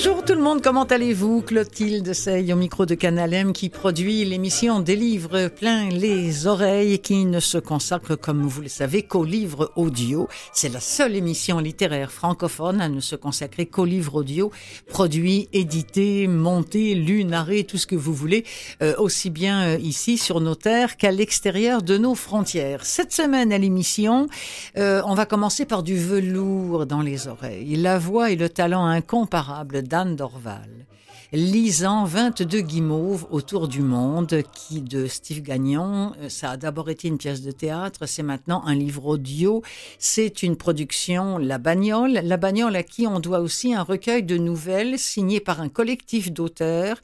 Bonjour 0.00 0.24
tout 0.24 0.34
le 0.34 0.40
monde, 0.40 0.62
comment 0.62 0.84
allez-vous? 0.84 1.42
Clotilde 1.42 2.12
Sey 2.12 2.52
au 2.52 2.56
micro 2.56 2.86
de 2.86 2.94
Canal 2.94 3.34
M 3.34 3.52
qui 3.52 3.68
produit 3.68 4.24
l'émission 4.24 4.78
des 4.78 4.94
livres 4.94 5.48
plein 5.48 5.88
les 5.88 6.46
oreilles 6.46 7.00
qui 7.00 7.24
ne 7.24 7.40
se 7.40 7.58
consacre, 7.58 8.14
comme 8.14 8.46
vous 8.46 8.60
le 8.60 8.68
savez, 8.68 9.02
qu'aux 9.02 9.24
livres 9.24 9.72
audio. 9.74 10.28
C'est 10.52 10.72
la 10.72 10.78
seule 10.78 11.16
émission 11.16 11.58
littéraire 11.58 12.12
francophone 12.12 12.80
à 12.80 12.88
ne 12.88 13.00
se 13.00 13.16
consacrer 13.16 13.66
qu'aux 13.66 13.84
livres 13.84 14.14
audio, 14.14 14.52
produits, 14.86 15.48
édités, 15.52 16.28
montés, 16.28 16.94
lus, 16.94 17.24
narrés, 17.24 17.64
tout 17.64 17.76
ce 17.76 17.88
que 17.88 17.96
vous 17.96 18.14
voulez, 18.14 18.44
euh, 18.82 18.94
aussi 18.98 19.30
bien 19.30 19.62
euh, 19.62 19.78
ici 19.78 20.16
sur 20.16 20.40
nos 20.40 20.54
terres 20.54 20.96
qu'à 20.96 21.10
l'extérieur 21.10 21.82
de 21.82 21.98
nos 21.98 22.14
frontières. 22.14 22.86
Cette 22.86 23.12
semaine 23.12 23.52
à 23.52 23.58
l'émission, 23.58 24.28
euh, 24.76 25.02
on 25.06 25.14
va 25.14 25.26
commencer 25.26 25.64
par 25.64 25.82
du 25.82 25.96
velours 25.96 26.86
dans 26.86 27.02
les 27.02 27.26
oreilles. 27.26 27.74
La 27.74 27.98
voix 27.98 28.30
et 28.30 28.36
le 28.36 28.48
talent 28.48 28.86
incomparable 28.86 29.87
d'Anne 29.88 30.16
Dorval, 30.16 30.86
lisant 31.32 32.04
22 32.04 32.60
guimauves 32.60 33.26
autour 33.30 33.68
du 33.68 33.80
monde, 33.80 34.42
qui 34.54 34.82
de 34.82 35.06
Steve 35.06 35.42
Gagnon, 35.42 36.12
euh, 36.20 36.28
ça 36.28 36.52
a 36.52 36.56
d'abord 36.56 36.90
été 36.90 37.08
une 37.08 37.18
pièce 37.18 37.42
de 37.42 37.50
théâtre, 37.50 38.06
c'est 38.06 38.22
maintenant 38.22 38.62
un 38.64 38.74
livre 38.74 39.06
audio, 39.06 39.62
c'est 39.98 40.42
une 40.42 40.56
production 40.56 41.38
La 41.38 41.58
Bagnole, 41.58 42.20
La 42.22 42.36
Bagnole 42.36 42.76
à 42.76 42.82
qui 42.82 43.06
on 43.06 43.18
doit 43.18 43.40
aussi 43.40 43.74
un 43.74 43.82
recueil 43.82 44.22
de 44.22 44.36
nouvelles 44.36 44.98
signé 44.98 45.40
par 45.40 45.60
un 45.60 45.68
collectif 45.68 46.32
d'auteurs 46.32 47.00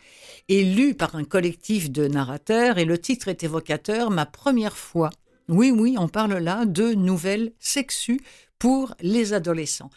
et 0.49 0.63
lu 0.63 0.95
par 0.95 1.17
un 1.17 1.25
collectif 1.25 1.91
de 1.91 2.07
narrateurs, 2.07 2.79
et 2.79 2.85
le 2.85 2.99
titre 2.99 3.29
est 3.29 3.43
évocateur, 3.43 4.11
Ma 4.11 4.27
première 4.27 4.77
fois. 4.77 5.11
Oui, 5.49 5.71
oui, 5.71 5.97
on 5.99 6.09
parle 6.09 6.35
là 6.35 6.65
de 6.65 6.95
nouvelles 6.95 7.53
sexues 7.59 8.21
pour 8.59 8.95
les 9.01 9.35
adolescents. 9.35 9.91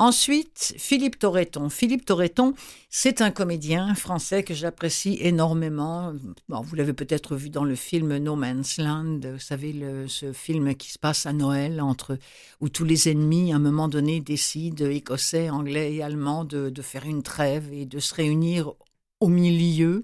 Ensuite, 0.00 0.72
Philippe 0.78 1.18
Torreton. 1.18 1.68
Philippe 1.68 2.06
Torreton, 2.06 2.54
c'est 2.88 3.20
un 3.20 3.30
comédien 3.30 3.94
français 3.94 4.42
que 4.42 4.54
j'apprécie 4.54 5.18
énormément. 5.20 6.14
vous 6.48 6.74
l'avez 6.74 6.94
peut-être 6.94 7.36
vu 7.36 7.50
dans 7.50 7.64
le 7.64 7.74
film 7.74 8.16
No 8.16 8.34
Man's 8.34 8.78
Land, 8.78 9.20
vous 9.22 9.38
savez, 9.38 9.74
ce 10.08 10.32
film 10.32 10.74
qui 10.74 10.90
se 10.90 10.98
passe 10.98 11.26
à 11.26 11.34
Noël, 11.34 11.82
entre, 11.82 12.16
où 12.62 12.70
tous 12.70 12.86
les 12.86 13.10
ennemis, 13.10 13.52
à 13.52 13.56
un 13.56 13.58
moment 13.58 13.88
donné, 13.88 14.22
décident, 14.22 14.86
écossais, 14.86 15.50
anglais 15.50 15.96
et 15.96 16.02
allemands, 16.02 16.46
de 16.46 16.80
faire 16.80 17.04
une 17.04 17.22
trêve 17.22 17.70
et 17.70 17.84
de 17.84 17.98
se 17.98 18.14
réunir 18.14 18.72
au 19.20 19.28
milieu 19.28 20.02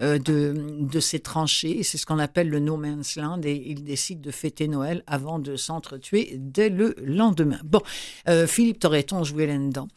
euh, 0.00 0.18
de, 0.18 0.54
de 0.80 1.00
ces 1.00 1.20
tranchées. 1.20 1.82
C'est 1.82 1.98
ce 1.98 2.06
qu'on 2.06 2.18
appelle 2.18 2.48
le 2.48 2.60
no 2.60 2.76
man's 2.76 3.16
land 3.16 3.42
et 3.44 3.62
il 3.66 3.84
décide 3.84 4.20
de 4.20 4.30
fêter 4.30 4.66
Noël 4.66 5.02
avant 5.06 5.38
de 5.38 5.56
s'entretuer 5.56 6.34
dès 6.38 6.70
le 6.70 6.94
lendemain. 7.04 7.60
Bon, 7.64 7.82
euh, 8.28 8.46
Philippe 8.46 8.78
Torreton 8.78 9.22
jouait 9.22 9.46
là-dedans. 9.46 9.88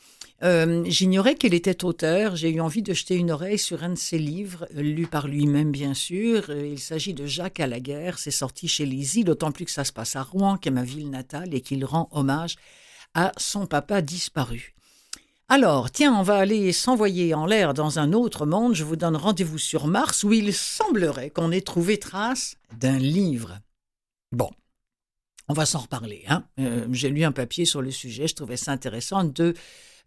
Euh, 0.44 0.84
j'ignorais 0.86 1.36
qu'il 1.36 1.54
était 1.54 1.86
auteur. 1.86 2.36
J'ai 2.36 2.50
eu 2.50 2.60
envie 2.60 2.82
de 2.82 2.94
jeter 2.94 3.16
une 3.16 3.32
oreille 3.32 3.58
sur 3.58 3.84
un 3.84 3.90
de 3.92 3.98
ses 3.98 4.20
livres, 4.20 4.68
lu 4.74 5.08
par 5.08 5.28
lui-même 5.28 5.72
bien 5.72 5.94
sûr. 5.94 6.50
Il 6.50 6.80
s'agit 6.80 7.14
de 7.14 7.26
Jacques 7.26 7.62
à 7.62 7.68
la 7.68 7.80
guerre. 7.80 8.20
C'est 8.20 8.32
sorti 8.32 8.68
chez 8.68 8.86
Lizy, 8.86 9.24
d'autant 9.24 9.54
plus 9.54 9.66
que 9.66 9.72
ça 9.72 9.86
se 9.86 9.94
passe 9.94 10.18
à 10.18 10.24
Rouen, 10.24 10.58
qui 10.58 10.68
est 10.68 10.74
ma 10.74 10.84
ville 10.84 11.10
natale, 11.10 11.54
et 11.54 11.62
qu'il 11.62 11.86
rend 11.86 12.10
hommage 12.12 12.56
à 13.14 13.32
son 13.38 13.66
papa 13.66 14.02
disparu. 14.02 14.76
Alors, 15.48 15.92
tiens, 15.92 16.16
on 16.18 16.24
va 16.24 16.38
aller 16.38 16.72
s'envoyer 16.72 17.36
en 17.36 17.46
l'air 17.46 17.76
dans 17.76 18.00
un 18.00 18.14
autre 18.14 18.48
monde. 18.48 18.74
Je 18.74 18.84
vous 18.84 18.96
donne 18.96 19.16
rendez-vous 19.16 19.60
sur 19.60 19.86
Mars 19.86 20.24
où 20.24 20.34
il 20.34 20.52
semblerait 20.52 21.30
qu'on 21.30 21.52
ait 21.52 21.62
trouvé 21.62 22.00
trace 22.00 22.56
d'un 22.80 22.98
livre. 22.98 23.60
Bon, 24.32 24.50
on 25.48 25.54
va 25.54 25.68
s'en 25.68 25.80
reparler. 25.80 26.24
Hein. 26.28 26.46
Euh, 26.60 26.88
j'ai 26.92 27.10
lu 27.10 27.24
un 27.24 27.32
papier 27.32 27.66
sur 27.66 27.84
le 27.84 27.92
sujet, 27.92 28.28
je 28.28 28.34
trouvais 28.34 28.58
ça 28.58 28.72
intéressant 28.72 29.24
de, 29.24 29.54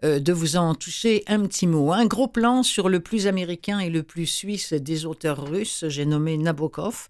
euh, 0.04 0.20
de 0.20 0.32
vous 0.32 0.56
en 0.56 0.75
toucher 0.75 1.25
un 1.26 1.41
petit 1.41 1.66
mot. 1.66 1.92
Un 1.92 2.06
gros 2.06 2.28
plan 2.28 2.62
sur 2.62 2.88
le 2.88 3.00
plus 3.00 3.26
américain 3.26 3.81
et 3.81 3.91
le 3.91 4.03
plus 4.03 4.26
suisse 4.26 4.72
des 4.72 5.06
auteurs 5.06 5.48
russes, 5.48 5.84
j'ai 5.88 6.06
nommé 6.06 6.36
Nabokov. 6.36 7.09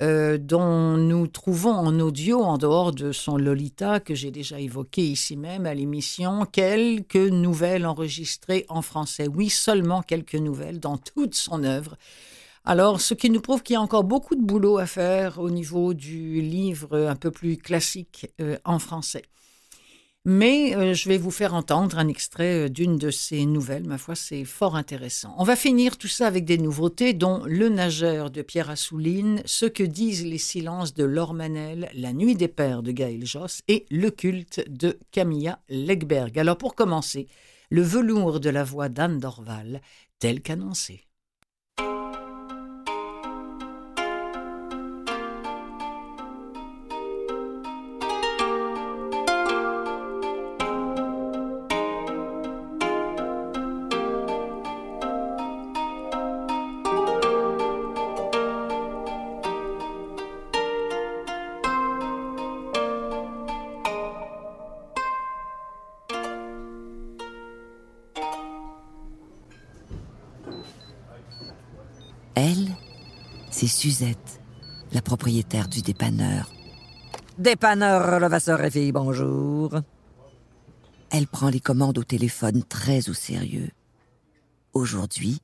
Euh, 0.00 0.38
dont 0.38 0.96
nous 0.96 1.26
trouvons 1.28 1.74
en 1.74 2.00
audio, 2.00 2.42
en 2.42 2.56
dehors 2.56 2.92
de 2.92 3.12
son 3.12 3.36
Lolita 3.36 4.00
que 4.00 4.14
j'ai 4.14 4.30
déjà 4.30 4.58
évoqué 4.58 5.02
ici 5.02 5.36
même 5.36 5.66
à 5.66 5.74
l'émission, 5.74 6.44
quelques 6.46 7.14
nouvelles 7.14 7.86
enregistrées 7.86 8.64
en 8.68 8.82
français. 8.82 9.28
Oui, 9.28 9.50
seulement 9.50 10.02
quelques 10.02 10.34
nouvelles 10.34 10.80
dans 10.80 10.96
toute 10.96 11.34
son 11.34 11.62
œuvre. 11.62 11.96
Alors, 12.64 13.00
ce 13.00 13.14
qui 13.14 13.28
nous 13.28 13.40
prouve 13.40 13.62
qu'il 13.62 13.74
y 13.74 13.76
a 13.76 13.80
encore 13.80 14.04
beaucoup 14.04 14.34
de 14.34 14.40
boulot 14.40 14.78
à 14.78 14.86
faire 14.86 15.38
au 15.38 15.50
niveau 15.50 15.94
du 15.94 16.40
livre 16.40 17.06
un 17.08 17.16
peu 17.16 17.30
plus 17.30 17.56
classique 17.56 18.28
euh, 18.40 18.56
en 18.64 18.78
français. 18.78 19.22
Mais 20.24 20.76
euh, 20.76 20.94
je 20.94 21.08
vais 21.08 21.18
vous 21.18 21.32
faire 21.32 21.52
entendre 21.52 21.98
un 21.98 22.06
extrait 22.06 22.66
euh, 22.66 22.68
d'une 22.68 22.96
de 22.96 23.10
ces 23.10 23.44
nouvelles. 23.44 23.88
Ma 23.88 23.98
foi, 23.98 24.14
c'est 24.14 24.44
fort 24.44 24.76
intéressant. 24.76 25.34
On 25.36 25.42
va 25.42 25.56
finir 25.56 25.98
tout 25.98 26.06
ça 26.06 26.28
avec 26.28 26.44
des 26.44 26.58
nouveautés, 26.58 27.12
dont 27.12 27.42
Le 27.44 27.68
nageur 27.68 28.30
de 28.30 28.40
Pierre 28.42 28.70
Assouline, 28.70 29.42
Ce 29.46 29.66
que 29.66 29.82
disent 29.82 30.24
les 30.24 30.38
silences 30.38 30.94
de 30.94 31.02
Laure 31.02 31.34
Manel, 31.34 31.90
La 31.94 32.12
nuit 32.12 32.36
des 32.36 32.46
pères 32.46 32.84
de 32.84 32.92
Gaël 32.92 33.26
Josse 33.26 33.62
et 33.66 33.84
Le 33.90 34.10
culte 34.10 34.64
de 34.68 34.96
Camilla 35.10 35.58
Legberg. 35.68 36.38
Alors 36.38 36.56
pour 36.56 36.76
commencer, 36.76 37.26
le 37.70 37.82
velours 37.82 38.38
de 38.38 38.50
la 38.50 38.62
voix 38.62 38.88
d'Anne 38.88 39.18
Dorval, 39.18 39.80
tel 40.20 40.40
qu'annoncé. 40.40 41.04
C'est 73.50 73.66
Suzette, 73.66 74.40
la 74.92 75.02
propriétaire 75.02 75.68
du 75.68 75.82
dépanneur. 75.82 76.50
Dépanneur 77.38 78.18
Levasseur 78.18 78.62
et 78.64 78.70
fille, 78.70 78.92
bonjour. 78.92 79.80
Elle 81.10 81.26
prend 81.26 81.50
les 81.50 81.60
commandes 81.60 81.98
au 81.98 82.04
téléphone 82.04 82.62
très 82.62 83.08
au 83.08 83.14
sérieux. 83.14 83.70
Aujourd'hui, 84.72 85.40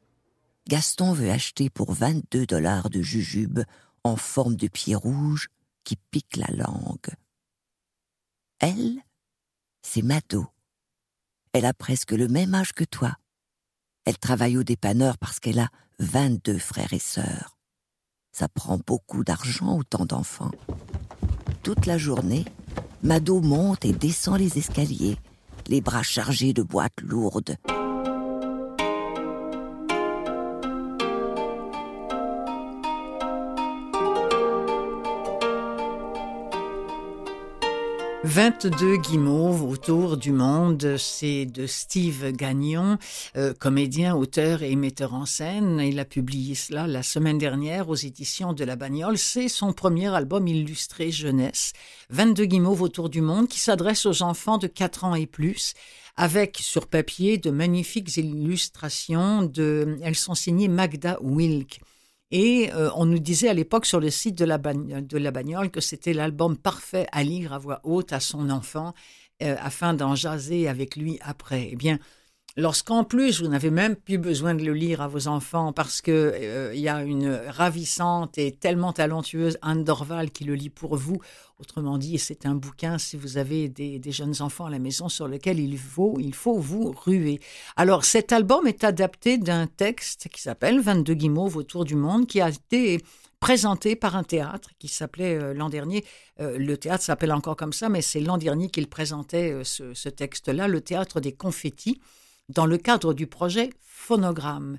Gaston 0.67 1.13
veut 1.13 1.31
acheter 1.31 1.71
pour 1.71 1.93
22 1.93 2.47
dollars 2.47 2.89
de 2.91 3.03
jujube 3.03 3.61
en 4.05 4.17
forme 4.17 4.57
de 4.57 4.69
pied 4.69 4.95
rouge 4.95 5.49
qui 5.85 5.97
pique 6.11 6.37
la 6.37 6.55
langue. 6.55 7.15
Elle, 8.61 8.99
c'est 9.83 10.03
Mado. 10.03 10.47
Elle 11.53 11.67
a 11.67 11.75
presque 11.75 12.13
le 12.13 12.29
même 12.29 12.55
âge 12.55 12.73
que 12.73 12.85
toi. 12.85 13.17
Elle 14.05 14.19
travaille 14.19 14.57
au 14.57 14.63
dépanneur 14.63 15.19
parce 15.19 15.39
qu'elle 15.39 15.59
a 15.59 15.69
22 16.01 16.59
frères 16.59 16.93
et 16.93 17.01
sœurs. 17.01 17.59
Ça 18.31 18.49
prend 18.49 18.79
beaucoup 18.87 19.25
d'argent 19.25 19.79
autant 19.79 20.07
d'enfants. 20.07 20.53
Toute 21.65 21.87
la 21.87 21.99
journée, 21.99 22.45
Mado 23.03 23.41
monte 23.41 23.85
et 23.85 23.93
descend 23.93 24.39
les 24.39 24.59
escaliers, 24.59 25.17
les 25.67 25.81
bras 25.81 26.05
chargés 26.05 26.53
de 26.53 26.63
boîtes 26.63 27.01
lourdes. 27.01 27.57
22 38.29 38.99
guimauves 38.99 39.65
autour 39.65 40.19
du 40.19 40.33
monde, 40.33 40.97
c'est 40.99 41.47
de 41.47 41.67
Steve 41.67 42.31
Gagnon, 42.33 42.99
euh, 43.39 43.55
comédien, 43.55 44.15
auteur 44.15 44.63
et 44.63 44.77
metteur 44.77 45.15
en 45.15 45.25
scène. 45.25 45.81
Il 45.81 45.99
a 45.99 46.05
publié 46.05 46.55
cela 46.55 46.87
la 46.87 47.03
semaine 47.03 47.39
dernière 47.39 47.89
aux 47.89 47.95
éditions 47.95 48.53
de 48.53 48.65
La 48.65 48.77
Bagnole. 48.77 49.17
C'est 49.17 49.49
son 49.49 49.73
premier 49.73 50.15
album 50.15 50.47
illustré 50.47 51.11
jeunesse. 51.11 51.73
22 52.11 52.45
guimauves 52.45 52.83
autour 52.83 53.09
du 53.09 53.23
monde 53.23 53.49
qui 53.49 53.61
s'adresse 53.61 54.05
aux 54.05 54.23
enfants 54.23 54.59
de 54.59 54.67
4 54.67 55.05
ans 55.05 55.15
et 55.15 55.27
plus 55.27 55.73
avec 56.19 56.59
sur 56.61 56.87
papier 56.87 57.39
de 57.39 57.51
magnifiques 57.51 58.15
illustrations 58.19 59.43
de, 59.43 59.97
elles 60.03 60.17
sont 60.17 60.35
signées 60.35 60.69
Magda 60.69 61.19
Wilk. 61.23 61.81
Et 62.31 62.71
euh, 62.75 62.91
on 62.95 63.07
nous 63.07 63.19
disait 63.19 63.49
à 63.49 63.55
l'époque 63.55 63.87
sur 63.87 64.01
le 64.01 64.11
site 64.11 64.37
de 64.37 64.45
la, 64.45 64.59
bagnole 64.59 65.71
que 65.71 65.81
c'était 65.81 66.13
l'album 66.13 66.57
parfait 66.59 67.07
à 67.13 67.23
lire 67.23 67.53
à 67.53 67.59
voix 67.59 67.81
haute 67.85 68.13
à 68.13 68.21
son 68.21 68.51
enfant 68.51 68.93
euh, 69.43 69.57
afin 69.61 69.95
d'en 69.95 70.15
jaser 70.15 70.69
avec 70.69 70.97
lui 70.97 71.19
après. 71.23 71.71
Eh 71.73 71.77
bien, 71.77 71.99
lorsqu'en 72.59 73.05
plus 73.05 73.41
vous 73.41 73.47
n'avez 73.47 73.71
même 73.71 73.95
plus 73.95 74.19
besoin 74.19 74.53
de 74.55 74.65
le 74.65 74.73
lire 74.73 75.01
à 75.01 75.07
vos 75.07 75.29
enfants 75.29 75.73
parce 75.73 76.03
que 76.03 76.11
euh, 76.11 76.75
il 76.75 76.81
y 76.81 76.89
a 76.89 77.05
une 77.05 77.41
ravissante 77.47 78.37
et 78.37 78.51
tellement 78.51 78.93
talentueuse 78.93 79.59
Anne 79.63 79.85
Dorval 79.85 80.33
qui 80.33 80.43
le 80.43 80.55
lit 80.55 80.69
pour 80.69 80.97
vous. 80.97 81.19
Autrement 81.61 81.99
dit, 81.99 82.19
c'est 82.19 82.47
un 82.47 82.55
bouquin 82.55 82.99
si 82.99 83.17
vous 83.17 83.39
avez 83.39 83.69
des, 83.69 84.01
jeunes 84.11 84.43
enfants 84.43 84.67
à 84.67 84.71
la 84.71 84.81
maison 84.81 85.09
sur 85.09 85.29
lequel 85.29 85.61
il 85.61 85.79
faut, 85.79 86.59
vous 86.59 86.93
ruer. 86.93 87.41
Alors 87.77 88.05
cet 88.05 88.33
album 88.33 88.67
est 88.67 88.83
adapté 88.83 89.39
d'un 89.39 89.69
texte 89.69 90.29
qui 90.29 90.43
s'appelle 90.43 90.81
22 90.81 91.15
guimauves 91.15 91.57
autour 91.57 91.85
du 91.85 91.95
monde 91.95 92.27
qui 92.27 92.41
a 92.41 92.49
été 92.49 93.01
présenté 93.39 93.95
par 93.95 94.17
un 94.17 94.25
théâtre 94.25 94.71
qui 94.81 94.89
s'appelait 94.89 95.37
euh, 95.37 95.55
l'an 95.55 95.69
dernier, 95.69 96.05
euh, 96.41 96.59
le 96.59 96.77
théâtre 96.77 97.05
s'appelle 97.05 97.33
encore 97.33 97.55
comme 97.55 97.73
ça, 97.73 97.89
mais 97.89 98.03
c'est 98.03 98.21
l'an 98.21 98.37
dernier 98.37 98.69
qu'il 98.69 98.89
présentait 98.89 99.61
ce, 99.63 99.95
ce 99.95 100.09
texte-là, 100.09 100.67
le 100.67 100.81
théâtre 100.81 101.21
des 101.21 101.31
confettis 101.31 102.01
dans 102.49 102.67
le 102.67 102.79
cadre 102.79 103.15
du 103.15 103.27
projet 103.27 103.71
Phonogramme. 103.81 104.79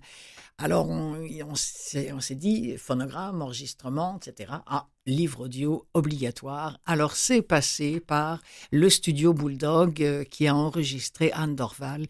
Alors, 0.62 0.90
on, 0.90 1.56
s'est 1.56 2.36
dit, 2.36 2.78
phonogramme, 2.78 3.42
enregistrement, 3.42 4.18
etc. 4.18 4.52
Ah, 4.68 4.88
livre 5.06 5.46
audio 5.46 5.86
obligatoire. 5.94 6.80
Alors, 6.86 7.16
c'est 7.16 7.42
passé 7.42 8.02
par 8.02 8.42
le 8.72 8.90
studio 8.90 9.34
Bulldog 9.34 10.04
euh, 10.04 10.26
qui 10.26 10.48
a 10.48 10.56
enregistré 10.56 11.32
Anne 11.32 11.56
Dorval 11.56 12.08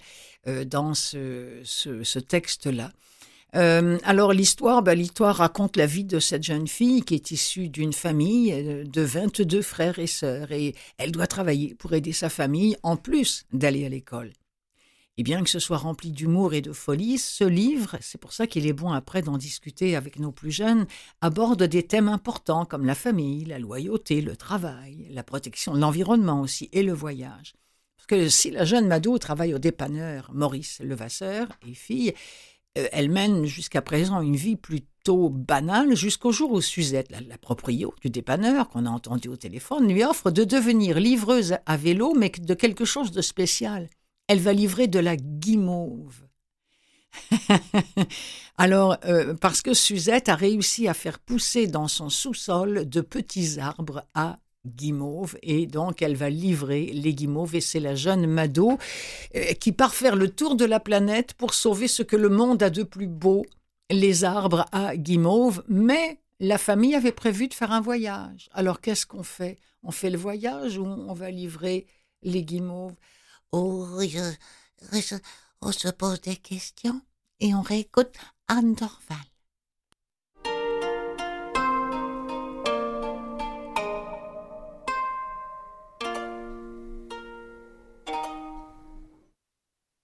euh, 0.47 0.65
dans 0.65 0.95
ce, 0.95 2.19
texte-là. 2.19 2.91
Euh, 3.55 3.97
alors 4.03 4.31
l'histoire, 4.33 4.81
ben, 4.81 4.93
l'histoire 4.93 5.37
raconte 5.37 5.75
la 5.75 5.85
vie 5.85 6.03
de 6.03 6.19
cette 6.19 6.43
jeune 6.43 6.67
fille 6.67 7.01
qui 7.01 7.15
est 7.15 7.31
issue 7.31 7.67
d'une 7.67 7.93
famille 7.93 8.85
de 8.85 9.01
22 9.01 9.63
frères 9.63 9.97
et 9.97 10.05
sœurs 10.05 10.51
et 10.51 10.75
elle 10.99 11.11
doit 11.11 11.25
travailler 11.25 11.73
pour 11.73 11.93
aider 11.93 12.13
sa 12.13 12.29
famille 12.29 12.77
en 12.83 12.95
plus 12.95 13.45
d'aller 13.51 13.87
à 13.87 13.89
l'école. 13.89 14.31
Et 15.19 15.23
bien 15.23 15.43
que 15.43 15.49
ce 15.49 15.59
soit 15.59 15.75
rempli 15.75 16.11
d'humour 16.11 16.53
et 16.53 16.61
de 16.61 16.71
folie, 16.71 17.17
ce 17.17 17.43
livre, 17.43 17.97
c'est 17.99 18.17
pour 18.17 18.31
ça 18.31 18.47
qu'il 18.47 18.65
est 18.65 18.71
bon 18.71 18.93
après 18.93 19.21
d'en 19.21 19.37
discuter 19.37 19.97
avec 19.97 20.17
nos 20.17 20.31
plus 20.31 20.49
jeunes, 20.49 20.85
aborde 21.19 21.61
des 21.61 21.83
thèmes 21.83 22.07
importants 22.07 22.63
comme 22.63 22.85
la 22.85 22.95
famille, 22.95 23.43
la 23.43 23.59
loyauté, 23.59 24.21
le 24.21 24.37
travail, 24.37 25.09
la 25.11 25.23
protection 25.23 25.73
de 25.73 25.79
l'environnement 25.81 26.39
aussi 26.39 26.69
et 26.71 26.83
le 26.83 26.93
voyage. 26.93 27.55
Parce 27.97 28.07
que 28.07 28.29
si 28.29 28.49
la 28.49 28.63
jeune 28.63 28.87
Mado 28.87 29.17
travaille 29.17 29.53
au 29.53 29.59
dépanneur 29.59 30.31
Maurice 30.33 30.79
Levasseur 30.79 31.49
et 31.67 31.73
fille, 31.73 32.13
euh, 32.77 32.87
elle 32.93 33.11
mène 33.11 33.45
jusqu'à 33.45 33.81
présent 33.81 34.21
une 34.21 34.37
vie 34.37 34.55
plutôt 34.55 35.27
banale 35.27 35.97
jusqu'au 35.97 36.31
jour 36.31 36.53
où 36.53 36.61
Suzette, 36.61 37.11
la, 37.11 37.19
la 37.19 37.37
proprio 37.37 37.93
du 38.01 38.09
dépanneur 38.09 38.69
qu'on 38.69 38.85
a 38.85 38.89
entendu 38.89 39.27
au 39.27 39.35
téléphone, 39.35 39.91
lui 39.91 40.05
offre 40.05 40.31
de 40.31 40.45
devenir 40.45 40.97
livreuse 40.97 41.57
à 41.65 41.75
vélo, 41.75 42.13
mais 42.15 42.29
de 42.29 42.53
quelque 42.53 42.85
chose 42.85 43.11
de 43.11 43.21
spécial 43.21 43.89
elle 44.29 44.39
va 44.39 44.53
livrer 44.53 44.87
de 44.87 44.99
la 44.99 45.17
guimauve. 45.17 46.21
Alors, 48.57 48.95
euh, 49.05 49.33
parce 49.33 49.63
que 49.63 49.73
Suzette 49.73 50.29
a 50.29 50.35
réussi 50.35 50.87
à 50.87 50.93
faire 50.93 51.17
pousser 51.17 51.65
dans 51.65 51.87
son 51.87 52.09
sous-sol 52.09 52.87
de 52.87 53.01
petits 53.01 53.59
arbres 53.59 54.05
à 54.13 54.37
guimauve 54.67 55.37
et 55.41 55.65
donc 55.65 56.01
elle 56.03 56.15
va 56.15 56.29
livrer 56.29 56.91
les 56.93 57.13
guimauves 57.13 57.55
et 57.55 57.61
c'est 57.61 57.79
la 57.79 57.95
jeune 57.95 58.27
Mado 58.27 58.77
euh, 59.35 59.53
qui 59.53 59.71
part 59.71 59.95
faire 59.95 60.15
le 60.15 60.29
tour 60.29 60.55
de 60.55 60.65
la 60.65 60.79
planète 60.79 61.33
pour 61.33 61.55
sauver 61.55 61.87
ce 61.87 62.03
que 62.03 62.17
le 62.17 62.29
monde 62.29 62.61
a 62.61 62.69
de 62.69 62.83
plus 62.83 63.07
beau, 63.07 63.45
les 63.89 64.25
arbres 64.25 64.65
à 64.71 64.95
guimauve, 64.95 65.63
mais 65.67 66.19
la 66.39 66.59
famille 66.59 66.93
avait 66.93 67.13
prévu 67.13 67.47
de 67.47 67.53
faire 67.55 67.71
un 67.71 67.81
voyage. 67.81 68.49
Alors 68.53 68.79
qu'est-ce 68.79 69.07
qu'on 69.07 69.23
fait? 69.23 69.57
On 69.81 69.91
fait 69.91 70.11
le 70.11 70.19
voyage 70.19 70.77
ou 70.77 70.85
on 70.85 71.13
va 71.13 71.31
livrer 71.31 71.87
les 72.21 72.43
guimauves? 72.43 72.93
On 73.51 73.97
se 75.71 75.89
pose 75.89 76.21
des 76.21 76.35
questions 76.35 77.01
et 77.39 77.53
on 77.53 77.61
réécoute 77.61 78.15
Anne 78.47 78.73
Dorval. 78.73 79.17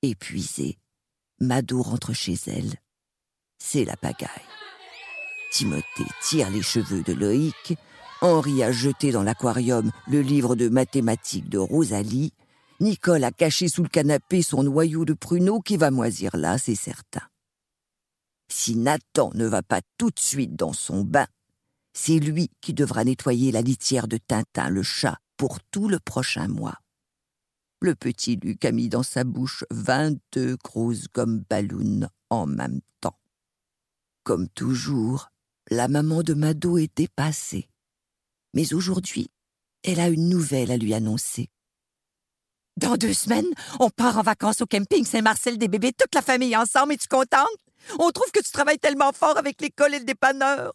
Épuisée, 0.02 0.78
Mado 1.40 1.82
rentre 1.82 2.14
chez 2.14 2.38
elle. 2.48 2.76
C'est 3.58 3.86
la 3.86 3.98
pagaille. 3.98 4.30
Timothée 5.52 5.84
tire 6.22 6.50
les 6.52 6.62
cheveux 6.62 7.02
de 7.02 7.14
Loïc. 7.14 7.78
Henri 8.22 8.64
a 8.64 8.72
jeté 8.72 9.12
dans 9.12 9.24
l'aquarium 9.24 9.92
le 10.08 10.22
livre 10.22 10.56
de 10.56 10.70
mathématiques 10.70 11.50
de 11.50 11.58
Rosalie 11.58 12.34
Nicole 12.80 13.24
a 13.24 13.32
caché 13.32 13.70
sous 13.70 13.84
le 13.84 13.90
canapé 13.90 14.42
son 14.42 14.64
noyau 14.64 15.06
de 15.06 15.14
pruneau 15.14 15.62
qui 15.62 15.78
va 15.78 15.92
moisir 15.92 16.36
là, 16.36 16.58
c'est 16.58 16.76
certain. 16.76 17.22
Si 18.52 18.76
Nathan 18.76 19.32
ne 19.34 19.46
va 19.46 19.64
pas 19.64 19.82
tout 19.98 20.10
de 20.10 20.20
suite 20.20 20.56
dans 20.56 20.74
son 20.74 21.04
bain, 21.04 21.28
c'est 21.94 22.20
lui 22.20 22.50
qui 22.62 22.74
devra 22.74 23.06
nettoyer 23.06 23.52
la 23.52 23.62
litière 23.62 24.08
de 24.08 24.18
Tintin, 24.18 24.70
le 24.70 24.84
chat, 24.84 25.18
pour 25.38 25.62
tout 25.72 25.88
le 25.88 26.00
prochain 26.00 26.48
mois. 26.48 26.80
Le 27.82 27.96
petit 27.96 28.36
Luc 28.36 28.66
a 28.66 28.72
mis 28.72 28.90
dans 28.90 29.04
sa 29.04 29.24
bouche 29.24 29.64
vingt-deux 29.70 30.58
grosses 30.64 31.08
gommes 31.14 31.44
ballons 31.50 32.10
en 32.30 32.46
même 32.46 32.82
temps. 33.00 33.18
Comme 34.24 34.50
toujours, 34.50 35.30
la 35.70 35.88
maman 35.88 36.24
de 36.24 36.34
Mado 36.34 36.78
est 36.78 36.96
dépassée. 36.96 37.70
Mais 38.54 38.74
aujourd'hui, 38.74 39.30
elle 39.84 40.00
a 40.00 40.10
une 40.10 40.30
nouvelle 40.30 40.72
à 40.72 40.78
lui 40.78 40.94
annoncer. 40.94 41.50
Dans 42.78 42.98
deux 42.98 43.14
semaines, 43.14 43.48
on 43.80 43.90
part 43.90 44.18
en 44.18 44.22
vacances 44.22 44.60
au 44.60 44.66
camping 44.66 45.06
Saint-Marcel 45.06 45.58
des 45.58 45.70
bébés, 45.70 45.94
toute 45.94 46.14
la 46.14 46.22
famille 46.22 46.58
ensemble. 46.58 46.92
Es-tu 46.92 47.08
contente? 47.08 47.48
On 48.00 48.12
trouve 48.12 48.30
que 48.34 48.42
tu 48.42 48.52
travailles 48.52 48.80
tellement 48.80 49.14
fort 49.14 49.38
avec 49.38 49.62
l'école 49.62 49.94
et 49.94 50.00
le 50.00 50.06
dépanneur. 50.06 50.74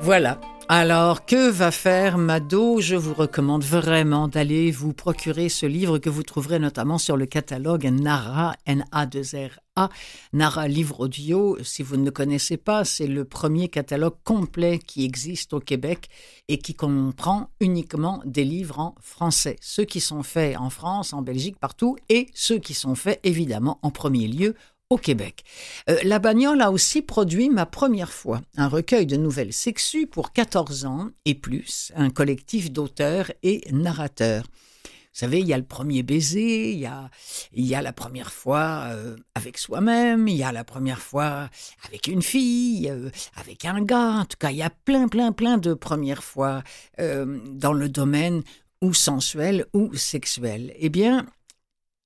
Voilà. 0.00 0.38
Alors, 0.68 1.26
que 1.26 1.50
va 1.50 1.70
faire 1.70 2.18
Mado? 2.18 2.80
Je 2.80 2.94
vous 2.94 3.14
recommande 3.14 3.64
vraiment 3.64 4.28
d'aller 4.28 4.70
vous 4.70 4.92
procurer 4.92 5.48
ce 5.48 5.66
livre 5.66 5.98
que 5.98 6.08
vous 6.08 6.22
trouverez 6.22 6.58
notamment 6.58 6.98
sur 6.98 7.16
le 7.16 7.26
catalogue 7.26 7.84
Nara, 7.84 8.54
N-A-2-R-A, 8.66 9.88
Nara 10.32 10.68
Livre 10.68 11.00
Audio. 11.00 11.58
Si 11.62 11.82
vous 11.82 11.96
ne 11.96 12.04
le 12.04 12.10
connaissez 12.10 12.56
pas, 12.56 12.84
c'est 12.84 13.08
le 13.08 13.24
premier 13.24 13.68
catalogue 13.68 14.16
complet 14.24 14.78
qui 14.78 15.04
existe 15.04 15.52
au 15.52 15.60
Québec 15.60 16.08
et 16.48 16.58
qui 16.58 16.74
comprend 16.74 17.50
uniquement 17.60 18.22
des 18.24 18.44
livres 18.44 18.78
en 18.78 18.94
français. 19.00 19.56
Ceux 19.60 19.84
qui 19.84 20.00
sont 20.00 20.22
faits 20.22 20.56
en 20.56 20.70
France, 20.70 21.12
en 21.12 21.22
Belgique, 21.22 21.58
partout, 21.58 21.96
et 22.08 22.28
ceux 22.34 22.58
qui 22.58 22.74
sont 22.74 22.94
faits 22.94 23.20
évidemment 23.24 23.78
en 23.82 23.90
premier 23.90 24.28
lieu 24.28 24.54
au 24.92 24.98
Québec. 24.98 25.42
Euh, 25.88 25.96
la 26.04 26.18
Bagnole 26.18 26.60
a 26.60 26.70
aussi 26.70 27.00
produit 27.00 27.48
ma 27.48 27.64
première 27.64 28.12
fois 28.12 28.42
un 28.56 28.68
recueil 28.68 29.06
de 29.06 29.16
nouvelles 29.16 29.54
sexues 29.54 30.06
pour 30.06 30.32
14 30.32 30.84
ans 30.84 31.08
et 31.24 31.34
plus, 31.34 31.92
un 31.96 32.10
collectif 32.10 32.70
d'auteurs 32.70 33.32
et 33.42 33.62
narrateurs. 33.72 34.44
Vous 34.84 35.18
savez, 35.18 35.40
il 35.40 35.46
y 35.46 35.52
a 35.52 35.58
le 35.58 35.64
premier 35.64 36.02
baiser, 36.02 36.72
il 36.72 36.78
y 36.78 36.86
a, 36.86 37.10
il 37.52 37.66
y 37.66 37.74
a 37.74 37.82
la 37.82 37.92
première 37.92 38.32
fois 38.32 38.84
euh, 38.88 39.16
avec 39.34 39.58
soi-même, 39.58 40.28
il 40.28 40.36
y 40.36 40.42
a 40.42 40.52
la 40.52 40.64
première 40.64 41.00
fois 41.00 41.48
avec 41.86 42.06
une 42.06 42.22
fille, 42.22 42.88
euh, 42.90 43.10
avec 43.36 43.64
un 43.64 43.82
gars. 43.82 44.20
En 44.20 44.24
tout 44.26 44.38
cas, 44.38 44.50
il 44.50 44.58
y 44.58 44.62
a 44.62 44.70
plein, 44.70 45.08
plein, 45.08 45.32
plein 45.32 45.56
de 45.56 45.74
premières 45.74 46.24
fois 46.24 46.62
dans 46.98 47.72
le 47.72 47.88
domaine 47.88 48.42
ou 48.82 48.92
sensuel 48.92 49.66
ou 49.72 49.94
sexuel. 49.94 50.74
Eh 50.76 50.88
bien, 50.88 51.26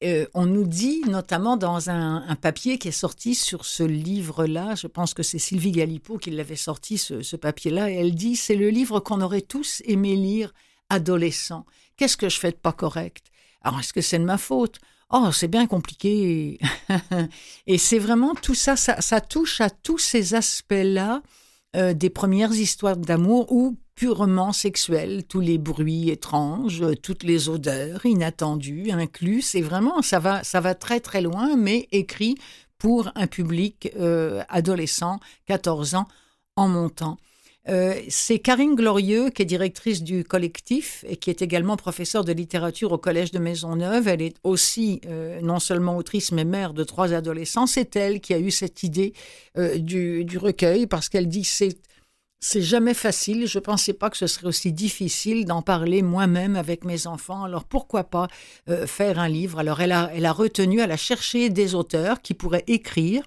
euh, 0.05 0.27
on 0.35 0.45
nous 0.45 0.67
dit, 0.67 1.01
notamment 1.07 1.57
dans 1.57 1.89
un, 1.89 2.37
papier 2.37 2.79
qui 2.79 2.89
est 2.89 2.93
sorti 2.93 3.35
sur 3.35 3.65
ce 3.65 3.83
livre-là, 3.83 4.75
je 4.75 4.87
pense 4.87 5.15
que 5.15 5.23
c'est 5.23 5.39
Sylvie 5.39 5.73
Galipo 5.73 6.19
qui 6.19 6.31
l'avait 6.31 6.55
sorti, 6.57 6.99
ce, 6.99 7.37
papier-là, 7.37 7.91
et 7.91 7.95
elle 7.95 8.15
dit, 8.15 8.37
c'est 8.37 8.57
le 8.57 8.69
livre 8.69 9.01
qu'on 9.01 9.23
aurait 9.23 9.41
tous 9.41 9.83
aimé 9.87 10.15
lire 10.15 10.53
adolescent. 10.91 11.65
Qu'est-ce 11.97 12.19
que 12.19 12.29
je 12.29 12.39
fais 12.39 12.51
de 12.51 12.57
pas 12.57 12.73
correct? 12.73 13.27
Alors, 13.63 13.81
est-ce 13.81 13.95
que 13.95 14.03
c'est 14.03 14.19
de 14.19 14.25
ma 14.25 14.37
faute? 14.37 14.79
Oh, 15.11 15.31
c'est 15.33 15.49
bien 15.49 15.67
compliqué. 15.67 16.59
et 17.67 17.79
c'est 17.79 17.99
vraiment 17.99 18.35
tout 18.35 18.55
ça, 18.55 18.77
ça, 18.77 19.21
touche 19.21 19.63
à 19.63 19.71
tous 19.71 19.99
ces 19.99 20.35
aspects-là 20.35 21.23
euh, 21.75 21.95
des 21.95 22.11
premières 22.11 22.53
histoires 22.53 22.97
d'amour 22.99 23.51
où 23.51 23.79
purement 23.97 24.53
sexuel, 24.53 25.25
tous 25.27 25.41
les 25.41 25.57
bruits 25.57 26.11
étranges, 26.11 26.85
toutes 27.03 27.25
les 27.25 27.49
odeurs 27.49 28.05
inattendues 28.05 28.91
inclus. 28.91 29.41
C'est 29.41 29.63
vraiment, 29.63 30.03
ça 30.03 30.19
va, 30.19 30.45
ça 30.45 30.61
va 30.61 30.75
très 30.75 31.01
très 31.01 31.23
loin, 31.23 31.57
mais 31.57 31.89
écrit 31.93 32.37
pour 32.79 33.11
un 33.15 33.27
public 33.27 33.91
euh, 33.99 34.43
adolescent, 34.51 35.19
14 35.47 35.95
ans 35.95 36.07
en 36.57 36.69
montant. 36.69 37.17
Euh, 37.69 37.95
c'est 38.09 38.39
Karine 38.39 38.77
Glorieux, 38.77 39.31
qui 39.31 39.43
est 39.43 39.47
directrice 39.47 40.03
du 40.03 40.23
collectif 40.23 41.05
et 41.09 41.17
qui 41.17 41.31
est 41.31 41.43
également 41.43 41.77
professeure 41.77 42.23
de 42.23 42.33
littérature 42.33 42.93
au 42.93 42.99
Collège 42.99 43.33
de 43.33 43.41
Maisonneuve. 43.41 44.07
Elle 44.07 44.23
est 44.23 44.37
aussi 44.45 45.01
euh, 45.07 45.41
non 45.41 45.59
seulement 45.59 45.97
autrice, 45.97 46.31
mais 46.31 46.45
mère 46.45 46.75
de 46.75 46.85
trois 46.85 47.13
adolescents. 47.13 47.67
C'est 47.67 47.97
elle 47.97 48.21
qui 48.21 48.35
a 48.35 48.39
eu 48.39 48.51
cette 48.51 48.83
idée 48.83 49.15
du, 49.79 50.25
du, 50.25 50.39
recueil 50.39 50.87
parce 50.87 51.09
qu'elle 51.09 51.29
dit 51.29 51.43
c'est 51.43 51.77
C'est 52.41 52.63
jamais 52.63 52.95
facile. 52.95 53.47
Je 53.47 53.59
pensais 53.59 53.93
pas 53.93 54.11
que 54.11 54.17
ce 54.17 54.27
serait 54.27 54.47
aussi 54.47 54.73
difficile 54.73 55.45
d'en 55.47 55.63
parler 55.63 56.03
moi-même 56.03 56.55
avec 56.57 56.85
mes 56.85 57.07
enfants. 57.07 57.45
Alors 57.45 57.65
pourquoi 57.65 58.05
pas 58.05 58.29
euh, 58.69 58.87
faire 58.87 59.19
un 59.19 59.29
livre? 59.29 59.59
Alors 59.59 59.81
elle 59.81 59.93
a, 59.93 60.11
elle 60.15 60.27
a 60.27 60.33
retenu, 60.33 60.81
elle 60.81 60.93
a 60.93 60.97
cherché 60.97 61.49
des 61.51 61.75
auteurs 61.75 62.21
qui 62.21 62.35
pourraient 62.35 62.65
écrire 62.67 63.23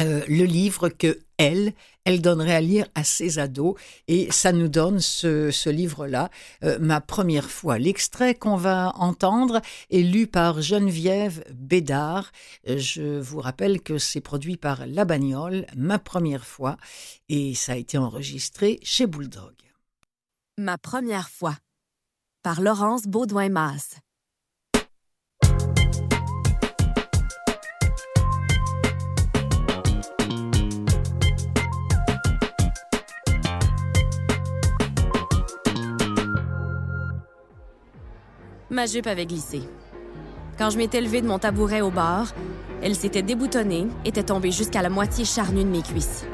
euh, 0.00 0.22
le 0.28 0.44
livre 0.44 0.88
que 0.88 1.18
elle, 1.38 1.74
elle 2.04 2.22
donnerait 2.22 2.54
à 2.54 2.60
lire 2.60 2.86
à 2.94 3.04
ses 3.04 3.38
ados. 3.38 3.74
Et 4.08 4.30
ça 4.30 4.52
nous 4.52 4.68
donne 4.68 5.00
ce, 5.00 5.68
livre-là, 5.68 6.30
euh, 6.64 6.78
Ma 6.80 7.00
première 7.00 7.50
fois. 7.50 7.78
L'extrait 7.78 8.34
qu'on 8.34 8.56
va 8.56 8.92
entendre 8.96 9.60
est 9.90 10.02
lu 10.02 10.26
par 10.26 10.62
Geneviève 10.62 11.44
Bédard. 11.52 12.32
Je 12.66 13.20
vous 13.20 13.40
rappelle 13.40 13.80
que 13.80 13.98
c'est 13.98 14.20
produit 14.20 14.56
par 14.56 14.86
La 14.86 15.04
Bagnole, 15.04 15.66
Ma 15.76 15.98
première 15.98 16.46
fois, 16.46 16.76
et 17.28 17.54
ça 17.54 17.72
a 17.72 17.76
été 17.76 17.98
enregistré 17.98 18.78
chez 18.82 19.06
Bulldog. 19.06 19.54
Ma 20.58 20.78
première 20.78 21.28
fois, 21.28 21.56
par 22.42 22.60
Laurence 22.60 23.02
Baudouin-Masse. 23.02 23.96
Ma 38.76 38.84
jupe 38.84 39.06
avait 39.06 39.24
glissé. 39.24 39.62
Quand 40.58 40.68
je 40.68 40.76
m'étais 40.76 41.00
levée 41.00 41.22
de 41.22 41.26
mon 41.26 41.38
tabouret 41.38 41.80
au 41.80 41.90
bar, 41.90 42.34
elle 42.82 42.94
s'était 42.94 43.22
déboutonnée, 43.22 43.86
était 44.04 44.24
tombée 44.24 44.50
jusqu'à 44.50 44.82
la 44.82 44.90
moitié 44.90 45.24
charnue 45.24 45.64
de 45.64 45.70
mes 45.70 45.80
cuisses. 45.80 46.26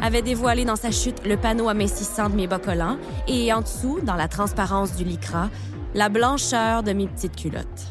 Avait 0.00 0.20
dévoilé 0.20 0.64
dans 0.64 0.74
sa 0.74 0.90
chute 0.90 1.24
le 1.24 1.36
panneau 1.36 1.68
amincissant 1.68 2.28
de 2.28 2.34
mes 2.34 2.48
bas 2.48 2.58
collants 2.58 2.98
et 3.28 3.52
en 3.52 3.60
dessous, 3.60 4.00
dans 4.02 4.16
la 4.16 4.26
transparence 4.26 4.96
du 4.96 5.04
lycra, 5.04 5.48
la 5.94 6.08
blancheur 6.08 6.82
de 6.82 6.92
mes 6.92 7.06
petites 7.06 7.36
culottes. 7.36 7.86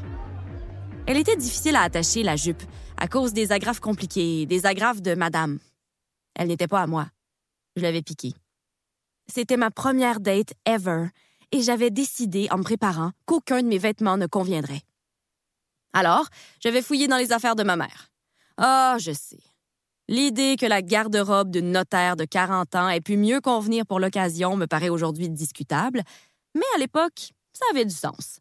Elle 1.07 1.15
était 1.15 1.37
difficile 1.37 1.77
à 1.77 1.83
attacher, 1.83 2.21
la 2.21 2.35
jupe, 2.35 2.63
à 2.97 3.07
cause 3.07 3.31
des 3.31 3.53
agrafes 3.53 3.79
compliquées, 3.79 4.45
des 4.45 4.65
agrafes 4.65 5.01
de 5.01 5.15
madame. 5.15 5.59
Elle 6.35 6.49
n'était 6.49 6.67
pas 6.67 6.81
à 6.81 6.87
moi. 6.87 7.07
Je 7.77 7.81
l'avais 7.81 8.01
piquée. 8.01 8.33
C'était 9.33 9.55
ma 9.55 9.71
première 9.71 10.19
date 10.19 10.53
ever 10.65 11.05
et 11.53 11.61
j'avais 11.61 11.91
décidé, 11.91 12.47
en 12.51 12.57
me 12.57 12.63
préparant, 12.63 13.11
qu'aucun 13.25 13.61
de 13.61 13.67
mes 13.67 13.77
vêtements 13.77 14.17
ne 14.17 14.25
conviendrait. 14.25 14.81
Alors, 15.93 16.27
j'avais 16.59 16.81
fouillé 16.81 17.07
dans 17.07 17.17
les 17.17 17.31
affaires 17.31 17.55
de 17.55 17.63
ma 17.63 17.75
mère. 17.75 18.09
Ah, 18.57 18.97
je 18.99 19.11
sais. 19.11 19.39
L'idée 20.07 20.57
que 20.59 20.65
la 20.65 20.81
garde-robe 20.81 21.51
d'une 21.51 21.71
notaire 21.71 22.15
de 22.15 22.25
40 22.25 22.75
ans 22.75 22.89
ait 22.89 23.01
pu 23.01 23.17
mieux 23.17 23.39
convenir 23.39 23.85
pour 23.85 23.99
l'occasion 23.99 24.57
me 24.57 24.65
paraît 24.65 24.89
aujourd'hui 24.89 25.29
discutable, 25.29 26.01
mais 26.55 26.65
à 26.75 26.79
l'époque, 26.79 27.31
ça 27.53 27.65
avait 27.71 27.85
du 27.85 27.93
sens. 27.93 28.39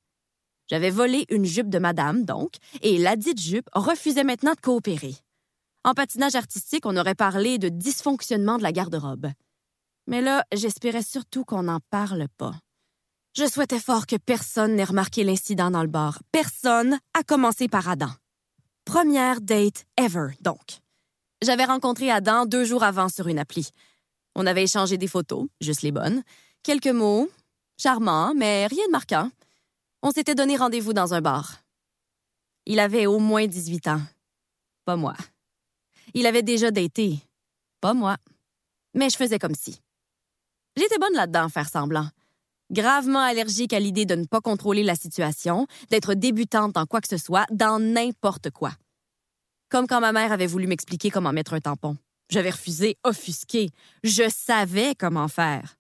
J'avais 0.69 0.90
volé 0.90 1.26
une 1.28 1.45
jupe 1.45 1.69
de 1.69 1.78
madame, 1.78 2.25
donc, 2.25 2.54
et 2.81 2.97
la 2.97 3.16
dite 3.16 3.40
jupe 3.40 3.69
refusait 3.75 4.25
maintenant 4.25 4.54
de 4.54 4.61
coopérer. 4.61 5.14
En 5.85 5.92
patinage 5.92 6.35
artistique, 6.35 6.87
on 6.87 6.97
aurait 6.97 7.14
parlé 7.14 7.59
de 7.59 7.69
dysfonctionnement 7.69 8.57
de 8.57 8.62
la 8.62 8.73
garde-robe. 8.73 9.28
Mais 10.07 10.23
là, 10.23 10.45
j'espérais 10.54 11.02
surtout 11.02 11.45
qu'on 11.45 11.64
n'en 11.64 11.81
parle 11.90 12.26
pas. 12.38 12.54
Je 13.35 13.47
souhaitais 13.47 13.81
fort 13.81 14.07
que 14.07 14.17
personne 14.17 14.77
n'ait 14.77 14.85
remarqué 14.85 15.25
l'incident 15.25 15.71
dans 15.71 15.81
le 15.81 15.89
bar. 15.89 16.23
Personne, 16.33 16.99
à 17.15 17.23
commencer 17.23 17.67
par 17.67 17.89
Adam. 17.89 18.11
Première 18.85 19.41
date 19.41 19.87
ever, 19.97 20.37
donc. 20.43 20.81
J'avais 21.43 21.65
rencontré 21.65 22.11
Adam 22.11 22.45
deux 22.45 22.67
jours 22.67 22.83
avant 22.83 23.09
sur 23.09 23.29
une 23.29 23.39
appli. 23.39 23.71
On 24.35 24.47
avait 24.47 24.65
échangé 24.65 24.99
des 24.99 25.09
photos, 25.09 25.47
juste 25.62 25.81
les 25.81 25.93
bonnes, 25.93 26.23
quelques 26.62 26.89
mots, 26.89 27.31
charmants, 27.79 28.35
mais 28.35 28.67
rien 28.67 28.87
de 28.87 28.93
marquant. 28.93 29.31
On 30.03 30.11
s'était 30.11 30.35
donné 30.35 30.57
rendez-vous 30.57 30.93
dans 30.93 31.15
un 31.15 31.23
bar. 31.23 31.62
Il 32.67 32.81
avait 32.81 33.07
au 33.07 33.19
moins 33.19 33.47
18 33.47 33.89
ans. 33.89 34.03
Pas 34.85 34.97
moi. 34.97 35.15
Il 36.12 36.27
avait 36.27 36.43
déjà 36.43 36.71
daté. 36.71 37.19
Pas 37.81 37.95
moi. 37.95 38.19
Mais 38.93 39.09
je 39.09 39.17
faisais 39.17 39.39
comme 39.39 39.55
si. 39.55 39.81
J'étais 40.77 40.99
bonne 40.99 41.15
là-dedans, 41.15 41.49
faire 41.49 41.71
semblant 41.71 42.09
gravement 42.73 43.21
allergique 43.21 43.73
à 43.73 43.81
l'idée 43.81 44.07
de 44.07 44.14
ne 44.14 44.25
pas 44.25 44.41
contrôler 44.41 44.83
la 44.83 44.95
situation, 44.95 45.67
d'être 45.91 46.14
débutante 46.14 46.73
dans 46.73 46.87
quoi 46.87 47.00
que 47.00 47.09
ce 47.09 47.19
soit, 47.19 47.47
dans 47.50 47.79
n'importe 47.79 48.50
quoi. 48.50 48.73
Comme 49.69 49.87
quand 49.87 50.00
ma 50.00 50.12
mère 50.12 50.33
avait 50.33 50.47
voulu 50.47 50.67
m'expliquer 50.67 51.11
comment 51.11 51.33
mettre 51.33 51.55
un 51.55 51.61
tampon. 51.61 51.97
J'avais 52.31 52.50
refusé, 52.50 52.97
offusqué. 53.05 53.71
Je 54.02 54.29
savais 54.29 54.95
comment 54.95 55.29
faire. 55.29 55.76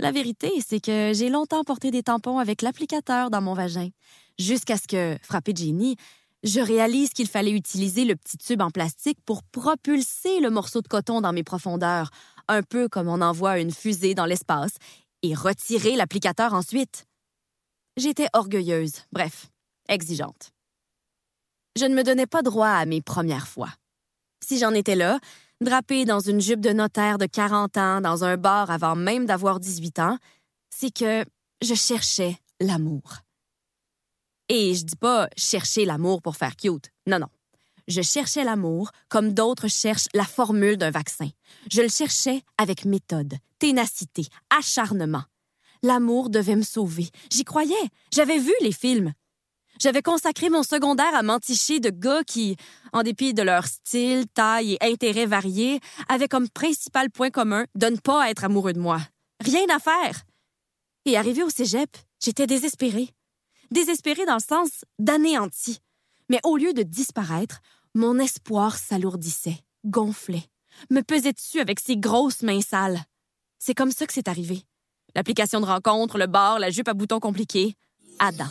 La 0.00 0.10
vérité, 0.10 0.50
c'est 0.66 0.80
que 0.80 1.12
j'ai 1.14 1.28
longtemps 1.28 1.62
porté 1.62 1.92
des 1.92 2.02
tampons 2.02 2.38
avec 2.38 2.62
l'applicateur 2.62 3.30
dans 3.30 3.40
mon 3.40 3.54
vagin, 3.54 3.88
jusqu'à 4.38 4.76
ce 4.76 4.88
que, 4.88 5.16
frappé 5.22 5.52
de 5.52 5.58
génie, 5.58 5.96
je 6.42 6.60
réalise 6.60 7.10
qu'il 7.10 7.28
fallait 7.28 7.52
utiliser 7.52 8.04
le 8.04 8.16
petit 8.16 8.36
tube 8.36 8.60
en 8.60 8.70
plastique 8.70 9.18
pour 9.24 9.42
propulser 9.44 10.40
le 10.40 10.50
morceau 10.50 10.82
de 10.82 10.88
coton 10.88 11.20
dans 11.20 11.32
mes 11.32 11.44
profondeurs, 11.44 12.10
un 12.48 12.62
peu 12.62 12.88
comme 12.88 13.08
on 13.08 13.20
envoie 13.22 13.58
une 13.60 13.70
fusée 13.70 14.14
dans 14.14 14.26
l'espace, 14.26 14.74
et 15.24 15.34
retirer 15.34 15.96
l'applicateur 15.96 16.52
ensuite. 16.52 17.06
J'étais 17.96 18.28
orgueilleuse, 18.34 19.04
bref, 19.10 19.50
exigeante. 19.88 20.52
Je 21.76 21.86
ne 21.86 21.94
me 21.94 22.04
donnais 22.04 22.26
pas 22.26 22.42
droit 22.42 22.68
à 22.68 22.84
mes 22.84 23.00
premières 23.00 23.48
fois. 23.48 23.70
Si 24.44 24.58
j'en 24.58 24.74
étais 24.74 24.96
là, 24.96 25.18
drapée 25.62 26.04
dans 26.04 26.20
une 26.20 26.42
jupe 26.42 26.60
de 26.60 26.72
notaire 26.72 27.16
de 27.16 27.24
40 27.24 27.76
ans 27.78 28.00
dans 28.02 28.24
un 28.24 28.36
bar 28.36 28.70
avant 28.70 28.96
même 28.96 29.24
d'avoir 29.24 29.60
18 29.60 29.98
ans, 30.00 30.18
c'est 30.68 30.92
que 30.92 31.24
je 31.62 31.74
cherchais 31.74 32.36
l'amour. 32.60 33.20
Et 34.50 34.74
je 34.74 34.84
dis 34.84 34.96
pas 34.96 35.28
chercher 35.38 35.86
l'amour 35.86 36.20
pour 36.20 36.36
faire 36.36 36.54
cute. 36.54 36.90
Non, 37.06 37.18
non. 37.18 37.28
Je 37.86 38.02
cherchais 38.02 38.44
l'amour 38.44 38.90
comme 39.08 39.32
d'autres 39.34 39.68
cherchent 39.68 40.08
la 40.14 40.24
formule 40.24 40.76
d'un 40.76 40.90
vaccin. 40.90 41.28
Je 41.70 41.82
le 41.82 41.88
cherchais 41.88 42.42
avec 42.56 42.84
méthode, 42.84 43.34
ténacité, 43.58 44.26
acharnement. 44.50 45.24
L'amour 45.82 46.30
devait 46.30 46.56
me 46.56 46.62
sauver. 46.62 47.10
J'y 47.30 47.44
croyais. 47.44 47.74
J'avais 48.10 48.38
vu 48.38 48.52
les 48.62 48.72
films. 48.72 49.12
J'avais 49.78 50.02
consacré 50.02 50.48
mon 50.48 50.62
secondaire 50.62 51.14
à 51.14 51.22
m'enticher 51.22 51.80
de 51.80 51.90
gars 51.90 52.22
qui, 52.24 52.56
en 52.92 53.02
dépit 53.02 53.34
de 53.34 53.42
leur 53.42 53.66
style, 53.66 54.26
taille 54.32 54.78
et 54.80 54.92
intérêts 54.92 55.26
variés, 55.26 55.80
avaient 56.08 56.28
comme 56.28 56.48
principal 56.48 57.10
point 57.10 57.30
commun 57.30 57.66
de 57.74 57.86
ne 57.88 57.96
pas 57.96 58.30
être 58.30 58.44
amoureux 58.44 58.72
de 58.72 58.80
moi. 58.80 59.00
Rien 59.40 59.66
à 59.74 59.78
faire. 59.78 60.22
Et 61.04 61.18
arrivé 61.18 61.42
au 61.42 61.50
cégep, 61.50 61.96
j'étais 62.22 62.46
désespérée. 62.46 63.10
Désespérée 63.70 64.24
dans 64.24 64.36
le 64.36 64.40
sens 64.40 64.84
d'anéanti. 64.98 65.80
Mais 66.30 66.40
au 66.44 66.56
lieu 66.56 66.72
de 66.72 66.82
disparaître, 66.82 67.60
mon 67.94 68.18
espoir 68.18 68.76
s'alourdissait, 68.76 69.60
gonflait, 69.84 70.44
me 70.90 71.00
pesait 71.02 71.32
dessus 71.32 71.60
avec 71.60 71.78
ses 71.78 71.96
grosses 71.96 72.42
mains 72.42 72.60
sales? 72.60 73.00
C'est 73.58 73.74
comme 73.74 73.92
ça 73.92 74.06
que 74.06 74.12
c'est 74.12 74.28
arrivé. 74.28 74.62
L'application 75.14 75.60
de 75.60 75.66
rencontre, 75.66 76.18
le 76.18 76.26
bar, 76.26 76.58
la 76.58 76.70
jupe 76.70 76.88
à 76.88 76.94
boutons 76.94 77.20
compliqués. 77.20 77.76
Adam. 78.18 78.48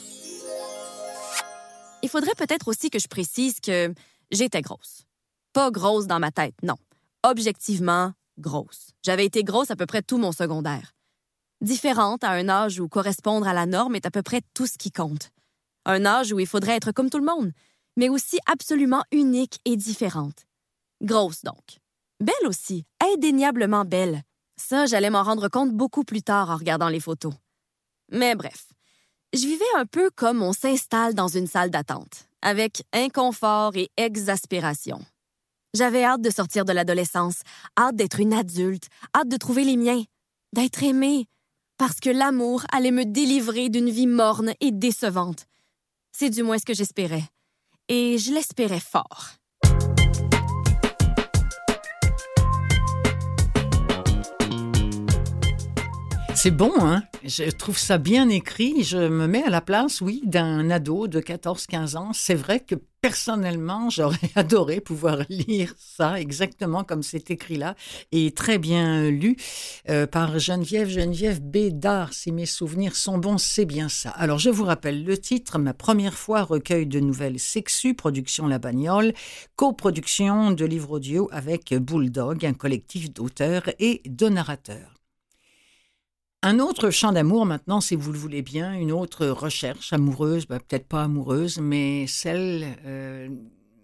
Il 2.02 2.10
faudrait 2.10 2.36
peut-être 2.38 2.70
aussi 2.70 2.90
que 2.90 3.00
je 3.00 3.08
précise 3.08 3.60
que 3.60 3.94
j'étais 4.32 4.62
grosse. 4.62 5.04
Pas 5.52 5.72
grosse 5.72 6.08
dans 6.08 6.20
ma 6.20 6.32
tête, 6.32 6.56
non. 6.64 6.78
Objectivement, 7.24 8.14
grosse. 8.38 8.92
J'avais 9.04 9.26
été 9.26 9.44
grosse 9.44 9.72
à 9.72 9.76
peu 9.76 9.86
près 9.86 10.02
tout 10.02 10.18
mon 10.18 10.32
secondaire. 10.32 10.94
Différente 11.62 12.24
à 12.24 12.32
un 12.32 12.50
âge 12.50 12.80
où 12.80 12.88
correspondre 12.88 13.48
à 13.48 13.54
la 13.54 13.66
norme 13.66 13.96
est 13.96 14.06
à 14.06 14.12
peu 14.12 14.22
près 14.22 14.42
tout 14.54 14.68
ce 14.68 14.78
qui 14.78 14.92
compte. 14.92 15.32
Un 15.86 16.06
âge 16.06 16.32
où 16.32 16.40
il 16.40 16.48
faudrait 16.48 16.76
être 16.76 16.92
comme 16.92 17.10
tout 17.10 17.20
le 17.20 17.26
monde, 17.26 17.52
mais 17.98 18.10
aussi 18.10 18.40
absolument 18.46 19.04
unique 19.12 19.60
et 19.66 19.76
différente. 19.76 20.46
Grosse 21.02 21.44
donc. 21.44 21.80
Belle 22.20 22.48
aussi, 22.48 22.86
indéniablement 23.02 23.86
belle. 23.86 24.24
Ça, 24.56 24.86
j'allais 24.86 25.10
m'en 25.10 25.24
rendre 25.24 25.50
compte 25.50 25.72
beaucoup 25.72 26.04
plus 26.04 26.22
tard 26.22 26.50
en 26.50 26.58
regardant 26.58 26.90
les 26.90 27.00
photos. 27.00 27.34
Mais 28.12 28.36
bref, 28.36 28.68
je 29.34 29.46
vivais 29.46 29.66
un 29.76 29.86
peu 29.86 30.10
comme 30.16 30.44
on 30.44 30.54
s'installe 30.54 31.16
dans 31.16 31.28
une 31.28 31.48
salle 31.48 31.72
d'attente, 31.72 32.28
avec 32.42 32.84
inconfort 32.94 33.76
et 33.76 33.90
exaspération. 33.98 35.00
J'avais 35.74 36.04
hâte 36.04 36.22
de 36.22 36.30
sortir 36.30 36.66
de 36.66 36.72
l'adolescence, 36.72 37.42
hâte 37.80 37.96
d'être 37.96 38.20
une 38.20 38.34
adulte, 38.34 38.90
hâte 39.16 39.28
de 39.28 39.38
trouver 39.38 39.64
les 39.64 39.76
miens, 39.76 40.04
d'être 40.54 40.84
aimée, 40.84 41.26
parce 41.78 42.00
que 42.00 42.12
l'amour 42.12 42.64
allait 42.72 42.92
me 42.92 43.06
délivrer 43.06 43.70
d'une 43.70 43.90
vie 43.90 44.08
morne 44.08 44.54
et 44.62 44.72
décevante. 44.72 45.48
C'est 46.12 46.30
du 46.30 46.44
moins 46.44 46.60
ce 46.60 46.66
que 46.66 46.76
j'espérais. 46.76 47.24
Et 47.90 48.18
je 48.18 48.34
l'espérais 48.34 48.80
fort. 48.80 49.32
C'est 56.34 56.52
bon, 56.52 56.72
hein? 56.80 57.04
Je 57.26 57.50
trouve 57.52 57.78
ça 57.78 57.98
bien 57.98 58.30
écrit. 58.30 58.84
Je 58.84 58.98
me 58.98 59.28
mets 59.28 59.44
à 59.44 59.50
la 59.50 59.60
place, 59.60 60.00
oui, 60.00 60.22
d'un 60.26 60.70
ado 60.70 61.08
de 61.08 61.20
14-15 61.20 61.98
ans. 61.98 62.12
C'est 62.14 62.36
vrai 62.36 62.62
que 62.62 62.76
personnellement, 63.04 63.90
j'aurais 63.92 64.32
adoré 64.34 64.80
pouvoir 64.80 65.20
lire 65.30 65.76
ça 65.78 66.20
exactement 66.22 66.86
comme 66.86 67.04
c'est 67.04 67.30
écrit 67.32 67.58
là 67.58 67.76
et 68.14 68.32
très 68.32 68.58
bien 68.58 69.10
lu 69.10 69.36
euh, 69.90 70.08
par 70.08 70.40
Geneviève 70.40 70.88
Geneviève 70.88 71.42
Bédard. 71.42 72.14
Si 72.14 72.32
mes 72.32 72.46
souvenirs 72.46 72.96
sont 72.96 73.18
bons, 73.18 73.38
c'est 73.38 73.66
bien 73.66 73.90
ça. 73.90 74.10
Alors 74.12 74.40
je 74.40 74.50
vous 74.50 74.64
rappelle 74.64 75.04
le 75.04 75.18
titre, 75.18 75.60
ma 75.60 75.74
première 75.74 76.14
fois 76.14 76.44
recueil 76.44 76.86
de 76.86 77.02
nouvelles 77.02 77.40
sexues, 77.40 77.94
production 77.94 78.48
La 78.48 78.58
Bagnole, 78.58 79.14
coproduction 79.58 80.52
de 80.52 80.64
livres 80.64 80.92
audio 80.92 81.28
avec 81.34 81.74
Bulldog, 81.74 82.46
un 82.46 82.54
collectif 82.54 83.12
d'auteurs 83.12 83.64
et 83.80 84.02
de 84.06 84.30
narrateurs. 84.30 84.93
Un 86.46 86.60
autre 86.60 86.90
chant 86.90 87.14
d'amour 87.14 87.46
maintenant, 87.46 87.80
si 87.80 87.96
vous 87.96 88.12
le 88.12 88.20
voulez 88.20 88.42
bien, 88.42 88.74
une 88.74 88.92
autre 88.92 89.28
recherche 89.28 89.94
amoureuse, 89.94 90.46
bah, 90.46 90.60
peut-être 90.60 90.90
pas 90.90 91.04
amoureuse, 91.04 91.60
mais 91.60 92.06
celle, 92.06 92.78
euh, 92.84 93.30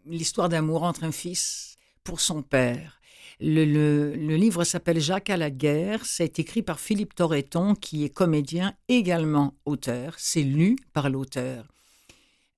l'histoire 0.06 0.50
d'amour 0.50 0.84
entre 0.84 1.06
un 1.06 1.14
fils 1.14 1.78
pour 2.04 2.20
son 2.20 2.42
père. 2.42 3.00
Le, 3.40 3.64
le 3.64 4.36
livre 4.36 4.66
s'appelle 4.66 5.00
Jacques 5.00 5.30
à 5.30 5.38
la 5.38 5.50
guerre. 5.50 6.06
C'est 6.06 6.38
écrit 6.38 6.62
par 6.62 6.82
Philippe 6.82 7.16
Torreton, 7.16 7.76
qui 7.76 8.04
est 8.04 8.10
comédien, 8.10 8.74
également 8.90 9.54
auteur. 9.64 10.16
C'est 10.18 10.44
lu 10.44 10.76
par 10.92 11.10
l'auteur, 11.10 11.66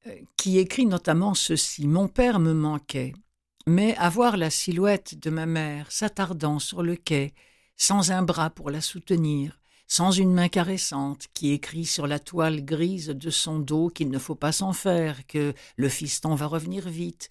euh, 0.08 0.16
qui 0.36 0.58
écrit 0.58 0.88
notamment 0.88 1.36
ceci 1.36 1.86
Mon 1.86 2.08
père 2.08 2.40
me 2.40 2.54
manquait, 2.54 3.14
mais 3.68 3.96
avoir 3.98 4.36
la 4.36 4.50
silhouette 4.50 5.20
de 5.22 5.30
ma 5.30 5.46
mère 5.46 5.92
s'attardant 5.92 6.58
sur 6.58 6.82
le 6.82 6.96
quai, 6.96 7.36
sans 7.78 8.10
un 8.10 8.24
bras 8.24 8.50
pour 8.50 8.72
la 8.72 8.82
soutenir, 8.82 9.61
sans 9.92 10.12
une 10.12 10.32
main 10.32 10.48
caressante 10.48 11.28
qui 11.34 11.52
écrit 11.52 11.84
sur 11.84 12.08
la 12.08 12.18
toile 12.18 12.64
grise 12.64 13.08
de 13.08 13.30
son 13.30 13.60
dos 13.60 13.90
qu'il 13.90 14.10
ne 14.10 14.20
faut 14.20 14.36
pas 14.36 14.54
s'en 14.54 14.72
faire, 14.72 15.28
que 15.28 15.54
le 15.76 15.90
fiston 15.90 16.34
va 16.34 16.46
revenir 16.46 16.88
vite, 16.88 17.30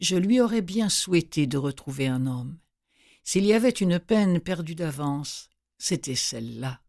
je 0.00 0.16
lui 0.16 0.40
aurais 0.40 0.62
bien 0.62 0.88
souhaité 0.88 1.46
de 1.46 1.56
retrouver 1.58 2.08
un 2.08 2.26
homme. 2.26 2.58
S'il 3.22 3.46
y 3.46 3.52
avait 3.52 3.68
une 3.70 4.00
peine 4.00 4.40
perdue 4.40 4.74
d'avance, 4.74 5.48
c'était 5.78 6.16
celle-là. 6.16 6.80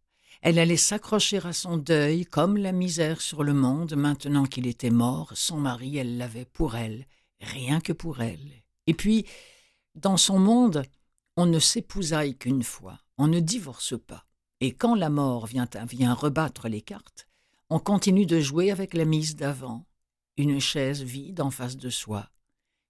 Elle 0.42 0.58
allait 0.58 0.78
s'accrocher 0.78 1.46
à 1.46 1.54
son 1.54 1.78
deuil 1.78 2.26
comme 2.26 2.58
la 2.58 2.72
misère 2.72 3.22
sur 3.22 3.44
le 3.44 3.54
monde 3.54 3.94
maintenant 3.96 4.46
qu'il 4.46 4.66
était 4.66 4.90
mort, 4.90 5.34
son 5.36 5.60
mari, 5.60 5.96
elle 5.96 6.18
l'avait 6.18 6.46
pour 6.46 6.76
elle, 6.76 7.06
rien 7.40 7.82
que 7.82 7.94
pour 7.94 8.24
elle. 8.24 8.64
Et 8.88 8.96
puis, 8.96 9.28
dans 9.94 10.18
son 10.18 10.40
monde, 10.40 10.82
on 11.38 11.46
ne 11.46 11.60
s'épousaille 11.60 12.36
qu'une 12.36 12.64
fois, 12.64 12.98
on 13.20 13.28
ne 13.28 13.40
divorce 13.40 13.94
pas. 13.96 14.26
Et 14.64 14.72
quand 14.72 14.96
la 14.96 15.10
mort 15.10 15.46
vient, 15.46 15.68
vient 15.90 16.14
rebattre 16.14 16.70
les 16.70 16.80
cartes, 16.82 17.28
on 17.70 17.80
continue 17.80 18.26
de 18.26 18.40
jouer 18.40 18.72
avec 18.72 18.94
la 18.94 19.04
mise 19.04 19.36
d'avant, 19.36 19.86
une 20.38 20.62
chaise 20.62 21.04
vide 21.04 21.42
en 21.42 21.52
face 21.52 21.76
de 21.76 21.90
soi. 21.90 22.30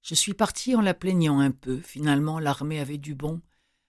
Je 0.03 0.13
suis 0.13 0.35
parti 0.35 0.75
en 0.75 0.81
la 0.81 0.93
plaignant 0.93 1.39
un 1.39 1.49
peu, 1.49 1.79
finalement 1.79 2.37
l'armée 2.37 2.79
avait 2.79 2.99
du 2.99 3.15
bon. 3.15 3.41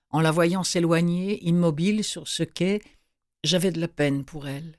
En 0.09 0.23
la 0.23 0.31
voyant 0.31 0.65
s'éloigner, 0.65 1.47
immobile 1.47 2.05
sur 2.05 2.27
ce 2.27 2.43
quai, 2.43 2.83
j'avais 3.43 3.71
de 3.71 3.83
la 3.83 3.89
peine 3.89 4.25
pour 4.25 4.49
elle. 4.49 4.79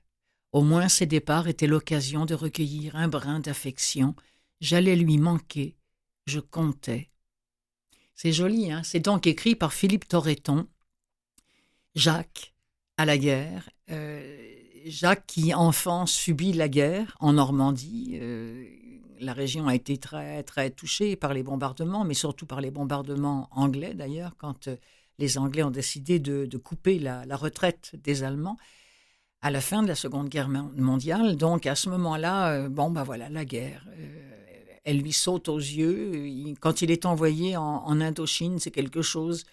Au 0.52 0.64
moins 0.64 0.90
ses 0.90 1.06
départs 1.06 1.48
étaient 1.48 1.68
l'occasion 1.68 2.26
de 2.26 2.34
recueillir 2.34 2.96
un 2.96 3.08
brin 3.08 3.40
d'affection. 3.40 4.16
J'allais 4.62 4.96
lui 4.96 5.20
manquer. 5.20 5.78
Je 6.26 6.40
comptais. 6.40 7.12
C'est 8.16 8.34
joli, 8.34 8.72
hein 8.72 8.82
C'est 8.82 9.00
donc 9.00 9.28
écrit 9.28 9.56
par 9.56 9.74
Philippe 9.74 10.08
Torreton. 10.08 10.68
Jacques, 11.94 12.55
à 12.98 13.06
la 13.06 13.18
guerre. 13.18 13.70
Euh, 13.92 14.22
Jacques, 14.86 15.26
qui 15.28 15.54
enfant 15.54 16.06
subit 16.06 16.54
la 16.54 16.70
guerre 16.70 17.16
en 17.20 17.34
Normandie, 17.34 18.20
euh, 18.22 18.66
la 19.20 19.34
région 19.34 19.68
a 19.68 19.76
été 19.76 19.98
très 19.98 20.44
très 20.44 20.70
touchée 20.70 21.16
par 21.16 21.34
les 21.34 21.44
bombardements, 21.44 22.04
mais 22.04 22.14
surtout 22.14 22.46
par 22.46 22.62
les 22.62 22.72
bombardements 22.72 23.48
anglais 23.52 23.94
d'ailleurs, 23.94 24.36
quand 24.38 24.68
euh, 24.68 24.76
les 25.18 25.38
Anglais 25.38 25.64
ont 25.64 25.72
décidé 25.72 26.20
de, 26.20 26.58
couper 26.58 27.00
la, 27.00 27.24
retraite 27.38 27.96
des 28.04 28.24
Allemands 28.24 28.58
à 29.42 29.50
la 29.50 29.62
fin 29.62 29.82
de 29.82 29.88
la 29.88 29.96
Seconde 29.96 30.28
Guerre 30.28 30.50
mondiale. 30.50 31.38
Donc 31.38 31.66
à 31.68 31.76
ce 31.76 31.88
moment-là, 31.90 32.68
bon 32.68 32.90
ben 32.90 33.04
voilà, 33.04 33.30
la 33.30 33.46
guerre. 33.46 33.88
elle 34.84 35.00
lui 35.00 35.14
saute 35.14 35.48
aux 35.48 35.58
yeux. 35.58 36.54
Quand 36.60 36.82
il 36.82 36.92
est 36.92 37.06
envoyé 37.06 37.56
en 37.56 38.02
Indochine, 38.02 38.60
c'est 38.60 38.72
quelque 38.72 39.02
chose 39.02 39.46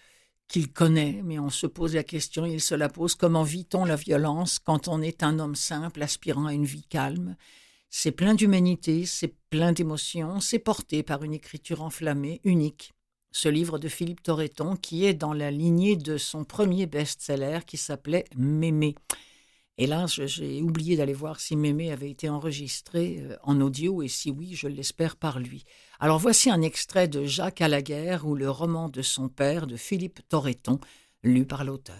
qu'il 0.47 0.71
connaît, 0.71 1.21
mais 1.23 1.39
on 1.39 1.49
se 1.49 1.67
pose 1.67 1.95
la 1.95 2.03
question, 2.03 2.45
il 2.45 2.61
se 2.61 2.75
la 2.75 2.89
pose, 2.89 3.15
comment 3.15 3.43
vit-on 3.43 3.85
la 3.85 3.95
violence 3.95 4.59
quand 4.59 4.87
on 4.87 5.01
est 5.01 5.23
un 5.23 5.39
homme 5.39 5.55
simple 5.55 6.03
aspirant 6.03 6.45
à 6.45 6.53
une 6.53 6.65
vie 6.65 6.85
calme? 6.87 7.35
C'est 7.89 8.11
plein 8.11 8.33
d'humanité, 8.33 9.05
c'est 9.05 9.35
plein 9.49 9.71
d'émotions, 9.71 10.39
c'est 10.39 10.59
porté 10.59 11.03
par 11.03 11.23
une 11.23 11.33
écriture 11.33 11.81
enflammée, 11.81 12.41
unique. 12.43 12.93
Ce 13.31 13.49
livre 13.49 13.79
de 13.79 13.87
Philippe 13.87 14.21
Torreton 14.21 14.75
qui 14.75 15.05
est 15.05 15.13
dans 15.13 15.33
la 15.33 15.49
lignée 15.49 15.95
de 15.95 16.17
son 16.17 16.43
premier 16.43 16.85
best-seller 16.85 17.59
qui 17.65 17.77
s'appelait 17.77 18.25
Mémé. 18.35 18.95
Et 19.79 19.87
là, 19.87 20.05
j'ai 20.07 20.61
oublié 20.61 20.95
d'aller 20.95 21.13
voir 21.13 21.39
si 21.39 21.55
Mémé 21.55 21.91
avait 21.91 22.11
été 22.11 22.29
enregistré 22.29 23.17
euh, 23.21 23.35
en 23.41 23.59
audio 23.59 24.03
et 24.03 24.07
si 24.07 24.29
oui, 24.29 24.53
je 24.53 24.67
l'espère 24.67 25.15
par 25.15 25.39
lui. 25.39 25.63
Alors 25.99 26.19
voici 26.19 26.51
un 26.51 26.61
extrait 26.61 27.07
de 27.07 27.25
Jacques 27.25 27.61
à 27.61 27.67
la 27.67 27.81
guerre 27.81 28.27
ou 28.27 28.35
le 28.35 28.49
roman 28.49 28.87
de 28.87 29.01
son 29.01 29.29
père 29.29 29.65
de 29.65 29.75
Philippe 29.75 30.19
Torreton, 30.29 30.79
lu 31.23 31.45
par 31.45 31.63
l'auteur. 31.63 31.95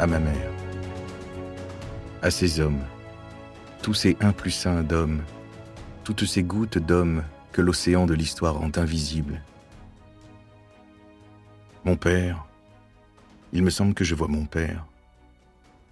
À 0.00 0.06
ma 0.06 0.18
mère, 0.18 0.53
à 2.24 2.30
ces 2.30 2.58
hommes, 2.58 2.82
tous 3.82 3.92
ces 3.92 4.16
un 4.20 4.32
plus 4.32 4.64
un 4.64 4.82
d'hommes, 4.82 5.22
toutes 6.04 6.24
ces 6.24 6.42
gouttes 6.42 6.78
d'hommes 6.78 7.22
que 7.52 7.60
l'océan 7.60 8.06
de 8.06 8.14
l'histoire 8.14 8.54
rend 8.54 8.70
invisible. 8.76 9.42
Mon 11.84 11.98
père, 11.98 12.46
il 13.52 13.62
me 13.62 13.68
semble 13.68 13.92
que 13.92 14.04
je 14.04 14.14
vois 14.14 14.28
mon 14.28 14.46
père. 14.46 14.86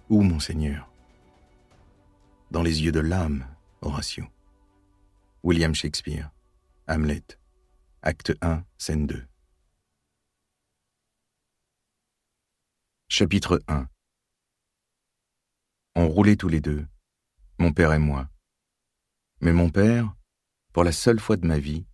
Où, 0.09 0.23
mon 0.23 0.39
Seigneur? 0.39 0.89
Dans 2.49 2.63
les 2.63 2.81
yeux 2.81 2.91
de 2.91 2.99
l'âme, 2.99 3.45
Horatio. 3.81 4.25
William 5.43 5.75
Shakespeare, 5.75 6.31
Hamlet, 6.87 7.37
acte 8.01 8.33
1, 8.41 8.63
scène 8.79 9.05
2. 9.05 9.23
Chapitre 13.07 13.61
1 13.67 13.87
On 15.95 16.07
roulait 16.07 16.35
tous 16.35 16.49
les 16.49 16.59
deux, 16.59 16.87
mon 17.59 17.71
père 17.71 17.93
et 17.93 17.99
moi. 17.99 18.27
Mais 19.41 19.53
mon 19.53 19.69
père, 19.69 20.15
pour 20.73 20.83
la 20.83 20.91
seule 20.91 21.19
fois 21.19 21.37
de 21.37 21.45
ma 21.45 21.59
vie, 21.59 21.85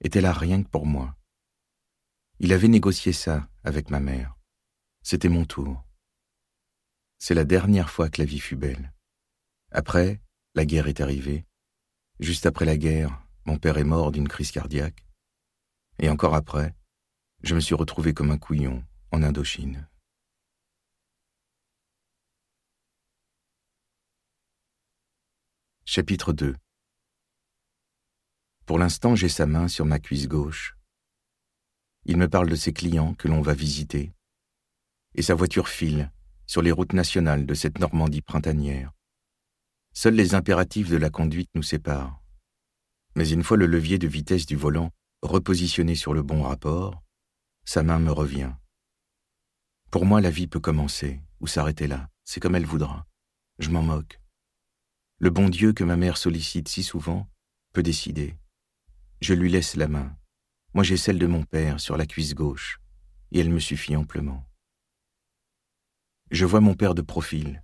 était 0.00 0.22
là 0.22 0.32
rien 0.32 0.62
que 0.62 0.68
pour 0.68 0.86
moi. 0.86 1.16
Il 2.38 2.52
avait 2.52 2.68
négocié 2.68 3.12
ça 3.12 3.48
avec 3.62 3.90
ma 3.90 4.00
mère. 4.00 4.34
C'était 5.02 5.28
mon 5.28 5.44
tour. 5.44 5.84
C'est 7.18 7.34
la 7.34 7.44
dernière 7.44 7.90
fois 7.90 8.08
que 8.08 8.22
la 8.22 8.26
vie 8.26 8.40
fut 8.40 8.56
belle. 8.56 8.92
Après, 9.70 10.20
la 10.54 10.64
guerre 10.64 10.88
est 10.88 11.00
arrivée. 11.00 11.44
Juste 12.20 12.46
après 12.46 12.64
la 12.64 12.76
guerre, 12.76 13.22
mon 13.44 13.58
père 13.58 13.78
est 13.78 13.84
mort 13.84 14.12
d'une 14.12 14.28
crise 14.28 14.50
cardiaque. 14.50 15.04
Et 15.98 16.08
encore 16.08 16.34
après, 16.34 16.74
je 17.42 17.54
me 17.54 17.60
suis 17.60 17.74
retrouvé 17.74 18.14
comme 18.14 18.30
un 18.30 18.38
couillon 18.38 18.82
en 19.10 19.22
Indochine. 19.22 19.88
Chapitre 25.84 26.32
2 26.32 26.54
pour 28.66 28.78
l'instant, 28.78 29.14
j'ai 29.14 29.28
sa 29.28 29.46
main 29.46 29.68
sur 29.68 29.84
ma 29.84 29.98
cuisse 29.98 30.28
gauche. 30.28 30.76
Il 32.04 32.16
me 32.16 32.28
parle 32.28 32.48
de 32.48 32.54
ses 32.54 32.72
clients 32.72 33.14
que 33.14 33.28
l'on 33.28 33.42
va 33.42 33.54
visiter. 33.54 34.12
Et 35.14 35.22
sa 35.22 35.34
voiture 35.34 35.68
file 35.68 36.10
sur 36.46 36.62
les 36.62 36.72
routes 36.72 36.92
nationales 36.92 37.44
de 37.44 37.54
cette 37.54 37.78
Normandie 37.80 38.22
printanière. 38.22 38.92
Seuls 39.92 40.14
les 40.14 40.34
impératifs 40.34 40.88
de 40.88 40.96
la 40.96 41.10
conduite 41.10 41.50
nous 41.54 41.62
séparent. 41.62 42.22
Mais 43.14 43.28
une 43.28 43.42
fois 43.42 43.56
le 43.56 43.66
levier 43.66 43.98
de 43.98 44.08
vitesse 44.08 44.46
du 44.46 44.56
volant 44.56 44.90
repositionné 45.20 45.94
sur 45.94 46.14
le 46.14 46.22
bon 46.22 46.42
rapport, 46.42 47.02
sa 47.64 47.82
main 47.82 47.98
me 47.98 48.10
revient. 48.10 48.52
Pour 49.90 50.06
moi, 50.06 50.20
la 50.20 50.30
vie 50.30 50.46
peut 50.46 50.60
commencer 50.60 51.20
ou 51.40 51.46
s'arrêter 51.46 51.86
là, 51.86 52.08
c'est 52.24 52.40
comme 52.40 52.54
elle 52.54 52.64
voudra. 52.64 53.06
Je 53.58 53.68
m'en 53.68 53.82
moque. 53.82 54.21
Le 55.22 55.30
bon 55.30 55.48
Dieu 55.48 55.72
que 55.72 55.84
ma 55.84 55.96
mère 55.96 56.16
sollicite 56.16 56.66
si 56.66 56.82
souvent 56.82 57.30
peut 57.72 57.84
décider. 57.84 58.34
Je 59.20 59.34
lui 59.34 59.48
laisse 59.48 59.76
la 59.76 59.86
main. 59.86 60.16
Moi 60.74 60.82
j'ai 60.82 60.96
celle 60.96 61.20
de 61.20 61.28
mon 61.28 61.44
père 61.44 61.78
sur 61.78 61.96
la 61.96 62.06
cuisse 62.06 62.34
gauche, 62.34 62.80
et 63.30 63.38
elle 63.38 63.50
me 63.50 63.60
suffit 63.60 63.94
amplement. 63.94 64.44
Je 66.32 66.44
vois 66.44 66.58
mon 66.58 66.74
père 66.74 66.96
de 66.96 67.02
profil. 67.02 67.62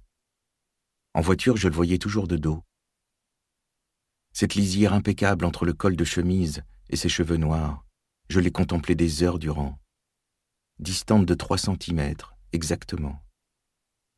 En 1.14 1.21
voiture, 1.21 1.57
je 1.57 1.66
le 1.66 1.75
voyais 1.75 1.99
toujours 1.99 2.29
de 2.29 2.37
dos. 2.37 2.62
Cette 4.33 4.55
lisière 4.55 4.92
impeccable 4.92 5.44
entre 5.44 5.64
le 5.64 5.73
col 5.73 5.97
de 5.97 6.05
chemise 6.05 6.62
et 6.90 6.97
ses 6.97 7.09
cheveux 7.09 7.38
noirs, 7.38 7.85
Je 8.31 8.38
l'ai 8.38 8.53
contemplé 8.53 8.94
des 8.94 9.25
heures 9.25 9.40
durant, 9.40 9.81
distante 10.79 11.27
de 11.27 11.35
trois 11.35 11.59
centimètres, 11.59 12.37
exactement. 12.53 13.21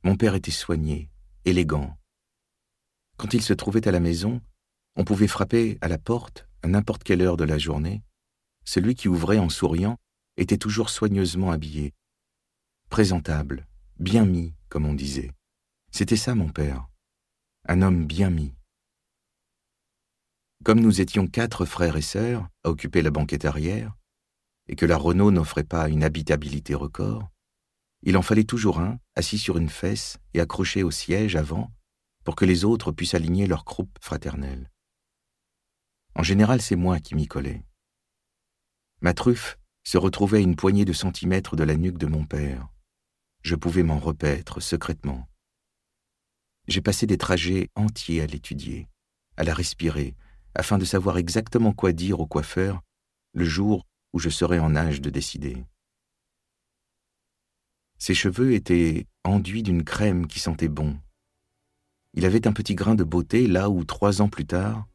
Mon 0.03 0.16
père 0.16 0.35
était 0.35 0.50
soigné, 0.50 1.11
élégant. 1.46 1.96
Quand 3.20 3.35
il 3.35 3.42
se 3.42 3.52
trouvait 3.52 3.87
à 3.87 3.90
la 3.90 4.00
maison, 4.00 4.40
on 4.96 5.04
pouvait 5.04 5.26
frapper 5.26 5.76
à 5.83 5.88
la 5.88 5.98
porte 5.98 6.48
à 6.62 6.68
n'importe 6.68 7.04
quelle 7.04 7.20
heure 7.20 7.37
de 7.37 7.44
la 7.44 7.59
journée. 7.59 8.02
Celui 8.64 8.94
qui 8.94 9.09
ouvrait 9.09 9.38
en 9.38 9.50
souriant 9.50 9.98
était 10.38 10.56
toujours 10.56 10.88
soigneusement 10.88 11.50
habillé, 11.50 11.92
présentable, 12.88 13.68
bien 13.98 14.24
mis, 14.24 14.54
comme 14.70 14.87
on 14.87 14.94
disait. 14.94 15.33
C'était 15.92 16.16
ça 16.16 16.35
mon 16.35 16.48
père, 16.48 16.88
un 17.68 17.83
homme 17.83 18.06
bien 18.06 18.30
mis. 18.30 18.54
Comme 20.64 20.80
nous 20.80 21.02
étions 21.02 21.26
quatre 21.26 21.66
frères 21.66 21.98
et 21.98 22.02
sœurs 22.02 22.48
à 22.64 22.70
occuper 22.70 23.02
la 23.02 23.11
banquette 23.11 23.44
arrière, 23.44 23.94
et 24.66 24.76
que 24.76 24.87
la 24.87 24.96
Renault 24.96 25.30
n'offrait 25.30 25.64
pas 25.64 25.90
une 25.90 26.04
habitabilité 26.04 26.74
record, 26.74 27.28
il 28.02 28.16
en 28.16 28.22
fallait 28.22 28.44
toujours 28.44 28.80
un, 28.80 28.98
assis 29.14 29.37
sur 29.37 29.59
une 29.59 29.68
fesse 29.68 30.16
et 30.33 30.40
accroché 30.40 30.83
au 30.83 30.90
siège 30.90 31.37
avant, 31.37 31.70
pour 32.31 32.37
que 32.37 32.45
les 32.45 32.64
autres 32.64 32.93
puissent 32.93 33.14
aligner 33.14 33.49
leur 33.49 33.64
croupe 33.64 33.99
fraternelle. 34.01 34.71
En 36.14 36.23
général, 36.23 36.62
c'est 36.62 36.77
moi 36.77 37.01
qui 37.01 37.16
m'y 37.16 37.27
collais. 37.27 37.64
Ma 39.01 39.14
truffe 39.14 39.59
se 39.83 39.99
retrouvait 39.99 40.38
à 40.38 40.43
une 40.43 40.55
poignée 40.55 40.85
de 40.85 40.93
centimètres 40.93 41.57
de 41.57 41.64
la 41.64 41.75
nuque 41.75 41.99
de 41.99 42.07
mon 42.07 42.25
père. 42.25 42.69
Je 43.43 43.57
pouvais 43.57 43.83
m'en 43.83 43.99
repaître 43.99 44.61
secrètement. 44.61 45.29
J'ai 46.69 46.81
passé 46.81 47.05
des 47.05 47.19
trajets 47.19 47.69
entiers 47.75 48.21
à 48.21 48.27
l'étudier, 48.27 48.87
à 49.37 49.43
la 49.43 49.53
respirer, 49.53 50.14
afin 50.55 50.79
de 50.79 50.85
savoir 50.85 51.19
exactement 51.19 51.73
quoi 51.73 51.90
dire 51.90 52.21
au 52.21 52.29
coiffeur 52.29 52.81
le 53.33 53.45
jour 53.45 53.88
où 54.12 54.21
je 54.21 54.31
serais 54.31 54.61
en 54.61 54.77
âge 54.77 55.01
de 55.01 55.11
décider. 55.11 55.64
Ses 57.99 58.14
cheveux 58.14 58.53
étaient 58.53 59.09
enduits 59.25 59.64
d'une 59.64 59.83
crème 59.83 60.29
qui 60.29 60.38
sentait 60.38 60.69
bon. 60.69 60.97
Il 62.14 62.25
avait 62.25 62.49
un 62.49 62.53
petit 62.53 62.75
grain 62.75 62.94
de 62.94 63.05
beauté 63.05 63.46
là 63.46 63.70
où, 63.70 63.85
trois 63.85 64.20
ans 64.20 64.29
plus 64.29 64.46
tard, 64.46 64.87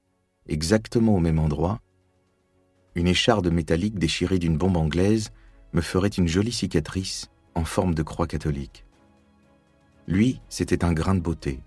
exactement 0.47 1.15
au 1.15 1.19
même 1.19 1.39
endroit, 1.39 1.80
une 2.95 3.08
écharde 3.08 3.47
métallique 3.47 3.97
déchirée 3.99 4.39
d'une 4.39 4.58
bombe 4.58 4.78
anglaise 4.78 5.32
me 5.73 5.82
ferait 5.82 6.08
une 6.08 6.28
jolie 6.28 6.51
cicatrice 6.51 7.30
en 7.54 7.65
forme 7.65 7.93
de 7.93 8.04
croix 8.04 8.28
catholique. 8.28 8.86
Lui, 10.08 10.41
c'était 10.49 10.86
un 10.86 10.93
grain 10.93 11.15
de 11.15 11.19
beauté, 11.19 11.60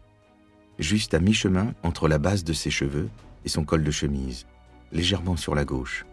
juste 0.79 1.15
à 1.15 1.21
mi-chemin 1.21 1.75
entre 1.83 2.09
la 2.09 2.19
base 2.19 2.45
de 2.45 2.53
ses 2.53 2.71
cheveux 2.71 3.09
et 3.45 3.49
son 3.49 3.65
col 3.65 3.85
de 3.85 3.91
chemise, 3.91 4.47
légèrement 4.93 5.37
sur 5.37 5.55
la 5.55 5.65
gauche. 5.65 6.07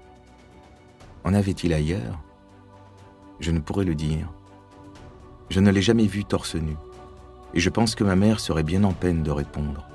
En 1.23 1.33
avait-il 1.33 1.73
ailleurs? 1.73 2.21
Je 3.39 3.51
ne 3.51 3.59
pourrais 3.59 3.85
le 3.85 3.95
dire. 3.95 4.31
Je 5.49 5.59
ne 5.59 5.71
l'ai 5.71 5.81
jamais 5.81 6.07
vu 6.07 6.25
torse 6.25 6.55
nu, 6.55 6.75
et 7.55 7.59
je 7.61 7.69
pense 7.69 7.95
que 7.95 8.03
ma 8.03 8.17
mère 8.17 8.41
serait 8.41 8.63
bien 8.63 8.83
en 8.83 8.91
peine 8.91 9.23
de 9.23 9.31
répondre. 9.31 9.87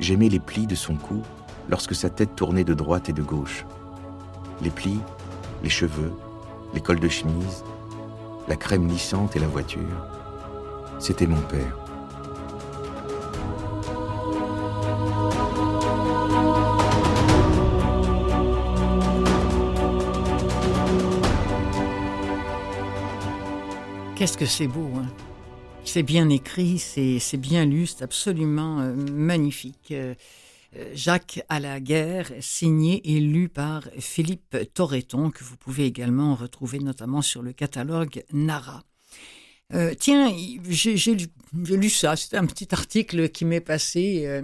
J'aimais 0.00 0.28
les 0.28 0.40
plis 0.40 0.66
de 0.66 0.74
son 0.74 0.96
cou 0.96 1.22
lorsque 1.68 1.94
sa 1.94 2.10
tête 2.10 2.34
tournait 2.34 2.64
de 2.64 2.74
droite 2.74 3.08
et 3.08 3.12
de 3.12 3.22
gauche. 3.22 3.64
Les 4.60 4.70
plis, 4.70 4.98
les 5.62 5.70
cheveux, 5.70 6.12
les 6.74 6.80
cols 6.80 6.98
de 6.98 7.08
chemise, 7.08 7.62
la 8.48 8.56
crème 8.56 8.88
lissante 8.88 9.36
et 9.36 9.38
la 9.38 9.46
voiture. 9.46 9.80
C'était 10.98 11.28
mon 11.28 11.40
père. 11.40 11.76
Qu'est-ce 24.16 24.36
que 24.36 24.46
c'est 24.46 24.66
beau, 24.66 24.90
hein? 24.96 25.27
C'est 25.90 26.02
bien 26.02 26.28
écrit, 26.28 26.78
c'est 26.78 27.38
bien 27.38 27.64
lu, 27.64 27.86
c'est 27.86 28.02
absolument 28.02 28.80
euh, 28.80 28.92
magnifique. 28.92 29.90
Euh, 29.90 30.14
euh, 30.76 30.90
Jacques 30.94 31.42
à 31.48 31.60
la 31.60 31.80
guerre, 31.80 32.30
signé 32.40 33.00
et 33.10 33.20
lu 33.20 33.48
par 33.48 33.88
Philippe 33.98 34.54
Torreton, 34.74 35.30
que 35.30 35.42
vous 35.42 35.56
pouvez 35.56 35.86
également 35.86 36.34
retrouver 36.34 36.78
notamment 36.78 37.22
sur 37.22 37.40
le 37.40 37.54
catalogue 37.54 38.22
Nara. 38.34 38.82
tiens, 39.98 40.30
j'ai 40.68 41.16
lu, 41.54 41.88
ça, 41.88 42.16
c'est 42.16 42.36
un 42.36 42.44
petit 42.44 42.68
article 42.72 43.30
qui 43.30 43.46
m'est 43.46 43.62
passé 43.62 44.42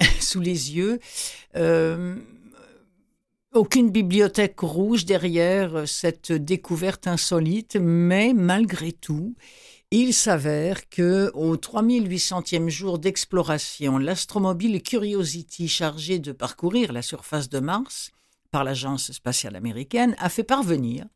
sous 0.20 0.40
les 0.40 0.74
yeux. 0.74 0.98
Aucune 3.52 3.90
bibliothèque 3.90 4.60
rouge 4.60 5.04
derrière 5.04 5.74
euh, 5.74 5.86
cette 5.86 6.30
découverte 6.30 7.08
insolite, 7.08 7.76
mais 7.80 8.32
malgré 8.32 8.92
tout, 8.92 9.34
il 9.92 10.14
s'avère 10.14 10.88
que 10.88 11.32
au 11.34 11.56
3800e 11.56 12.68
jour 12.68 13.00
d'exploration, 13.00 13.98
l'astromobile 13.98 14.82
Curiosity 14.82 15.66
chargé 15.66 16.20
de 16.20 16.30
parcourir 16.30 16.92
la 16.92 17.02
surface 17.02 17.48
de 17.48 17.58
Mars 17.58 18.12
par 18.52 18.62
l'agence 18.62 19.10
spatiale 19.10 19.56
américaine 19.56 20.14
a 20.18 20.28
fait 20.28 20.44
parvenir 20.44 21.06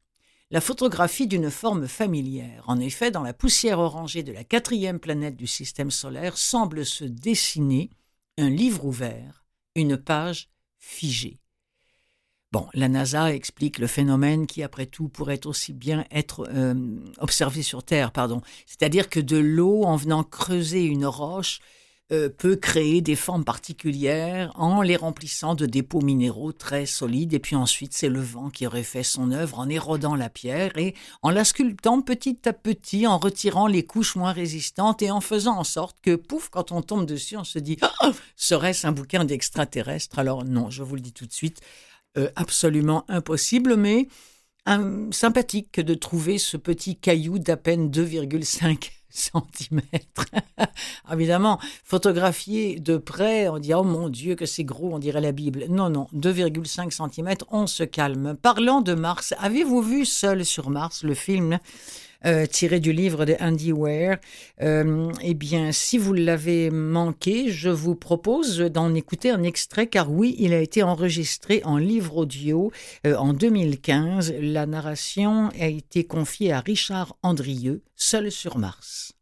la 0.50 0.60
photographie 0.60 1.28
d'une 1.28 1.50
forme 1.50 1.86
familière. 1.86 2.64
En 2.66 2.80
effet, 2.80 3.10
dans 3.12 3.22
la 3.22 3.32
poussière 3.32 3.78
orangée 3.78 4.24
de 4.24 4.32
la 4.32 4.44
quatrième 4.44 4.98
planète 4.98 5.36
du 5.36 5.46
système 5.46 5.90
solaire 5.90 6.36
semble 6.36 6.84
se 6.84 7.04
dessiner 7.04 7.90
un 8.38 8.50
livre 8.50 8.84
ouvert, 8.84 9.44
une 9.76 9.96
page 9.96 10.48
figée. 10.78 11.38
Bon, 12.54 12.68
la 12.72 12.88
NASA 12.88 13.34
explique 13.34 13.80
le 13.80 13.88
phénomène 13.88 14.46
qui, 14.46 14.62
après 14.62 14.86
tout, 14.86 15.08
pourrait 15.08 15.44
aussi 15.44 15.72
bien 15.72 16.04
être 16.12 16.48
euh, 16.54 17.00
observé 17.18 17.62
sur 17.62 17.82
Terre, 17.82 18.12
pardon. 18.12 18.42
C'est-à-dire 18.64 19.10
que 19.10 19.18
de 19.18 19.38
l'eau, 19.38 19.82
en 19.82 19.96
venant 19.96 20.22
creuser 20.22 20.84
une 20.84 21.04
roche, 21.04 21.58
euh, 22.12 22.28
peut 22.28 22.54
créer 22.54 23.00
des 23.00 23.16
formes 23.16 23.44
particulières 23.44 24.52
en 24.54 24.82
les 24.82 24.94
remplissant 24.94 25.56
de 25.56 25.66
dépôts 25.66 26.00
minéraux 26.00 26.52
très 26.52 26.86
solides. 26.86 27.34
Et 27.34 27.40
puis 27.40 27.56
ensuite, 27.56 27.92
c'est 27.92 28.08
le 28.08 28.20
vent 28.20 28.50
qui 28.50 28.68
aurait 28.68 28.84
fait 28.84 29.02
son 29.02 29.32
œuvre 29.32 29.58
en 29.58 29.68
érodant 29.68 30.14
la 30.14 30.28
pierre 30.28 30.78
et 30.78 30.94
en 31.22 31.30
la 31.30 31.44
sculptant 31.44 32.02
petit 32.02 32.38
à 32.44 32.52
petit, 32.52 33.08
en 33.08 33.18
retirant 33.18 33.66
les 33.66 33.84
couches 33.84 34.14
moins 34.14 34.32
résistantes 34.32 35.02
et 35.02 35.10
en 35.10 35.20
faisant 35.20 35.58
en 35.58 35.64
sorte 35.64 35.96
que, 36.02 36.14
pouf, 36.14 36.50
quand 36.50 36.70
on 36.70 36.82
tombe 36.82 37.04
dessus, 37.04 37.36
on 37.36 37.42
se 37.42 37.58
dit 37.58 37.78
oh, 37.82 38.10
serait-ce 38.36 38.86
un 38.86 38.92
bouquin 38.92 39.24
d'extraterrestres? 39.24 40.20
Alors 40.20 40.44
non, 40.44 40.70
je 40.70 40.84
vous 40.84 40.94
le 40.94 41.00
dis 41.00 41.12
tout 41.12 41.26
de 41.26 41.32
suite. 41.32 41.60
Euh, 42.16 42.28
absolument 42.36 43.04
impossible, 43.08 43.76
mais 43.76 44.08
sympathique 45.10 45.80
de 45.80 45.94
trouver 45.94 46.38
ce 46.38 46.56
petit 46.56 46.96
caillou 46.96 47.38
d'à 47.38 47.56
peine 47.56 47.90
2,5 47.90 48.90
cm. 49.10 49.80
Évidemment, 51.12 51.58
photographié 51.84 52.78
de 52.78 52.96
près, 52.96 53.48
on 53.48 53.58
dit 53.58 53.74
oh 53.74 53.82
mon 53.82 54.08
Dieu 54.08 54.36
que 54.36 54.46
c'est 54.46 54.64
gros, 54.64 54.94
on 54.94 54.98
dirait 54.98 55.20
la 55.20 55.32
Bible. 55.32 55.66
Non, 55.68 55.90
non, 55.90 56.06
2,5 56.14 56.90
cm, 56.90 57.34
on 57.50 57.66
se 57.66 57.82
calme. 57.82 58.36
Parlant 58.40 58.80
de 58.80 58.94
Mars, 58.94 59.34
avez-vous 59.38 59.82
vu 59.82 60.04
Seul 60.04 60.44
sur 60.44 60.70
Mars, 60.70 61.02
le 61.02 61.14
film 61.14 61.58
euh, 62.26 62.46
tiré 62.46 62.80
du 62.80 62.92
livre 62.92 63.24
de 63.24 63.36
Andy 63.40 63.72
Ware. 63.72 64.16
Euh, 64.62 65.10
eh 65.22 65.34
bien, 65.34 65.72
si 65.72 65.98
vous 65.98 66.12
l'avez 66.12 66.70
manqué, 66.70 67.50
je 67.50 67.70
vous 67.70 67.94
propose 67.94 68.58
d'en 68.58 68.94
écouter 68.94 69.30
un 69.30 69.42
extrait, 69.42 69.86
car 69.86 70.10
oui, 70.10 70.34
il 70.38 70.52
a 70.52 70.60
été 70.60 70.82
enregistré 70.82 71.60
en 71.64 71.76
livre 71.76 72.16
audio 72.16 72.72
euh, 73.06 73.16
en 73.16 73.32
2015. 73.32 74.34
La 74.40 74.66
narration 74.66 75.50
a 75.60 75.66
été 75.66 76.04
confiée 76.04 76.52
à 76.52 76.60
Richard 76.60 77.16
Andrieux, 77.22 77.82
seul 77.96 78.30
sur 78.30 78.58
Mars. 78.58 79.14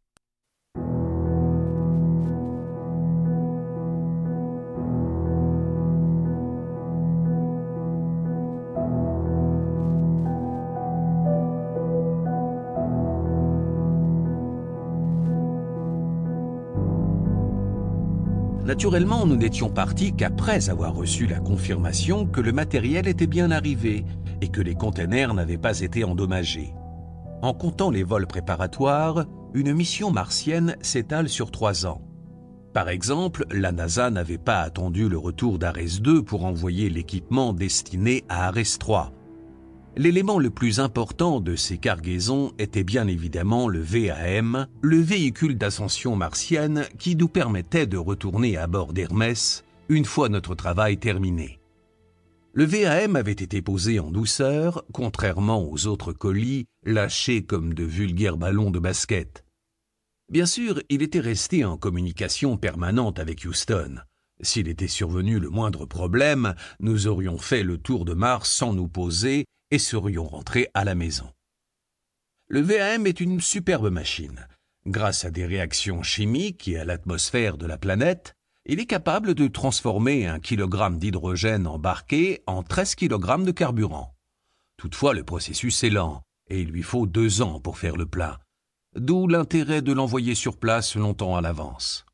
Naturellement, 18.73 19.27
nous 19.27 19.35
n'étions 19.35 19.69
partis 19.69 20.15
qu'après 20.15 20.71
avoir 20.71 20.95
reçu 20.95 21.27
la 21.27 21.39
confirmation 21.39 22.25
que 22.25 22.41
le 22.41 22.51
matériel 22.51 23.07
était 23.07 23.27
bien 23.27 23.51
arrivé 23.51 24.03
et 24.41 24.47
que 24.47 24.61
les 24.61 24.73
containers 24.73 25.35
n'avaient 25.35 25.59
pas 25.59 25.81
été 25.81 26.03
endommagés. 26.03 26.73
En 27.43 27.53
comptant 27.53 27.91
les 27.91 28.01
vols 28.01 28.25
préparatoires, 28.25 29.25
une 29.53 29.73
mission 29.73 30.09
martienne 30.09 30.75
s'étale 30.81 31.29
sur 31.29 31.51
trois 31.51 31.85
ans. 31.85 32.01
Par 32.73 32.89
exemple, 32.89 33.45
la 33.51 33.71
NASA 33.71 34.09
n'avait 34.09 34.39
pas 34.39 34.61
attendu 34.61 35.07
le 35.07 35.19
retour 35.19 35.59
d'Ares 35.59 36.01
2 36.01 36.23
pour 36.23 36.43
envoyer 36.43 36.89
l'équipement 36.89 37.53
destiné 37.53 38.23
à 38.27 38.47
Ares 38.47 38.79
3. 38.79 39.13
L'élément 39.95 40.39
le 40.39 40.49
plus 40.49 40.79
important 40.79 41.39
de 41.39 41.55
ces 41.55 41.77
cargaisons 41.77 42.51
était 42.57 42.83
bien 42.83 43.07
évidemment 43.07 43.67
le 43.67 43.79
VAM, 43.79 44.67
le 44.81 44.97
véhicule 44.97 45.55
d'ascension 45.55 46.15
martienne 46.15 46.87
qui 46.97 47.15
nous 47.15 47.27
permettait 47.27 47.85
de 47.85 47.97
retourner 47.97 48.57
à 48.57 48.65
bord 48.65 48.91
d'Hermès 48.91 49.63
une 49.89 50.05
fois 50.05 50.29
notre 50.29 50.55
travail 50.55 50.97
terminé. 50.97 51.59
Le 52.53 52.65
VAM 52.65 53.15
avait 53.15 53.31
été 53.31 53.61
posé 53.61 53.99
en 53.99 54.09
douceur, 54.09 54.83
contrairement 54.93 55.63
aux 55.63 55.85
autres 55.85 56.11
colis 56.11 56.65
lâchés 56.83 57.43
comme 57.43 57.75
de 57.75 57.83
vulgaires 57.83 58.37
ballons 58.37 58.71
de 58.71 58.79
basket. 58.79 59.45
Bien 60.31 60.47
sûr, 60.47 60.81
il 60.89 61.03
était 61.03 61.19
resté 61.19 61.65
en 61.65 61.77
communication 61.77 62.57
permanente 62.57 63.19
avec 63.19 63.45
Houston. 63.45 63.97
S'il 64.41 64.67
était 64.67 64.87
survenu 64.87 65.39
le 65.39 65.49
moindre 65.49 65.85
problème, 65.85 66.55
nous 66.79 67.05
aurions 67.05 67.37
fait 67.37 67.61
le 67.61 67.77
tour 67.77 68.05
de 68.05 68.13
Mars 68.13 68.49
sans 68.49 68.73
nous 68.73 68.87
poser 68.87 69.45
et 69.73 69.79
serions 69.79 70.27
rentrés 70.27 70.69
à 70.75 70.83
la 70.83 70.93
maison. 70.93 71.27
Le 72.47 72.61
VAM 72.61 73.07
est 73.07 73.19
une 73.19 73.41
superbe 73.41 73.89
machine. 73.89 74.47
Grâce 74.85 75.25
à 75.25 75.31
des 75.31 75.47
réactions 75.47 76.03
chimiques 76.03 76.67
et 76.67 76.77
à 76.77 76.85
l'atmosphère 76.85 77.57
de 77.57 77.65
la 77.65 77.79
planète, 77.79 78.35
il 78.67 78.79
est 78.79 78.85
capable 78.85 79.33
de 79.33 79.47
transformer 79.47 80.27
un 80.27 80.39
kilogramme 80.39 80.99
d'hydrogène 80.99 81.65
embarqué 81.65 82.43
en 82.45 82.61
13 82.61 82.93
kg 82.93 83.43
de 83.43 83.49
carburant. 83.49 84.13
Toutefois, 84.77 85.15
le 85.15 85.23
processus 85.23 85.83
est 85.83 85.89
lent 85.89 86.21
et 86.51 86.61
il 86.61 86.69
lui 86.69 86.83
faut 86.83 87.07
deux 87.07 87.41
ans 87.41 87.59
pour 87.59 87.79
faire 87.79 87.95
le 87.95 88.05
plein, 88.05 88.37
d'où 88.95 89.27
l'intérêt 89.27 89.81
de 89.81 89.91
l'envoyer 89.91 90.35
sur 90.35 90.57
place 90.57 90.95
longtemps 90.95 91.35
à 91.35 91.41
l'avance. 91.41 92.05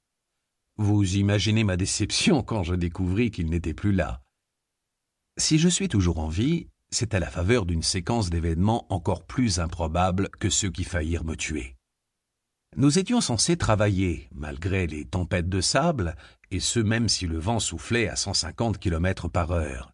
Vous 0.78 1.18
imaginez 1.18 1.66
ma 1.66 1.76
déception 1.76 2.42
quand 2.42 2.64
je 2.64 2.76
découvris 2.76 3.32
qu'il 3.32 3.50
n'était 3.50 3.74
plus 3.74 3.92
là. 3.92 4.22
Si 5.36 5.60
je 5.60 5.68
suis 5.68 5.90
toujours 5.90 6.20
en 6.20 6.30
vie, 6.30 6.70
c'est 6.92 7.14
à 7.14 7.20
la 7.20 7.30
faveur 7.30 7.66
d'une 7.66 7.84
séquence 7.84 8.30
d'événements 8.30 8.86
encore 8.90 9.24
plus 9.24 9.60
improbables 9.60 10.30
que 10.40 10.50
ceux 10.50 10.72
qui 10.72 10.84
faillirent 10.84 11.24
me 11.24 11.36
tuer. 11.36 11.76
Nous 12.76 13.00
étions 13.00 13.22
censés 13.22 13.58
travailler, 13.58 14.30
malgré 14.32 14.86
les 14.86 15.06
tempêtes 15.06 15.50
de 15.50 15.62
sable, 15.62 16.16
et 16.52 16.60
ce 16.60 16.80
même 16.80 17.10
si 17.10 17.26
le 17.26 17.40
vent 17.40 17.60
soufflait 17.60 18.08
à 18.08 18.16
150 18.16 18.78
km 18.78 19.28
par 19.28 19.52
heure. 19.52 19.92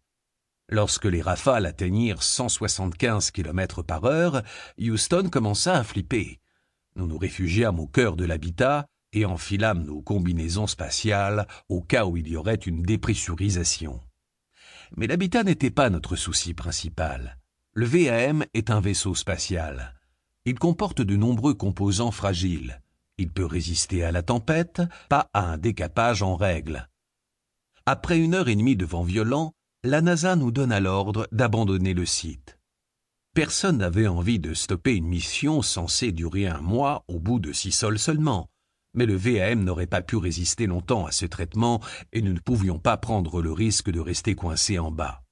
Lorsque 0.68 1.04
les 1.04 1.22
rafales 1.22 1.66
atteignirent 1.66 2.22
175 2.22 3.30
km 3.30 3.82
par 3.82 4.04
heure, 4.04 4.42
Houston 4.78 5.28
commença 5.30 5.74
à 5.74 5.84
flipper. 5.84 6.40
Nous 6.96 7.06
nous 7.06 7.18
réfugiâmes 7.18 7.78
au 7.78 7.86
cœur 7.86 8.16
de 8.16 8.24
l'habitat 8.24 8.86
et 9.12 9.24
enfilâmes 9.24 9.84
nos 9.84 10.02
combinaisons 10.02 10.66
spatiales 10.66 11.46
au 11.68 11.82
cas 11.82 12.04
où 12.04 12.16
il 12.16 12.28
y 12.28 12.36
aurait 12.36 12.54
une 12.54 12.82
dépressurisation. 12.82 14.00
Mais 14.96 15.06
l'habitat 15.06 15.42
n'était 15.42 15.70
pas 15.70 15.90
notre 15.90 16.16
souci 16.16 16.54
principal. 16.54 17.38
Le 17.72 17.86
VAM 17.86 18.44
est 18.54 18.70
un 18.70 18.80
vaisseau 18.80 19.14
spatial. 19.14 19.94
Il 20.44 20.58
comporte 20.58 21.02
de 21.02 21.16
nombreux 21.16 21.54
composants 21.54 22.10
fragiles. 22.10 22.80
Il 23.18 23.30
peut 23.30 23.46
résister 23.46 24.04
à 24.04 24.12
la 24.12 24.22
tempête, 24.22 24.82
pas 25.08 25.28
à 25.32 25.44
un 25.44 25.58
décapage 25.58 26.22
en 26.22 26.36
règle. 26.36 26.88
Après 27.86 28.18
une 28.18 28.34
heure 28.34 28.48
et 28.48 28.56
demie 28.56 28.76
de 28.76 28.84
vent 28.84 29.02
violent, 29.02 29.52
la 29.82 30.00
NASA 30.00 30.36
nous 30.36 30.50
donna 30.50 30.80
l'ordre 30.80 31.28
d'abandonner 31.32 31.94
le 31.94 32.06
site. 32.06 32.58
Personne 33.34 33.78
n'avait 33.78 34.06
envie 34.06 34.38
de 34.38 34.54
stopper 34.54 34.94
une 34.94 35.06
mission 35.06 35.62
censée 35.62 36.12
durer 36.12 36.46
un 36.46 36.60
mois 36.60 37.04
au 37.08 37.18
bout 37.18 37.38
de 37.38 37.52
six 37.52 37.72
sols 37.72 37.98
seulement 37.98 38.48
mais 38.96 39.06
le 39.06 39.14
VAM 39.14 39.62
n'aurait 39.62 39.86
pas 39.86 40.02
pu 40.02 40.16
résister 40.16 40.66
longtemps 40.66 41.06
à 41.06 41.12
ce 41.12 41.26
traitement 41.26 41.80
et 42.12 42.22
nous 42.22 42.32
ne 42.32 42.40
pouvions 42.40 42.78
pas 42.78 42.96
prendre 42.96 43.40
le 43.40 43.52
risque 43.52 43.90
de 43.90 44.00
rester 44.00 44.34
coincés 44.34 44.78
en 44.78 44.90
bas. 44.90 45.22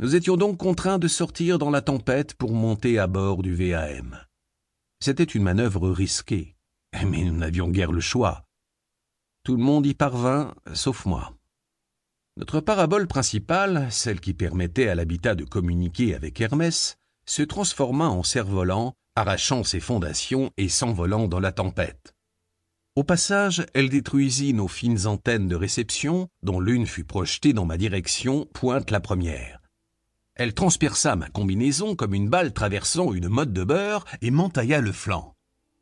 Nous 0.00 0.16
étions 0.16 0.36
donc 0.36 0.58
contraints 0.58 0.98
de 0.98 1.08
sortir 1.08 1.58
dans 1.58 1.70
la 1.70 1.82
tempête 1.82 2.34
pour 2.34 2.52
monter 2.52 2.98
à 2.98 3.06
bord 3.06 3.42
du 3.42 3.54
VAM. 3.54 4.18
C'était 5.00 5.24
une 5.24 5.42
manœuvre 5.42 5.90
risquée, 5.90 6.56
mais 7.06 7.22
nous 7.24 7.36
n'avions 7.36 7.68
guère 7.68 7.92
le 7.92 8.00
choix. 8.00 8.44
Tout 9.44 9.56
le 9.56 9.62
monde 9.62 9.86
y 9.86 9.94
parvint, 9.94 10.54
sauf 10.72 11.06
moi. 11.06 11.34
Notre 12.36 12.60
parabole 12.60 13.08
principale, 13.08 13.88
celle 13.90 14.20
qui 14.20 14.34
permettait 14.34 14.88
à 14.88 14.94
l'habitat 14.94 15.34
de 15.34 15.44
communiquer 15.44 16.14
avec 16.14 16.40
Hermès, 16.40 16.96
se 17.26 17.42
transforma 17.42 18.08
en 18.08 18.22
cerf-volant, 18.22 18.94
arrachant 19.16 19.64
ses 19.64 19.80
fondations 19.80 20.52
et 20.56 20.68
s'envolant 20.68 21.26
dans 21.26 21.40
la 21.40 21.50
tempête. 21.50 22.14
Au 22.98 23.04
passage, 23.04 23.64
elle 23.74 23.90
détruisit 23.90 24.52
nos 24.54 24.66
fines 24.66 25.06
antennes 25.06 25.46
de 25.46 25.54
réception, 25.54 26.26
dont 26.42 26.58
l'une 26.58 26.84
fut 26.84 27.04
projetée 27.04 27.52
dans 27.52 27.64
ma 27.64 27.76
direction, 27.76 28.48
pointe 28.52 28.90
la 28.90 28.98
première. 28.98 29.60
Elle 30.34 30.52
transperça 30.52 31.14
ma 31.14 31.28
combinaison 31.28 31.94
comme 31.94 32.12
une 32.12 32.28
balle 32.28 32.52
traversant 32.52 33.12
une 33.12 33.28
motte 33.28 33.52
de 33.52 33.62
beurre 33.62 34.04
et 34.20 34.32
m'entailla 34.32 34.80
le 34.80 34.90
flanc. 34.90 35.36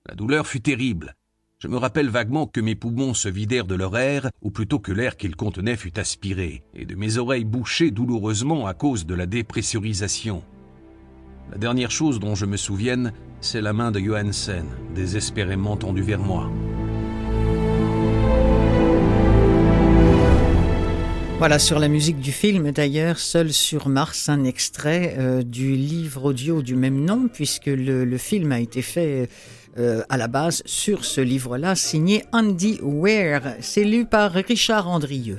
La 0.06 0.14
douleur 0.14 0.46
fut 0.46 0.60
terrible. 0.60 1.14
Je 1.58 1.68
me 1.68 1.78
rappelle 1.78 2.10
vaguement 2.10 2.46
que 2.46 2.60
mes 2.60 2.74
poumons 2.74 3.14
se 3.14 3.30
vidèrent 3.30 3.64
de 3.64 3.76
leur 3.76 3.96
air, 3.96 4.28
ou 4.42 4.50
plutôt 4.50 4.78
que 4.78 4.92
l'air 4.92 5.16
qu'ils 5.16 5.36
contenaient 5.36 5.78
fut 5.78 5.98
aspiré, 5.98 6.64
et 6.74 6.84
de 6.84 6.96
mes 6.96 7.16
oreilles 7.16 7.46
bouchées 7.46 7.92
douloureusement 7.92 8.66
à 8.66 8.74
cause 8.74 9.06
de 9.06 9.14
la 9.14 9.24
dépressurisation. 9.24 10.44
La 11.50 11.56
dernière 11.56 11.90
chose 11.90 12.20
dont 12.20 12.34
je 12.34 12.44
me 12.44 12.58
souvienne, 12.58 13.14
c'est 13.40 13.62
la 13.62 13.72
main 13.72 13.90
de 13.90 14.00
Johansen, 14.00 14.66
désespérément 14.94 15.78
tendue 15.78 16.02
vers 16.02 16.20
moi. 16.20 16.50
Voilà, 21.38 21.58
sur 21.58 21.78
la 21.78 21.88
musique 21.88 22.18
du 22.18 22.32
film, 22.32 22.72
d'ailleurs, 22.72 23.18
Seul 23.18 23.52
sur 23.52 23.88
Mars, 23.88 24.30
un 24.30 24.44
extrait 24.44 25.16
euh, 25.18 25.42
du 25.42 25.76
livre 25.76 26.24
audio 26.24 26.62
du 26.62 26.76
même 26.76 27.04
nom, 27.04 27.28
puisque 27.30 27.66
le, 27.66 28.16
film 28.16 28.52
a 28.52 28.60
été 28.60 28.80
fait 28.80 29.28
euh, 29.76 30.02
à 30.08 30.16
la 30.16 30.28
base 30.28 30.62
sur 30.64 31.04
ce 31.04 31.20
livre-là, 31.20 31.74
signé 31.74 32.24
Andy 32.32 32.78
Ware. 32.80 33.56
C'est 33.60 33.84
lu 33.84 34.06
par 34.06 34.32
Richard 34.32 34.88
Andrieux. 34.88 35.38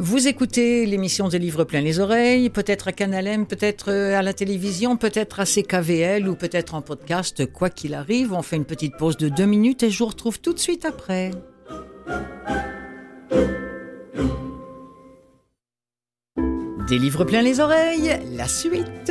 Vous 0.00 0.28
écoutez 0.28 0.86
l'émission 0.86 1.26
des 1.26 1.40
livres 1.40 1.64
plein 1.64 1.80
les 1.80 1.98
oreilles, 1.98 2.50
peut-être 2.50 2.86
à 2.86 2.92
Canal 2.92 3.44
peut-être 3.46 3.90
euh, 3.90 4.16
à 4.16 4.22
la 4.22 4.32
télévision, 4.32 4.96
peut-être 4.96 5.40
à 5.40 5.44
CKVL 5.44 6.28
ou 6.28 6.36
peut-être 6.36 6.76
en 6.76 6.82
podcast. 6.82 7.44
Quoi 7.52 7.68
qu'il 7.68 7.94
arrive, 7.94 8.32
on 8.32 8.42
fait 8.42 8.54
une 8.54 8.64
petite 8.64 8.96
pause 8.96 9.16
de 9.16 9.28
deux 9.28 9.46
minutes 9.46 9.82
et 9.82 9.90
je 9.90 9.98
vous 9.98 10.06
retrouve 10.06 10.40
tout 10.40 10.52
de 10.52 10.58
suite 10.60 10.84
après. 10.84 11.32
Des 16.88 16.98
livres 16.98 17.24
plein 17.24 17.42
les 17.42 17.58
oreilles, 17.58 18.20
la 18.36 18.46
suite. 18.46 19.10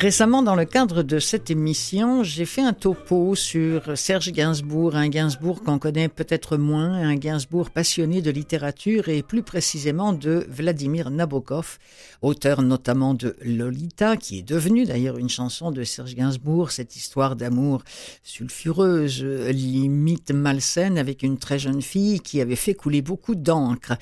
Récemment, 0.00 0.42
dans 0.42 0.54
le 0.54 0.64
cadre 0.64 1.02
de 1.02 1.18
cette 1.18 1.50
émission, 1.50 2.22
j'ai 2.24 2.46
fait 2.46 2.62
un 2.62 2.72
topo 2.72 3.34
sur 3.34 3.98
Serge 3.98 4.32
Gainsbourg, 4.32 4.96
un 4.96 5.10
Gainsbourg 5.10 5.62
qu'on 5.62 5.78
connaît 5.78 6.08
peut-être 6.08 6.56
moins, 6.56 6.94
un 6.94 7.16
Gainsbourg 7.16 7.68
passionné 7.68 8.22
de 8.22 8.30
littérature 8.30 9.10
et 9.10 9.22
plus 9.22 9.42
précisément 9.42 10.14
de 10.14 10.46
Vladimir 10.48 11.10
Nabokov, 11.10 11.76
auteur 12.22 12.62
notamment 12.62 13.12
de 13.12 13.36
Lolita, 13.44 14.16
qui 14.16 14.38
est 14.38 14.42
devenue 14.42 14.86
d'ailleurs 14.86 15.18
une 15.18 15.28
chanson 15.28 15.70
de 15.70 15.84
Serge 15.84 16.14
Gainsbourg, 16.14 16.70
cette 16.70 16.96
histoire 16.96 17.36
d'amour 17.36 17.82
sulfureuse, 18.22 19.22
limite 19.22 20.30
malsaine 20.30 20.96
avec 20.96 21.22
une 21.22 21.36
très 21.36 21.58
jeune 21.58 21.82
fille 21.82 22.20
qui 22.20 22.40
avait 22.40 22.56
fait 22.56 22.72
couler 22.72 23.02
beaucoup 23.02 23.34
d'encre. 23.34 23.98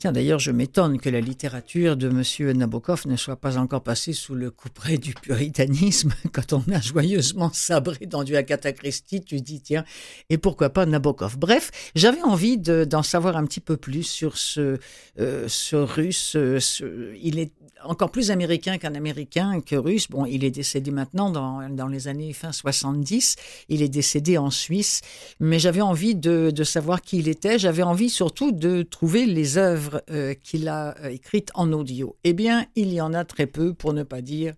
Tiens, 0.00 0.12
d'ailleurs, 0.12 0.38
je 0.38 0.50
m'étonne 0.50 0.98
que 0.98 1.10
la 1.10 1.20
littérature 1.20 1.94
de 1.94 2.08
M. 2.08 2.56
Nabokov 2.56 3.06
ne 3.06 3.16
soit 3.16 3.36
pas 3.36 3.58
encore 3.58 3.82
passée 3.82 4.14
sous 4.14 4.34
le 4.34 4.50
couperet 4.50 4.96
du 4.96 5.12
puritanisme. 5.12 6.14
Quand 6.32 6.54
on 6.54 6.64
a 6.72 6.80
joyeusement 6.80 7.50
sabré 7.52 8.06
dans 8.06 8.24
du 8.24 8.34
Agatha 8.34 8.72
Christie, 8.72 9.20
tu 9.20 9.42
dis, 9.42 9.60
tiens, 9.60 9.84
et 10.30 10.38
pourquoi 10.38 10.70
pas 10.70 10.86
Nabokov 10.86 11.36
Bref, 11.36 11.70
j'avais 11.94 12.22
envie 12.22 12.56
d'en 12.56 13.02
savoir 13.02 13.36
un 13.36 13.44
petit 13.44 13.60
peu 13.60 13.76
plus 13.76 14.04
sur 14.04 14.38
ce, 14.38 14.78
euh, 15.18 15.48
russe. 15.74 16.30
Ce, 16.30 17.14
il 17.20 17.38
est 17.38 17.52
encore 17.84 18.10
plus 18.10 18.30
américain 18.30 18.78
qu'un 18.78 18.94
américain 18.94 19.60
que 19.60 19.76
russe. 19.76 20.08
Bon, 20.08 20.26
il 20.26 20.44
est 20.44 20.50
décédé 20.50 20.90
maintenant 20.90 21.30
dans, 21.30 21.68
dans 21.68 21.86
les 21.86 22.08
années 22.08 22.32
fin 22.32 22.52
70. 22.52 23.36
Il 23.68 23.82
est 23.82 23.88
décédé 23.88 24.38
en 24.38 24.50
Suisse. 24.50 25.00
Mais 25.40 25.58
j'avais 25.58 25.80
envie 25.80 26.14
de, 26.14 26.50
de, 26.50 26.64
savoir 26.64 27.02
qui 27.02 27.18
il 27.18 27.28
était. 27.28 27.58
J'avais 27.58 27.82
envie 27.82 28.10
surtout 28.10 28.52
de 28.52 28.82
trouver 28.82 29.26
les 29.26 29.58
œuvres 29.58 29.89
euh, 30.10 30.34
qu'il 30.34 30.68
a 30.68 30.96
euh, 30.98 31.10
écrites 31.10 31.50
en 31.54 31.72
audio. 31.72 32.16
Eh 32.24 32.32
bien, 32.32 32.66
il 32.74 32.92
y 32.92 33.00
en 33.00 33.14
a 33.14 33.24
très 33.24 33.46
peu, 33.46 33.74
pour 33.74 33.92
ne 33.92 34.02
pas 34.02 34.22
dire 34.22 34.54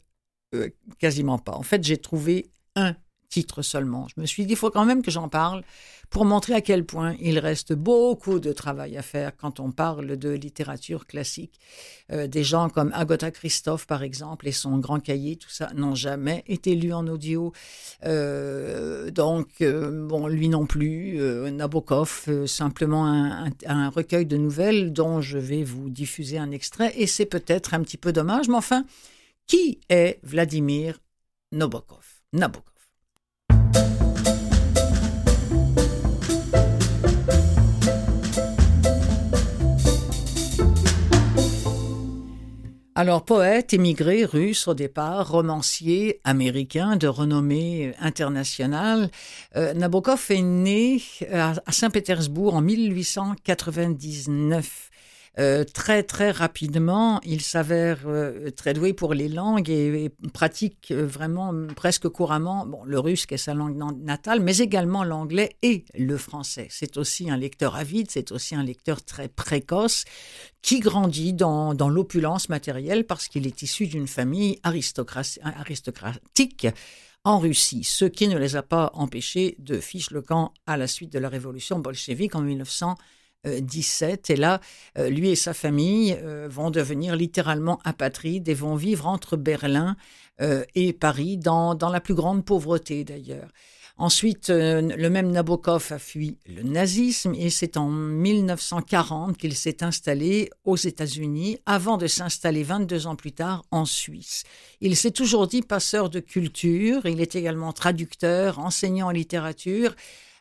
euh, 0.55 0.69
quasiment 0.99 1.39
pas. 1.39 1.53
En 1.53 1.63
fait, 1.63 1.83
j'ai 1.85 1.99
trouvé 1.99 2.51
un 2.77 2.95
titre 3.33 3.63
seulement. 3.63 4.07
Je 4.15 4.21
me 4.21 4.27
suis 4.27 4.45
dit, 4.45 4.53
il 4.53 4.57
faut 4.57 4.71
quand 4.71 4.85
même 4.85 5.03
que 5.03 5.11
j'en 5.11 5.29
parle 5.29 5.65
pour 6.11 6.27
montrer 6.27 6.53
à 6.53 6.61
quel 6.61 6.85
point 6.85 7.17
il 7.19 7.39
reste 7.39 7.73
beaucoup 7.73 8.39
de 8.39 8.53
travail 8.53 8.99
à 8.99 9.03
faire 9.03 9.35
quand 9.35 9.59
on 9.59 9.73
parle 9.73 10.19
de 10.19 10.29
littérature 10.29 11.07
classique. 11.07 11.59
Euh, 12.13 12.27
des 12.27 12.45
gens 12.45 12.69
comme 12.69 12.93
Agatha 12.93 13.31
Christophe, 13.31 13.87
par 13.87 14.03
exemple, 14.03 14.47
et 14.47 14.53
son 14.53 14.77
grand 14.77 15.01
cahier, 15.01 15.37
tout 15.37 15.49
ça, 15.49 15.71
n'ont 15.75 15.95
jamais 15.95 16.45
été 16.47 16.75
lus 16.75 16.93
en 16.93 17.07
audio. 17.07 17.53
Euh, 18.05 19.11
donc, 19.11 19.49
euh, 19.63 20.07
bon, 20.07 20.27
lui 20.27 20.51
non 20.51 20.67
plus. 20.67 21.19
Nabokov, 21.51 22.29
simplement 22.47 23.07
un, 23.07 23.49
un, 23.67 23.89
recueil 23.89 24.27
de 24.27 24.37
nouvelles 24.37 24.93
dont 24.93 25.23
je 25.23 25.39
vais 25.39 25.65
vous 25.65 25.89
diffuser 25.89 26.37
un 26.37 26.51
extrait, 26.51 26.93
et 26.97 27.07
c'est 27.07 27.27
peut-être 27.27 27.73
un 27.73 27.81
petit 27.81 27.97
peu 27.97 28.13
dommage, 28.13 28.49
mais 28.49 28.57
enfin, 28.57 28.85
qui 29.47 29.81
est 29.89 30.21
Vladimir 30.23 30.99
Nabokov? 31.53 32.05
Nabokov. 32.35 32.72
Alors, 43.03 43.25
poète, 43.25 43.75
émigré, 43.75 44.25
russe 44.25 44.69
au 44.69 44.75
départ, 44.75 45.33
romancier 45.33 46.21
américain 46.23 46.95
de 46.95 47.09
renommée 47.09 47.95
internationale, 47.99 49.11
euh, 49.57 49.75
Nabokov 49.75 50.25
est 50.31 50.41
né 50.41 51.03
à 51.33 51.73
Saint-Pétersbourg 51.73 52.55
en 52.55 52.61
1899. 52.61 54.92
Euh, 55.39 55.65
très 55.65 56.03
très 56.03 56.31
rapidement, 56.31 57.19
il 57.25 57.41
s'avère 57.41 58.01
euh, 58.05 58.51
très 58.51 58.75
doué 58.75 58.93
pour 58.93 59.15
les 59.15 59.31
langues 59.31 59.71
et, 59.71 60.11
pratique 60.35 60.91
euh, 60.91 61.07
vraiment 61.07 61.55
presque 61.75 62.07
couramment 62.11 62.67
bon, 62.67 62.85
le 62.85 62.99
russe 62.99 63.25
qui 63.25 63.35
est 63.35 63.39
sa 63.39 63.55
langue 63.55 63.79
natale, 64.03 64.41
mais 64.41 64.59
également 64.59 65.05
l'anglais 65.05 65.57
et 65.63 65.87
le 65.95 66.19
français. 66.19 66.67
C'est 66.71 66.99
aussi 66.99 67.31
un 67.31 67.39
lecteur 67.39 67.77
avide, 67.77 68.11
c'est 68.11 68.31
aussi 68.31 68.55
un 68.55 68.63
lecteur 68.63 69.03
très 69.03 69.29
précoce 69.29 70.05
qui 70.61 70.81
grandit 70.81 71.33
dans, 71.33 71.73
dans 71.73 71.89
l'opulence 71.89 72.51
matérielle 72.51 73.07
parce 73.07 73.29
qu'il 73.29 73.47
est 73.47 73.63
issu 73.63 73.87
d'une 73.87 74.09
famille 74.09 74.61
aristocratique 74.63 76.67
en 77.25 77.39
Russie, 77.39 77.85
ce 77.85 78.05
qui 78.05 78.29
ne 78.29 78.37
les 78.37 78.57
a 78.57 78.63
pas 78.63 78.91
empêchés 78.93 79.57
de 79.61 79.81
ficher 79.81 80.13
le 80.13 80.21
camp 80.21 80.53
à 80.67 80.77
la 80.77 80.87
suite 80.87 81.13
de 81.13 81.19
la 81.19 81.31
révolution 81.31 81.79
bolchevique 81.79 82.35
en 82.35 82.43
1900. 82.43 82.97
17. 83.45 84.31
Et 84.31 84.37
là, 84.37 84.61
euh, 84.99 85.09
lui 85.09 85.31
et 85.31 85.37
sa 85.37 85.55
famille 85.55 86.17
euh, 86.23 86.49
vont 86.51 86.71
devenir 86.71 87.17
littéralement 87.17 87.81
apatrides 87.85 88.49
et 88.49 88.55
vont 88.55 88.77
vivre 88.77 89.07
entre 89.07 89.37
Berlin 89.37 89.97
euh, 90.41 90.65
et 90.75 90.93
Paris, 90.93 91.37
dans, 91.37 91.75
dans 91.75 91.91
la 91.91 92.01
plus 92.01 92.15
grande 92.15 92.45
pauvreté 92.45 93.05
d'ailleurs. 93.05 93.49
Ensuite, 93.99 94.49
le 94.49 95.09
même 95.11 95.31
Nabokov 95.31 95.89
a 95.93 95.99
fui 95.99 96.39
le 96.47 96.63
nazisme 96.63 97.35
et 97.35 97.51
c'est 97.51 97.77
en 97.77 97.89
1940 97.89 99.37
qu'il 99.37 99.55
s'est 99.55 99.85
installé 99.85 100.49
aux 100.65 100.79
États-Unis 100.79 101.59
avant 101.67 101.99
de 101.99 102.07
s'installer 102.07 102.63
22 102.63 103.07
ans 103.07 103.17
plus 103.17 103.33
tard 103.33 103.65
en 103.71 103.85
Suisse. 103.85 104.45
Il 104.81 104.97
s'est 104.97 105.11
toujours 105.11 105.47
dit 105.47 105.61
passeur 105.61 106.09
de 106.09 106.21
culture, 106.21 107.05
il 107.05 107.21
est 107.21 107.37
également 107.37 107.73
traducteur, 107.75 108.59
enseignant 108.59 109.09
en 109.09 109.11
littérature 109.11 109.95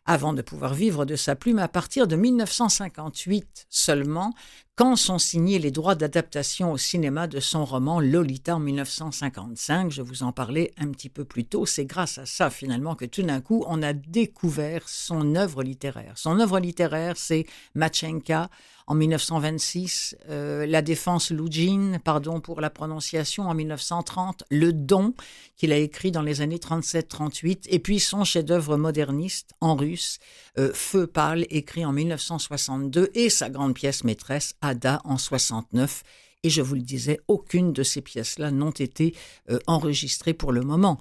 avant 0.06 0.34
de 0.34 0.42
pouvoir 0.42 0.74
vivre 0.74 1.06
de 1.06 1.16
sa 1.16 1.36
plume 1.36 1.60
à 1.60 1.68
partir 1.68 2.08
de 2.08 2.16
1958 2.16 3.68
seulement, 3.70 4.34
quand 4.76 4.96
sont 4.96 5.20
signés 5.20 5.60
les 5.60 5.72
droits 5.72 5.96
d'adaptation 5.96 6.72
au 6.72 6.78
cinéma 6.78 7.28
de 7.28 7.40
son 7.40 7.66
roman 7.66 8.00
Lolita 8.00 8.56
en 8.56 8.60
1955. 8.60 9.92
Je 9.92 10.02
vous 10.02 10.24
en 10.24 10.32
parlais 10.32 10.74
un 10.78 10.90
petit 10.90 11.10
peu 11.10 11.26
plus 11.26 11.46
tôt. 11.46 11.66
C'est 11.66 11.86
grâce 11.86 12.18
à 12.18 12.26
ça, 12.26 12.50
finalement, 12.50 12.96
que 12.96 13.06
tout 13.06 13.22
d'un 13.22 13.42
coup, 13.42 13.64
on 13.68 13.84
a 13.84 13.94
découvert 13.94 14.88
son 14.88 15.36
œuvre 15.36 15.62
littéraire. 15.64 16.14
Son 16.16 16.40
œuvre 16.40 16.60
littéraire, 16.60 17.16
c'est 17.18 17.46
Machenka 17.76 18.50
en 18.92 18.96
1926, 18.96 20.18
euh, 20.30 20.66
La 20.66 20.82
défense 20.82 21.32
Loujine, 21.32 22.00
pardon 22.04 22.42
pour 22.42 22.60
la 22.60 22.70
prononciation, 22.70 23.44
en 23.44 23.54
1930, 23.54 24.44
Le 24.52 24.74
Don, 24.74 25.14
qu'il 25.56 25.72
a 25.72 25.78
écrit 25.78 26.12
dans 26.12 26.22
les 26.22 26.42
années 26.42 26.58
37-38, 26.58 27.68
et 27.70 27.80
puis 27.80 28.02
son 28.02 28.26
chef-d'œuvre 28.26 28.76
moderniste 28.76 29.52
en 29.62 29.76
russe, 29.76 30.20
euh, 30.58 30.72
Feu 30.74 31.08
pâle, 31.08 31.46
écrit 31.50 31.86
en 31.86 31.94
1962, 31.94 33.12
et 33.14 33.30
sa 33.30 33.50
grande 33.50 33.76
pièce 33.76 34.04
maîtresse, 34.04 34.56
Ada, 34.62 35.02
en 35.04 35.18
69. 35.18 36.04
Et 36.44 36.50
je 36.50 36.62
vous 36.62 36.76
le 36.76 36.82
disais, 36.82 37.20
aucune 37.28 37.74
de 37.74 37.84
ces 37.84 38.02
pièces-là 38.02 38.52
n'ont 38.52 38.72
été 38.72 39.16
euh, 39.50 39.60
enregistrées 39.68 40.34
pour 40.34 40.52
le 40.52 40.62
moment 40.62 40.98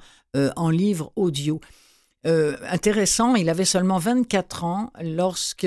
en 0.54 0.70
livre 0.70 1.12
audio. 1.16 1.60
Euh, 2.26 2.54
intéressant, 2.68 3.34
il 3.34 3.48
avait 3.48 3.64
seulement 3.64 3.98
24 3.98 4.64
ans 4.64 4.92
lorsque 5.02 5.66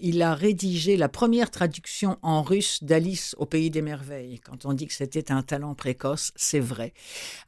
il 0.00 0.22
a 0.22 0.34
rédigé 0.34 0.96
la 0.96 1.08
première 1.08 1.50
traduction 1.50 2.16
en 2.22 2.42
russe 2.42 2.84
d'Alice 2.84 3.34
au 3.38 3.46
pays 3.46 3.70
des 3.70 3.82
merveilles. 3.82 4.38
Quand 4.38 4.66
on 4.66 4.72
dit 4.72 4.86
que 4.86 4.94
c'était 4.94 5.32
un 5.32 5.42
talent 5.42 5.74
précoce, 5.74 6.30
c'est 6.36 6.60
vrai. 6.60 6.92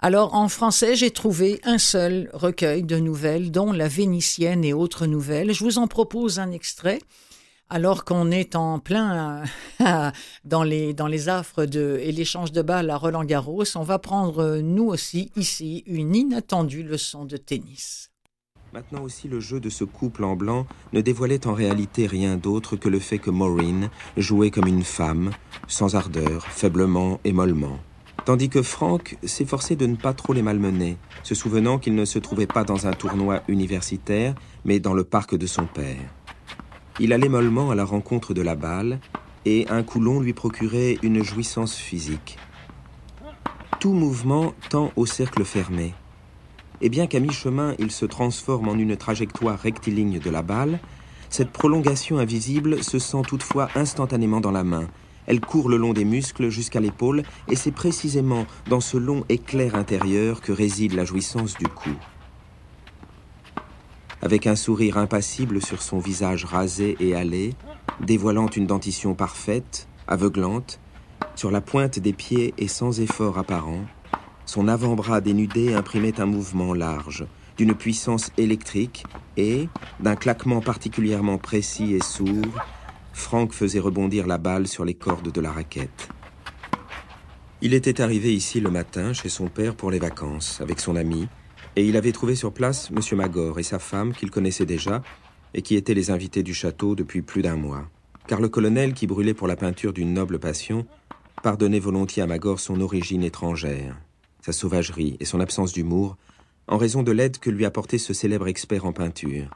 Alors 0.00 0.34
en 0.34 0.48
français, 0.48 0.96
j'ai 0.96 1.12
trouvé 1.12 1.60
un 1.62 1.78
seul 1.78 2.30
recueil 2.32 2.82
de 2.82 2.98
nouvelles, 2.98 3.52
dont 3.52 3.70
La 3.70 3.86
Vénitienne 3.86 4.64
et 4.64 4.72
autres 4.72 5.06
nouvelles. 5.06 5.52
Je 5.52 5.62
vous 5.62 5.78
en 5.78 5.86
propose 5.86 6.40
un 6.40 6.50
extrait. 6.50 6.98
Alors 7.74 8.04
qu'on 8.04 8.30
est 8.30 8.54
en 8.54 8.80
plein 8.80 9.44
dans, 10.44 10.62
les, 10.62 10.92
dans 10.92 11.06
les 11.06 11.30
affres 11.30 11.64
de, 11.64 11.98
et 12.02 12.12
l'échange 12.12 12.52
de 12.52 12.60
balles 12.60 12.90
à 12.90 12.98
Roland 12.98 13.24
Garros, 13.24 13.64
on 13.76 13.82
va 13.82 13.98
prendre 13.98 14.58
nous 14.58 14.84
aussi 14.84 15.32
ici 15.36 15.82
une 15.86 16.14
inattendue 16.14 16.82
leçon 16.82 17.24
de 17.24 17.38
tennis. 17.38 18.10
Maintenant 18.74 19.00
aussi, 19.00 19.26
le 19.26 19.40
jeu 19.40 19.58
de 19.58 19.70
ce 19.70 19.84
couple 19.84 20.24
en 20.24 20.36
blanc 20.36 20.66
ne 20.92 21.00
dévoilait 21.00 21.46
en 21.46 21.54
réalité 21.54 22.06
rien 22.06 22.36
d'autre 22.36 22.76
que 22.76 22.90
le 22.90 22.98
fait 22.98 23.18
que 23.18 23.30
Maureen 23.30 23.88
jouait 24.18 24.50
comme 24.50 24.68
une 24.68 24.84
femme, 24.84 25.30
sans 25.66 25.94
ardeur, 25.94 26.44
faiblement 26.48 27.20
et 27.24 27.32
mollement. 27.32 27.78
Tandis 28.26 28.50
que 28.50 28.60
Frank 28.60 29.16
s'efforçait 29.24 29.76
de 29.76 29.86
ne 29.86 29.96
pas 29.96 30.12
trop 30.12 30.34
les 30.34 30.42
malmener, 30.42 30.98
se 31.22 31.34
souvenant 31.34 31.78
qu'il 31.78 31.94
ne 31.94 32.04
se 32.04 32.18
trouvait 32.18 32.46
pas 32.46 32.64
dans 32.64 32.86
un 32.86 32.92
tournoi 32.92 33.40
universitaire, 33.48 34.34
mais 34.66 34.78
dans 34.78 34.92
le 34.92 35.04
parc 35.04 35.34
de 35.34 35.46
son 35.46 35.64
père. 35.64 36.21
Il 37.00 37.12
allait 37.12 37.28
mollement 37.28 37.70
à 37.70 37.74
la 37.74 37.84
rencontre 37.84 38.34
de 38.34 38.42
la 38.42 38.54
balle, 38.54 39.00
et 39.44 39.66
un 39.70 39.82
coulon 39.82 40.20
lui 40.20 40.32
procurait 40.32 40.98
une 41.02 41.24
jouissance 41.24 41.74
physique. 41.74 42.38
Tout 43.80 43.92
mouvement 43.92 44.54
tend 44.68 44.92
au 44.94 45.06
cercle 45.06 45.44
fermé, 45.44 45.94
et 46.82 46.88
bien 46.88 47.06
qu'à 47.06 47.20
mi-chemin 47.20 47.74
il 47.78 47.90
se 47.90 48.04
transforme 48.04 48.68
en 48.68 48.74
une 48.74 48.96
trajectoire 48.96 49.58
rectiligne 49.58 50.18
de 50.18 50.30
la 50.30 50.42
balle, 50.42 50.80
cette 51.30 51.50
prolongation 51.50 52.18
invisible 52.18 52.84
se 52.84 52.98
sent 52.98 53.22
toutefois 53.26 53.68
instantanément 53.74 54.40
dans 54.40 54.50
la 54.50 54.64
main. 54.64 54.86
Elle 55.26 55.40
court 55.40 55.68
le 55.68 55.76
long 55.76 55.92
des 55.92 56.04
muscles 56.04 56.50
jusqu'à 56.50 56.80
l'épaule, 56.80 57.22
et 57.48 57.56
c'est 57.56 57.70
précisément 57.70 58.46
dans 58.68 58.80
ce 58.80 58.96
long 58.96 59.24
éclair 59.28 59.76
intérieur 59.76 60.40
que 60.40 60.52
réside 60.52 60.92
la 60.92 61.04
jouissance 61.04 61.56
du 61.56 61.68
coup. 61.68 61.96
Avec 64.22 64.46
un 64.46 64.54
sourire 64.54 64.98
impassible 64.98 65.60
sur 65.60 65.82
son 65.82 65.98
visage 65.98 66.44
rasé 66.44 66.96
et 67.00 67.16
hâlé, 67.16 67.54
dévoilant 68.00 68.48
une 68.48 68.66
dentition 68.66 69.14
parfaite, 69.14 69.88
aveuglante, 70.06 70.78
sur 71.34 71.50
la 71.50 71.60
pointe 71.60 71.98
des 71.98 72.12
pieds 72.12 72.54
et 72.56 72.68
sans 72.68 73.00
effort 73.00 73.36
apparent, 73.36 73.84
son 74.46 74.68
avant-bras 74.68 75.20
dénudé 75.20 75.74
imprimait 75.74 76.20
un 76.20 76.26
mouvement 76.26 76.72
large, 76.72 77.26
d'une 77.56 77.74
puissance 77.74 78.30
électrique, 78.38 79.04
et, 79.36 79.68
d'un 79.98 80.14
claquement 80.14 80.60
particulièrement 80.60 81.38
précis 81.38 81.94
et 81.94 82.02
sourd, 82.02 82.60
Franck 83.12 83.52
faisait 83.52 83.80
rebondir 83.80 84.28
la 84.28 84.38
balle 84.38 84.68
sur 84.68 84.84
les 84.84 84.94
cordes 84.94 85.32
de 85.32 85.40
la 85.40 85.50
raquette. 85.50 86.08
Il 87.60 87.74
était 87.74 88.00
arrivé 88.00 88.32
ici 88.34 88.60
le 88.60 88.70
matin 88.70 89.12
chez 89.12 89.28
son 89.28 89.48
père 89.48 89.74
pour 89.74 89.90
les 89.90 89.98
vacances, 89.98 90.60
avec 90.60 90.80
son 90.80 90.94
ami, 90.94 91.28
et 91.76 91.86
il 91.86 91.96
avait 91.96 92.12
trouvé 92.12 92.34
sur 92.34 92.52
place 92.52 92.90
M. 92.90 93.18
Magor 93.18 93.58
et 93.58 93.62
sa 93.62 93.78
femme 93.78 94.12
qu'il 94.12 94.30
connaissait 94.30 94.66
déjà, 94.66 95.02
et 95.54 95.62
qui 95.62 95.76
étaient 95.76 95.94
les 95.94 96.10
invités 96.10 96.42
du 96.42 96.54
château 96.54 96.94
depuis 96.94 97.22
plus 97.22 97.42
d'un 97.42 97.56
mois. 97.56 97.88
Car 98.26 98.40
le 98.40 98.48
colonel, 98.48 98.94
qui 98.94 99.06
brûlait 99.06 99.34
pour 99.34 99.48
la 99.48 99.56
peinture 99.56 99.92
d'une 99.92 100.14
noble 100.14 100.38
passion, 100.38 100.86
pardonnait 101.42 101.80
volontiers 101.80 102.22
à 102.22 102.26
Magor 102.26 102.60
son 102.60 102.80
origine 102.80 103.24
étrangère 103.24 103.96
sa 104.42 104.52
sauvagerie 104.52 105.16
et 105.20 105.24
son 105.24 105.40
absence 105.40 105.72
d'humour, 105.72 106.16
en 106.66 106.76
raison 106.76 107.02
de 107.02 107.12
l'aide 107.12 107.38
que 107.38 107.50
lui 107.50 107.64
apportait 107.64 107.98
ce 107.98 108.12
célèbre 108.12 108.48
expert 108.48 108.84
en 108.84 108.92
peinture, 108.92 109.48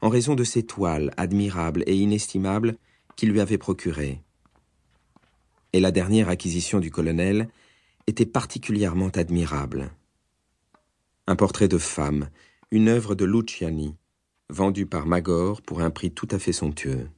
en 0.00 0.08
raison 0.08 0.34
de 0.34 0.44
ses 0.44 0.64
toiles 0.64 1.10
admirables 1.16 1.82
et 1.86 1.96
inestimables 1.96 2.76
qu'il 3.16 3.30
lui 3.30 3.40
avait 3.40 3.58
procurées. 3.58 4.20
Et 5.72 5.80
la 5.80 5.90
dernière 5.90 6.28
acquisition 6.28 6.78
du 6.78 6.90
colonel 6.90 7.48
était 8.06 8.26
particulièrement 8.26 9.08
admirable. 9.08 9.90
Un 11.26 11.36
portrait 11.36 11.68
de 11.68 11.78
femme, 11.78 12.28
une 12.70 12.88
œuvre 12.88 13.14
de 13.14 13.24
Luciani, 13.24 13.96
vendue 14.50 14.84
par 14.84 15.06
Magor 15.06 15.62
pour 15.62 15.80
un 15.80 15.90
prix 15.90 16.10
tout 16.10 16.28
à 16.30 16.38
fait 16.38 16.52
somptueux. 16.52 17.08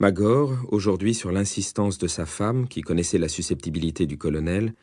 Magor, 0.00 0.56
aujourd'hui 0.68 1.12
sur 1.12 1.30
l'insistance 1.30 1.98
de 1.98 2.06
sa 2.06 2.24
femme, 2.24 2.66
qui 2.66 2.80
connaissait 2.80 3.18
la 3.18 3.28
susceptibilité 3.28 4.06
du 4.06 4.16
colonel, 4.16 4.74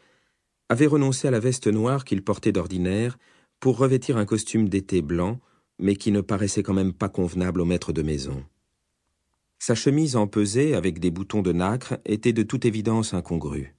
avait 0.69 0.85
renoncé 0.85 1.27
à 1.27 1.31
la 1.31 1.39
veste 1.39 1.65
noire 1.65 2.05
qu'il 2.05 2.23
portait 2.23 2.51
d'ordinaire 2.51 3.17
pour 3.59 3.77
revêtir 3.77 4.15
un 4.17 4.25
costume 4.25 4.69
d'été 4.69 5.01
blanc, 5.01 5.39
mais 5.79 5.95
qui 5.95 6.11
ne 6.11 6.21
paraissait 6.21 6.61
quand 6.61 6.75
même 6.75 6.93
pas 6.93 7.09
convenable 7.09 7.61
au 7.61 7.65
maître 7.65 7.93
de 7.93 8.03
maison. 8.03 8.45
Sa 9.57 9.73
chemise 9.73 10.15
empesée, 10.15 10.75
avec 10.75 10.99
des 10.99 11.09
boutons 11.09 11.41
de 11.41 11.51
nacre, 11.51 11.97
était 12.05 12.31
de 12.31 12.43
toute 12.43 12.65
évidence 12.65 13.15
incongrue. 13.15 13.73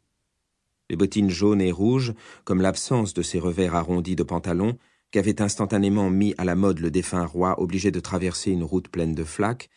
Les 0.91 0.97
bottines 0.97 1.31
jaunes 1.31 1.61
et 1.61 1.73
rouges, 1.73 2.15
comme 2.45 2.61
l'absence 2.61 3.15
de 3.15 3.23
ses 3.23 3.39
revers 3.39 3.75
arrondis 3.75 4.17
de 4.17 4.23
pantalon, 4.23 4.77
qu'avait 5.11 5.43
instantanément 5.43 6.11
mis 6.11 6.35
à 6.39 6.45
la 6.45 6.55
mode 6.55 6.81
le 6.81 6.91
défunt 6.91 7.25
roi 7.25 7.61
obligé 7.61 7.91
de 7.91 8.01
traverser 8.01 8.51
une 8.51 8.65
route 8.65 8.89
pleine 8.89 9.15
de 9.15 9.25
flaques, 9.25 9.69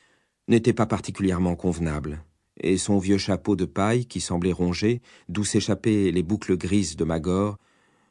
n'étaient 0.48 0.74
pas 0.74 0.86
particulièrement 0.86 1.56
convenables, 1.56 2.24
et 2.60 2.78
son 2.78 2.98
vieux 3.00 3.18
chapeau 3.18 3.56
de 3.56 3.66
paille, 3.66 4.06
qui 4.06 4.22
semblait 4.22 4.52
rongé, 4.52 5.02
d'où 5.30 5.44
s'échappaient 5.44 6.12
les 6.12 6.24
boucles 6.24 6.58
grises 6.58 6.96
de 6.96 7.04
Magor, 7.04 7.58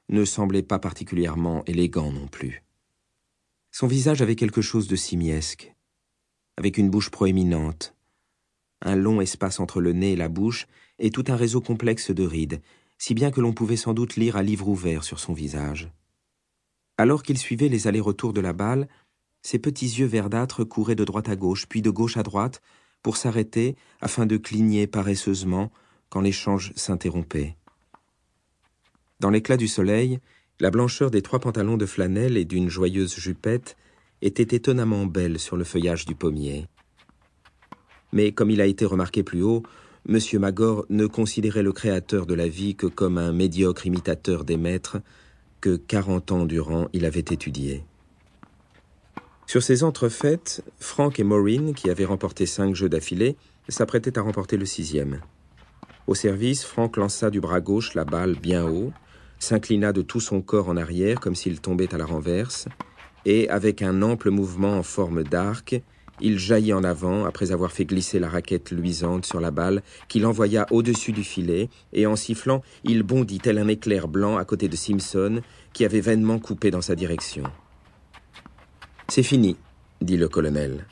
ne 0.09 0.24
semblait 0.24 0.62
pas 0.62 0.78
particulièrement 0.78 1.64
élégant 1.66 2.12
non 2.12 2.26
plus. 2.26 2.62
Son 3.70 3.86
visage 3.86 4.22
avait 4.22 4.36
quelque 4.36 4.61
chose 4.61 4.86
de 4.86 4.97
simiesque, 4.97 5.74
avec 6.57 6.78
une 6.78 6.90
bouche 6.90 7.11
proéminente, 7.11 7.95
un 8.82 8.97
long 8.97 9.20
espace 9.20 9.61
entre 9.61 9.80
le 9.80 9.92
nez 9.92 10.12
et 10.12 10.16
la 10.16 10.28
bouche, 10.28 10.66
et 10.99 11.11
tout 11.11 11.24
un 11.28 11.36
réseau 11.36 11.61
complexe 11.61 12.11
de 12.11 12.24
rides, 12.24 12.61
si 12.99 13.14
bien 13.14 13.30
que 13.30 13.40
l'on 13.40 13.53
pouvait 13.53 13.76
sans 13.76 13.95
doute 13.95 14.16
lire 14.16 14.36
à 14.36 14.42
livre 14.42 14.68
ouvert 14.68 15.05
sur 15.05 15.18
son 15.18 15.32
visage. 15.32 15.90
Alors 16.97 17.22
qu'il 17.22 17.38
suivait 17.38 17.68
les 17.68 17.86
allers-retours 17.86 18.32
de 18.32 18.40
la 18.40 18.53
balle, 18.53 18.88
ses 19.42 19.59
petits 19.59 19.86
yeux 19.86 20.07
verdâtres 20.07 20.64
couraient 20.64 20.95
de 20.95 21.05
droite 21.05 21.28
à 21.28 21.36
gauche, 21.36 21.66
puis 21.66 21.82
de 21.82 21.90
gauche 21.90 22.16
à 22.16 22.22
droite, 22.22 22.62
pour 23.03 23.16
s'arrêter 23.16 23.76
afin 24.01 24.26
de 24.26 24.36
cligner 24.36 24.86
paresseusement 24.86 25.70
quand 26.09 26.20
l'échange 26.20 26.72
s'interrompait. 26.76 27.57
Dans 29.20 29.30
l'éclat 29.30 29.57
du 29.57 29.68
soleil, 29.68 30.18
la 30.61 30.70
blancheur 30.70 31.11
des 31.11 31.22
trois 31.22 31.40
pantalons 31.40 31.76
de 31.76 31.86
flanelle 31.86 32.36
et 32.36 32.45
d'une 32.45 32.68
joyeuse 32.68 33.16
jupette 33.16 33.76
était 34.22 34.57
étonnamment 34.57 35.07
belle 35.07 35.38
sur 35.38 35.57
le 35.57 35.64
feuillage 35.64 36.07
du 36.07 36.14
pommier. 36.14 36.66
Mais 38.12 38.32
comme 38.32 38.51
il 38.51 38.61
a 38.61 38.66
été 38.66 38.84
remarqué 38.84 39.22
plus 39.22 39.42
haut, 39.42 39.64
M. 40.07 40.18
Magor 40.38 40.84
ne 40.90 41.07
considérait 41.07 41.62
le 41.62 41.72
créateur 41.72 42.26
de 42.26 42.34
la 42.34 42.46
vie 42.46 42.74
que 42.74 42.86
comme 42.86 43.16
un 43.16 43.32
médiocre 43.32 43.86
imitateur 43.86 44.44
des 44.44 44.59
maîtres 44.59 44.98
que 45.62 45.76
quarante 45.76 46.30
ans 46.30 46.44
durant 46.44 46.88
il 46.92 47.07
avait 47.07 47.20
étudié. 47.20 47.84
Sur 49.46 49.62
ces 49.62 49.82
entrefaites, 49.82 50.62
Frank 50.78 51.18
et 51.18 51.24
Maureen, 51.24 51.74
qui 51.74 51.88
avaient 51.88 52.05
remporté 52.05 52.44
cinq 52.44 52.74
jeux 52.74 52.90
d'affilée, 52.90 53.36
s'apprêtaient 53.68 54.18
à 54.18 54.22
remporter 54.22 54.59
le 54.59 54.66
sixième. 54.66 55.20
Au 56.07 56.14
service, 56.14 56.64
Frank 56.64 56.98
lança 56.98 57.30
du 57.30 57.40
bras 57.40 57.61
gauche 57.61 57.94
la 57.94 58.05
balle 58.05 58.34
bien 58.34 58.66
haut, 58.66 58.92
s'inclina 59.38 59.92
de 59.92 60.02
tout 60.02 60.20
son 60.20 60.42
corps 60.42 60.68
en 60.68 60.76
arrière 60.76 61.18
comme 61.18 61.34
s'il 61.34 61.61
tombait 61.61 61.94
à 61.94 61.98
la 61.98 62.05
renverse, 62.05 62.68
et, 63.24 63.48
avec 63.48 63.80
un 63.80 64.02
ample 64.02 64.30
mouvement 64.30 64.76
en 64.76 64.82
forme 64.82 65.24
d'arc, 65.24 65.80
il 66.20 66.38
jaillit 66.38 66.72
en 66.72 66.84
avant 66.84 67.24
après 67.24 67.52
avoir 67.52 67.72
fait 67.72 67.84
glisser 67.84 68.18
la 68.18 68.28
raquette 68.28 68.70
luisante 68.70 69.26
sur 69.26 69.40
la 69.40 69.50
balle 69.50 69.82
qu'il 70.08 70.26
envoya 70.26 70.66
au-dessus 70.70 71.12
du 71.12 71.24
filet, 71.24 71.68
et 71.92 72.06
en 72.06 72.16
sifflant, 72.16 72.62
il 72.84 73.02
bondit 73.02 73.40
tel 73.40 73.58
un 73.58 73.68
éclair 73.68 74.08
blanc 74.08 74.36
à 74.36 74.44
côté 74.44 74.68
de 74.68 74.76
Simpson, 74.76 75.40
qui 75.72 75.84
avait 75.84 76.00
vainement 76.00 76.38
coupé 76.38 76.70
dans 76.70 76.82
sa 76.82 76.94
direction. 76.94 77.44
C'est 79.08 79.22
fini, 79.22 79.56
dit 80.00 80.16
le 80.16 80.28
colonel. 80.28 80.86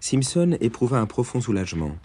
Simpson 0.00 0.56
éprouva 0.60 0.98
un 0.98 1.06
profond 1.06 1.40
soulagement. 1.40 1.96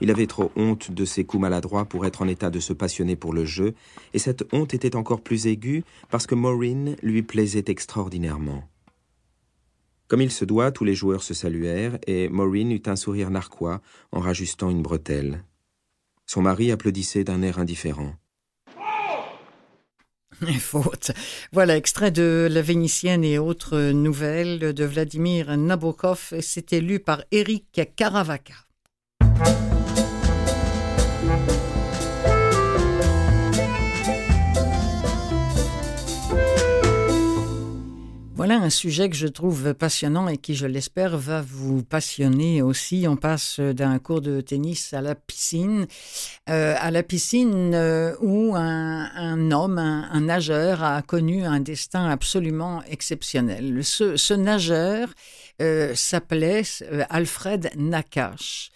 Il 0.00 0.10
avait 0.10 0.26
trop 0.26 0.50
honte 0.56 0.90
de 0.90 1.04
ses 1.04 1.24
coups 1.24 1.40
maladroits 1.40 1.86
pour 1.86 2.04
être 2.04 2.20
en 2.20 2.28
état 2.28 2.50
de 2.50 2.60
se 2.60 2.72
passionner 2.72 3.16
pour 3.16 3.32
le 3.32 3.44
jeu, 3.44 3.74
et 4.12 4.18
cette 4.18 4.44
honte 4.52 4.74
était 4.74 4.96
encore 4.96 5.20
plus 5.20 5.46
aiguë 5.46 5.84
parce 6.10 6.26
que 6.26 6.34
Maureen 6.34 6.96
lui 7.02 7.22
plaisait 7.22 7.64
extraordinairement. 7.68 8.64
Comme 10.08 10.22
il 10.22 10.30
se 10.30 10.44
doit, 10.44 10.70
tous 10.70 10.84
les 10.84 10.94
joueurs 10.94 11.22
se 11.22 11.34
saluèrent, 11.34 11.98
et 12.06 12.28
Maureen 12.28 12.70
eut 12.70 12.82
un 12.86 12.96
sourire 12.96 13.30
narquois 13.30 13.80
en 14.12 14.20
rajustant 14.20 14.70
une 14.70 14.82
bretelle. 14.82 15.42
Son 16.26 16.42
mari 16.42 16.70
applaudissait 16.70 17.24
d'un 17.24 17.42
air 17.42 17.58
indifférent. 17.58 18.14
Faute. 20.60 21.12
Voilà, 21.52 21.76
extrait 21.76 22.10
de 22.10 22.48
La 22.50 22.62
Vénitienne 22.62 23.24
et 23.24 23.38
autres 23.38 23.92
nouvelles 23.92 24.74
de 24.74 24.84
Vladimir 24.84 25.56
Nabokov. 25.56 26.34
C'était 26.40 26.80
lu 26.80 27.00
par 27.00 27.22
Eric 27.30 27.80
Caravaca. 27.96 28.54
Voilà 38.46 38.62
un 38.62 38.70
sujet 38.70 39.10
que 39.10 39.16
je 39.16 39.26
trouve 39.26 39.74
passionnant 39.74 40.28
et 40.28 40.36
qui, 40.36 40.54
je 40.54 40.68
l'espère, 40.68 41.18
va 41.18 41.42
vous 41.42 41.82
passionner 41.82 42.62
aussi. 42.62 43.04
On 43.08 43.16
passe 43.16 43.58
d'un 43.58 43.98
cours 43.98 44.20
de 44.20 44.40
tennis 44.40 44.94
à 44.94 45.00
la 45.00 45.16
piscine, 45.16 45.88
euh, 46.48 46.76
à 46.78 46.92
la 46.92 47.02
piscine 47.02 47.74
euh, 47.74 48.14
où 48.20 48.54
un, 48.54 49.50
homme, 49.50 49.78
un, 49.78 50.20
nageur, 50.20 50.84
a 50.84 51.02
connu 51.02 51.44
un 51.44 51.58
destin 51.58 52.08
absolument 52.08 52.84
exceptionnel. 52.88 53.80
Ce, 53.82 54.34
nageur 54.34 55.08
euh, 55.60 55.92
s'appelait 55.96 56.62
Alfred 57.10 57.70
Nakache. 57.74 58.70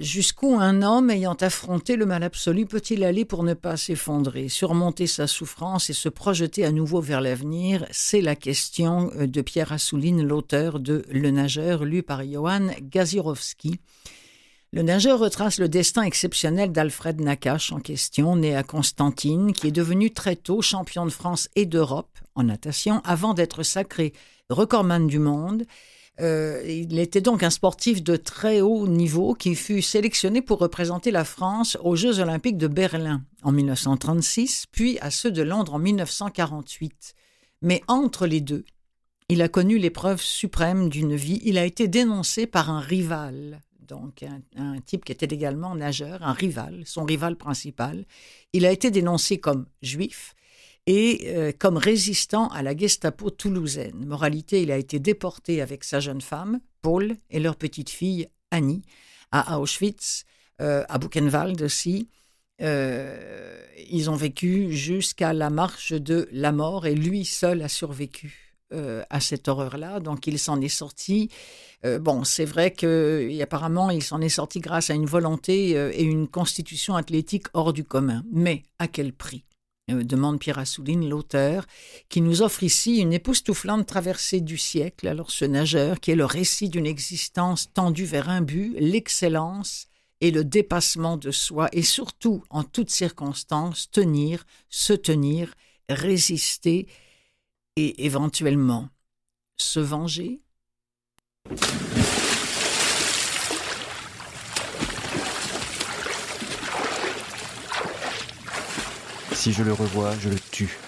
Jusqu'où 0.00 0.54
un 0.58 0.82
homme 0.82 1.10
ayant 1.10 1.34
affronté 1.34 1.96
le 1.96 2.06
mal 2.06 2.22
absolu 2.22 2.66
peut-il 2.66 3.04
aller 3.04 3.24
pour 3.24 3.42
ne 3.42 3.54
pas 3.54 3.76
s'effondrer, 3.76 4.48
surmonter 4.48 5.06
sa 5.06 5.26
souffrance 5.26 5.90
et 5.90 5.92
se 5.92 6.08
projeter 6.08 6.64
à 6.64 6.72
nouveau 6.72 7.00
vers 7.00 7.20
l'avenir 7.20 7.86
C'est 7.90 8.20
la 8.20 8.36
question 8.36 9.10
euh, 9.16 9.26
de 9.26 9.40
Pierre 9.40 9.72
Assouline, 9.72 10.22
l'auteur 10.22 10.80
de 10.80 11.04
Le 11.10 11.30
nageur, 11.30 11.84
lu 11.84 12.02
par 12.02 12.24
Johann 12.24 12.74
Gazirowski. 12.80 13.80
Le 14.72 14.82
nageur 14.82 15.18
retrace 15.18 15.58
le 15.58 15.68
destin 15.68 16.02
exceptionnel 16.02 16.72
d'Alfred 16.72 17.20
Nakache 17.20 17.72
en 17.72 17.80
question, 17.80 18.36
né 18.36 18.56
à 18.56 18.62
Constantine, 18.62 19.52
qui 19.52 19.66
est 19.66 19.72
devenu 19.72 20.10
très 20.10 20.34
tôt 20.34 20.62
champion 20.62 21.04
de 21.04 21.10
France 21.10 21.48
et 21.56 21.66
d'Europe 21.66 22.18
en 22.34 22.44
natation 22.44 23.02
avant 23.04 23.34
d'être 23.34 23.62
sacré 23.62 24.14
recordman 24.48 25.06
du 25.06 25.18
monde 25.18 25.64
euh, 26.22 26.62
il 26.64 26.98
était 26.98 27.20
donc 27.20 27.42
un 27.42 27.50
sportif 27.50 28.02
de 28.02 28.16
très 28.16 28.60
haut 28.60 28.86
niveau 28.86 29.34
qui 29.34 29.54
fut 29.54 29.82
sélectionné 29.82 30.40
pour 30.40 30.58
représenter 30.58 31.10
la 31.10 31.24
France 31.24 31.76
aux 31.82 31.96
Jeux 31.96 32.20
olympiques 32.20 32.58
de 32.58 32.68
Berlin 32.68 33.22
en 33.42 33.50
1936, 33.50 34.66
puis 34.70 34.98
à 35.00 35.10
ceux 35.10 35.32
de 35.32 35.42
Londres 35.42 35.74
en 35.74 35.78
1948. 35.80 37.14
Mais 37.62 37.82
entre 37.88 38.26
les 38.26 38.40
deux, 38.40 38.64
il 39.28 39.42
a 39.42 39.48
connu 39.48 39.78
l'épreuve 39.78 40.20
suprême 40.22 40.88
d'une 40.88 41.16
vie. 41.16 41.40
Il 41.44 41.58
a 41.58 41.64
été 41.64 41.88
dénoncé 41.88 42.46
par 42.46 42.70
un 42.70 42.80
rival, 42.80 43.60
donc 43.80 44.22
un, 44.22 44.42
un, 44.56 44.80
type 44.80 45.04
qui 45.04 45.12
était 45.12 45.34
également 45.34 45.74
nageur, 45.74 46.22
un 46.22 46.32
rival, 46.32 46.82
son 46.84 47.04
rival 47.04 47.36
principal. 47.36 48.04
Il 48.52 48.64
a 48.64 48.70
été 48.70 48.90
dénoncé 48.90 49.38
comme 49.38 49.66
juif 49.82 50.34
et 50.86 51.28
euh, 51.28 51.52
comme 51.56 51.76
résistant 51.76 52.48
à 52.48 52.62
la 52.62 52.76
Gestapo 52.76 53.30
toulousaine. 53.30 54.04
Moralité, 54.04 54.62
il 54.62 54.70
a 54.70 54.76
été 54.76 54.98
déporté 54.98 55.62
avec 55.62 55.84
sa 55.84 56.00
jeune 56.00 56.20
femme, 56.20 56.60
Paul, 56.80 57.16
et 57.30 57.40
leur 57.40 57.56
petite 57.56 57.90
fille, 57.90 58.28
Annie, 58.50 58.82
à 59.30 59.60
Auschwitz, 59.60 60.24
euh, 60.60 60.84
à 60.88 60.98
Buchenwald 60.98 61.62
aussi. 61.62 62.08
Euh, 62.60 63.64
ils 63.88 64.10
ont 64.10 64.16
vécu 64.16 64.72
jusqu'à 64.72 65.32
la 65.32 65.50
marche 65.50 65.92
de 65.92 66.28
la 66.32 66.52
mort 66.52 66.86
et 66.86 66.94
lui 66.94 67.24
seul 67.24 67.62
a 67.62 67.68
survécu 67.68 68.48
à 69.10 69.20
cette 69.20 69.48
horreur-là. 69.48 70.00
Donc 70.00 70.26
il 70.26 70.38
s'en 70.38 70.58
est 70.62 70.68
sorti. 70.68 71.28
bon, 72.00 72.24
c'est 72.24 72.46
vrai 72.46 72.70
qu'apparemment 72.70 73.90
il 73.90 74.02
s'en 74.02 74.22
est 74.22 74.30
sorti 74.30 74.60
grâce 74.60 74.88
à 74.88 74.94
une 74.94 75.04
volonté 75.04 75.72
et 75.72 76.02
une 76.02 76.26
constitution 76.26 76.96
athlétique 76.96 77.48
hors 77.52 77.74
du 77.74 77.84
commun. 77.84 78.24
Mais 78.32 78.62
à 78.78 78.88
quel 78.88 79.12
prix? 79.12 79.44
Demande 79.92 80.38
Pierre 80.38 80.58
Assouline, 80.58 81.08
l'auteur, 81.08 81.66
qui 82.08 82.20
nous 82.20 82.42
offre 82.42 82.62
ici 82.62 82.98
une 82.98 83.12
époustouflante 83.12 83.86
traversée 83.86 84.40
du 84.40 84.58
siècle. 84.58 85.08
Alors 85.08 85.30
ce 85.30 85.44
nageur, 85.44 86.00
qui 86.00 86.10
est 86.10 86.16
le 86.16 86.24
récit 86.24 86.68
d'une 86.68 86.86
existence 86.86 87.72
tendue 87.72 88.04
vers 88.04 88.28
un 88.28 88.40
but, 88.40 88.74
l'excellence 88.78 89.88
et 90.20 90.30
le 90.30 90.44
dépassement 90.44 91.16
de 91.16 91.30
soi, 91.30 91.68
et 91.72 91.82
surtout, 91.82 92.44
en 92.48 92.62
toutes 92.62 92.90
circonstances, 92.90 93.90
tenir, 93.90 94.44
se 94.68 94.92
tenir, 94.92 95.54
résister 95.88 96.86
et 97.76 98.04
éventuellement 98.04 98.88
se 99.56 99.80
venger. 99.80 100.40
Si 109.42 109.52
je 109.52 109.64
le 109.64 109.72
revois, 109.72 110.16
je 110.20 110.28
le 110.28 110.38
tue. 110.38 110.78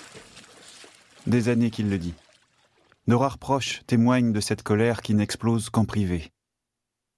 Des 1.26 1.48
années 1.48 1.72
qu'il 1.72 1.90
le 1.90 1.98
dit. 1.98 2.14
Nos 3.08 3.18
rares 3.18 3.38
proches 3.38 3.82
témoignent 3.88 4.30
de 4.30 4.38
cette 4.38 4.62
colère 4.62 5.02
qui 5.02 5.12
n'explose 5.12 5.70
qu'en 5.70 5.84
privé. 5.84 6.30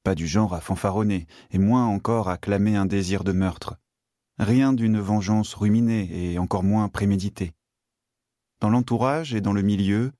Pas 0.02 0.14
du 0.14 0.26
genre 0.26 0.54
à 0.54 0.62
fanfaronner, 0.62 1.26
et 1.50 1.58
moins 1.58 1.84
encore 1.84 2.30
à 2.30 2.38
clamer 2.38 2.74
un 2.74 2.86
désir 2.86 3.22
de 3.22 3.32
meurtre. 3.32 3.76
Rien 4.38 4.72
d'une 4.72 4.98
vengeance 4.98 5.52
ruminée 5.52 6.08
et 6.32 6.38
encore 6.38 6.62
moins 6.62 6.88
préméditée. 6.88 7.52
dans 8.60 8.70
l'entourage 8.70 9.34
et 9.34 9.42
dans 9.42 9.52
le 9.52 9.60
milieu, 9.60 10.12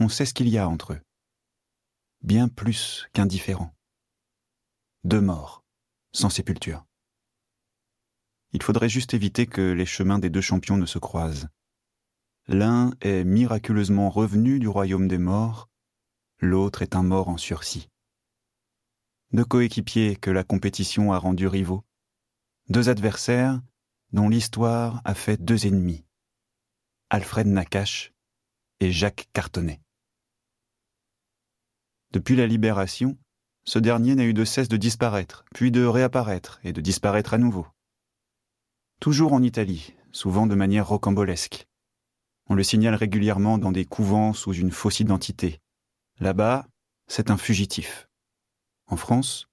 on 0.00 0.08
sait 0.08 0.24
ce 0.24 0.32
qu'il 0.32 0.48
y 0.48 0.56
a 0.56 0.66
entre 0.66 0.94
eux. 0.94 1.00
Bien 2.22 2.48
plus 2.48 3.06
qu'indifférent. 3.12 3.74
Deux 5.04 5.20
morts, 5.20 5.62
sans 6.12 6.30
sépulture. 6.30 6.86
Il 8.54 8.62
faudrait 8.62 8.88
juste 8.88 9.14
éviter 9.14 9.46
que 9.46 9.72
les 9.72 9.84
chemins 9.84 10.20
des 10.20 10.30
deux 10.30 10.40
champions 10.40 10.76
ne 10.76 10.86
se 10.86 11.00
croisent. 11.00 11.48
L'un 12.46 12.92
est 13.00 13.24
miraculeusement 13.24 14.10
revenu 14.10 14.60
du 14.60 14.68
royaume 14.68 15.08
des 15.08 15.18
morts, 15.18 15.68
l'autre 16.38 16.82
est 16.82 16.94
un 16.94 17.02
mort 17.02 17.28
en 17.28 17.36
sursis. 17.36 17.90
Deux 19.32 19.44
coéquipiers 19.44 20.14
que 20.14 20.30
la 20.30 20.44
compétition 20.44 21.12
a 21.12 21.18
rendus 21.18 21.48
rivaux, 21.48 21.84
deux 22.68 22.88
adversaires 22.88 23.60
dont 24.12 24.28
l'histoire 24.28 25.02
a 25.04 25.14
fait 25.14 25.42
deux 25.42 25.66
ennemis, 25.66 26.04
Alfred 27.10 27.48
Nakache 27.48 28.12
et 28.78 28.92
Jacques 28.92 29.28
Cartonnet. 29.32 29.80
Depuis 32.12 32.36
la 32.36 32.46
libération, 32.46 33.18
ce 33.64 33.80
dernier 33.80 34.14
n'a 34.14 34.24
eu 34.24 34.34
de 34.34 34.44
cesse 34.44 34.68
de 34.68 34.76
disparaître, 34.76 35.44
puis 35.52 35.72
de 35.72 35.84
réapparaître 35.84 36.60
et 36.62 36.72
de 36.72 36.80
disparaître 36.80 37.34
à 37.34 37.38
nouveau. 37.38 37.66
Toujours 39.04 39.34
en 39.34 39.42
Italie, 39.42 39.92
souvent 40.12 40.46
de 40.46 40.54
manière 40.54 40.88
rocambolesque. 40.88 41.66
On 42.48 42.54
le 42.54 42.62
signale 42.62 42.94
régulièrement 42.94 43.58
dans 43.58 43.70
des 43.70 43.84
couvents 43.84 44.32
sous 44.32 44.54
une 44.54 44.70
fausse 44.70 45.00
identité. 45.00 45.60
Là-bas, 46.20 46.66
c'est 47.06 47.30
un 47.30 47.36
fugitif. 47.36 48.08
En 48.86 48.96
France, 48.96 49.46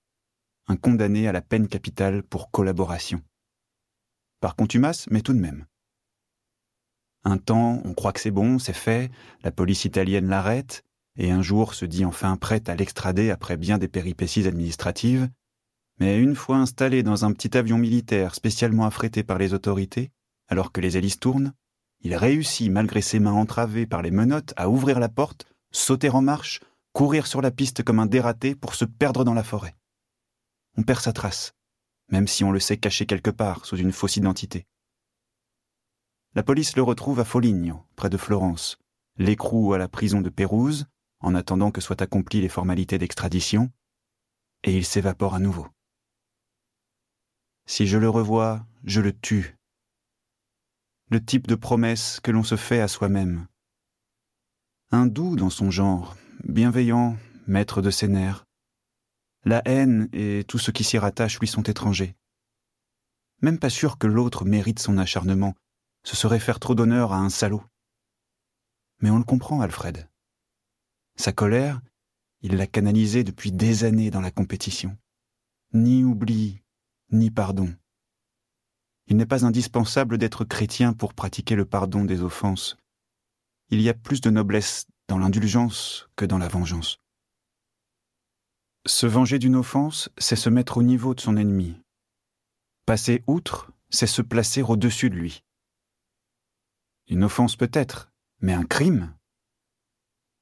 un 0.67 0.77
condamné 0.77 1.27
à 1.27 1.33
la 1.33 1.41
peine 1.41 1.67
capitale 1.67 2.23
pour 2.23 2.49
collaboration. 2.49 3.21
Par 4.39 4.55
contumace, 4.55 5.07
mais 5.11 5.19
tout 5.19 5.33
de 5.33 5.39
même. 5.39 5.65
Un 7.25 7.37
temps, 7.37 7.81
on 7.83 7.93
croit 7.93 8.13
que 8.13 8.21
c'est 8.21 8.31
bon, 8.31 8.57
c'est 8.57 8.71
fait, 8.71 9.11
la 9.43 9.51
police 9.51 9.83
italienne 9.83 10.29
l'arrête, 10.29 10.85
et 11.17 11.29
un 11.29 11.41
jour 11.41 11.73
se 11.73 11.83
dit 11.83 12.05
enfin 12.05 12.37
prête 12.37 12.69
à 12.69 12.75
l'extrader 12.77 13.31
après 13.31 13.57
bien 13.57 13.77
des 13.77 13.89
péripéties 13.89 14.47
administratives, 14.47 15.27
mais 16.01 16.17
une 16.17 16.33
fois 16.33 16.57
installé 16.57 17.03
dans 17.03 17.25
un 17.25 17.31
petit 17.31 17.55
avion 17.55 17.77
militaire 17.77 18.33
spécialement 18.33 18.87
affrété 18.87 19.21
par 19.21 19.37
les 19.37 19.53
autorités, 19.53 20.09
alors 20.47 20.71
que 20.71 20.81
les 20.81 20.97
hélices 20.97 21.19
tournent, 21.19 21.53
il 21.99 22.15
réussit, 22.15 22.71
malgré 22.71 23.03
ses 23.03 23.19
mains 23.19 23.33
entravées 23.33 23.85
par 23.85 24.01
les 24.01 24.09
menottes, 24.09 24.51
à 24.57 24.67
ouvrir 24.67 24.99
la 24.99 25.09
porte, 25.09 25.45
sauter 25.69 26.09
en 26.09 26.23
marche, 26.23 26.59
courir 26.91 27.27
sur 27.27 27.39
la 27.39 27.51
piste 27.51 27.83
comme 27.83 27.99
un 27.99 28.07
dératé 28.07 28.55
pour 28.55 28.73
se 28.73 28.83
perdre 28.83 29.23
dans 29.23 29.35
la 29.35 29.43
forêt. 29.43 29.75
On 30.75 30.81
perd 30.81 31.01
sa 31.01 31.13
trace, 31.13 31.53
même 32.09 32.27
si 32.27 32.43
on 32.43 32.51
le 32.51 32.59
sait 32.59 32.77
caché 32.77 33.05
quelque 33.05 33.29
part 33.29 33.67
sous 33.67 33.77
une 33.77 33.91
fausse 33.91 34.17
identité. 34.17 34.65
La 36.33 36.41
police 36.41 36.75
le 36.75 36.81
retrouve 36.81 37.19
à 37.19 37.25
Foligno, 37.25 37.85
près 37.95 38.09
de 38.09 38.17
Florence, 38.17 38.79
l'écrou 39.17 39.75
à 39.75 39.77
la 39.77 39.87
prison 39.87 40.21
de 40.21 40.29
Pérouse, 40.29 40.87
en 41.19 41.35
attendant 41.35 41.69
que 41.69 41.79
soient 41.79 42.01
accomplies 42.01 42.41
les 42.41 42.49
formalités 42.49 42.97
d'extradition, 42.97 43.69
et 44.63 44.75
il 44.75 44.83
s'évapore 44.83 45.35
à 45.35 45.39
nouveau. 45.39 45.67
Si 47.71 47.87
je 47.87 47.97
le 47.97 48.09
revois, 48.09 48.67
je 48.83 48.99
le 48.99 49.17
tue. 49.17 49.55
Le 51.09 51.23
type 51.23 51.47
de 51.47 51.55
promesse 51.55 52.19
que 52.19 52.29
l'on 52.29 52.43
se 52.43 52.57
fait 52.57 52.81
à 52.81 52.89
soi-même. 52.89 53.47
Un 54.91 55.07
dans 55.07 55.49
son 55.49 55.71
genre, 55.71 56.17
bienveillant, 56.43 57.15
maître 57.47 57.81
de 57.81 57.89
ses 57.89 58.09
nerfs. 58.09 58.45
La 59.45 59.61
haine 59.63 60.09
et 60.11 60.43
tout 60.49 60.59
ce 60.59 60.71
qui 60.71 60.83
s'y 60.83 60.97
rattache 60.97 61.39
lui 61.39 61.47
sont 61.47 61.63
étrangers. 61.63 62.13
Même 63.41 63.57
pas 63.57 63.69
sûr 63.69 63.97
que 63.97 64.07
l'autre 64.07 64.43
mérite 64.43 64.79
son 64.79 64.97
acharnement, 64.97 65.55
ce 66.03 66.17
serait 66.17 66.41
faire 66.41 66.59
trop 66.59 66.75
d'honneur 66.75 67.13
à 67.13 67.19
un 67.19 67.29
salaud. 67.29 67.63
Mais 68.99 69.11
on 69.11 69.17
le 69.17 69.23
comprend, 69.23 69.61
Alfred. 69.61 70.09
Sa 71.15 71.31
colère, 71.31 71.79
il 72.41 72.57
l'a 72.57 72.67
canalisée 72.67 73.23
depuis 73.23 73.53
des 73.53 73.85
années 73.85 74.11
dans 74.11 74.19
la 74.19 74.31
compétition. 74.31 74.97
Ni 75.73 76.03
oubli, 76.03 76.61
ni 77.11 77.31
pardon. 77.31 77.73
Il 79.07 79.17
n'est 79.17 79.25
pas 79.25 79.45
indispensable 79.45 80.17
d'être 80.17 80.45
chrétien 80.45 80.93
pour 80.93 81.13
pratiquer 81.13 81.55
le 81.55 81.65
pardon 81.65 82.05
des 82.05 82.21
offenses. 82.21 82.77
Il 83.69 83.81
y 83.81 83.89
a 83.89 83.93
plus 83.93 84.21
de 84.21 84.29
noblesse 84.29 84.85
dans 85.07 85.17
l'indulgence 85.17 86.09
que 86.15 86.25
dans 86.25 86.37
la 86.37 86.47
vengeance. 86.47 86.97
Se 88.85 89.05
venger 89.05 89.37
d'une 89.37 89.55
offense, 89.55 90.09
c'est 90.17 90.35
se 90.35 90.49
mettre 90.49 90.77
au 90.77 90.83
niveau 90.83 91.13
de 91.13 91.21
son 91.21 91.37
ennemi. 91.37 91.79
Passer 92.85 93.23
outre, 93.27 93.71
c'est 93.89 94.07
se 94.07 94.21
placer 94.21 94.61
au-dessus 94.61 95.09
de 95.09 95.15
lui. 95.15 95.43
Une 97.07 97.23
offense 97.23 97.55
peut-être, 97.55 98.11
mais 98.39 98.53
un 98.53 98.65
crime? 98.65 99.13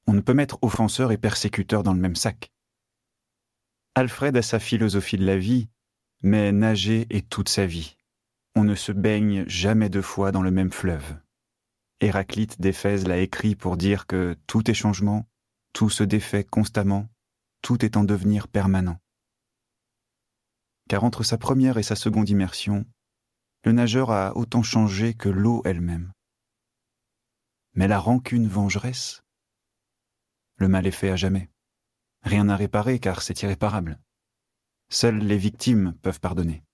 On 0.06 0.12
ne 0.12 0.20
peut 0.20 0.34
mettre 0.34 0.58
offenseur 0.62 1.12
et 1.12 1.18
persécuteur 1.18 1.82
dans 1.82 1.92
le 1.92 2.00
même 2.00 2.16
sac. 2.16 2.50
Alfred 3.94 4.36
a 4.36 4.42
sa 4.42 4.58
philosophie 4.58 5.18
de 5.18 5.26
la 5.26 5.36
vie, 5.36 5.68
mais 6.22 6.52
nager 6.52 7.06
est 7.10 7.28
toute 7.28 7.48
sa 7.48 7.66
vie. 7.66 7.96
On 8.54 8.64
ne 8.64 8.74
se 8.74 8.92
baigne 8.92 9.44
jamais 9.48 9.88
deux 9.88 10.02
fois 10.02 10.32
dans 10.32 10.42
le 10.42 10.50
même 10.50 10.72
fleuve. 10.72 11.16
Héraclite 12.00 12.60
d'Éphèse 12.60 13.06
l'a 13.06 13.18
écrit 13.18 13.54
pour 13.54 13.76
dire 13.76 14.06
que 14.06 14.36
tout 14.46 14.70
est 14.70 14.74
changement, 14.74 15.26
tout 15.72 15.90
se 15.90 16.02
défait 16.02 16.44
constamment, 16.44 17.08
tout 17.62 17.84
est 17.84 17.96
en 17.96 18.04
devenir 18.04 18.48
permanent. 18.48 18.98
Car 20.88 21.04
entre 21.04 21.22
sa 21.22 21.38
première 21.38 21.78
et 21.78 21.82
sa 21.82 21.96
seconde 21.96 22.28
immersion, 22.28 22.84
le 23.64 23.72
nageur 23.72 24.10
a 24.10 24.36
autant 24.36 24.62
changé 24.62 25.14
que 25.14 25.28
l'eau 25.28 25.62
elle-même. 25.64 26.12
Mais 27.74 27.86
la 27.86 27.98
rancune 27.98 28.48
vengeresse? 28.48 29.22
Le 30.56 30.68
mal 30.68 30.86
est 30.86 30.90
fait 30.90 31.10
à 31.10 31.16
jamais. 31.16 31.50
Rien 32.22 32.48
à 32.48 32.56
réparer 32.56 32.98
car 32.98 33.22
c'est 33.22 33.42
irréparable. 33.42 34.00
Seules 34.92 35.18
les 35.18 35.38
victimes 35.38 35.94
peuvent 36.02 36.18
pardonner. 36.18 36.64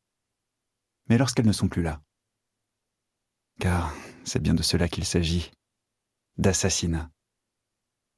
Mais 1.09 1.19
lorsqu'elles 1.19 1.47
ne 1.47 1.53
sont 1.53 1.69
plus 1.69 1.83
là, 1.83 2.03
car 3.61 3.95
c'est 4.25 4.43
bien 4.43 4.55
de 4.55 4.63
cela 4.63 4.89
qu'il 4.89 5.05
s'agit, 5.05 5.51
d'assassinat. 6.39 7.11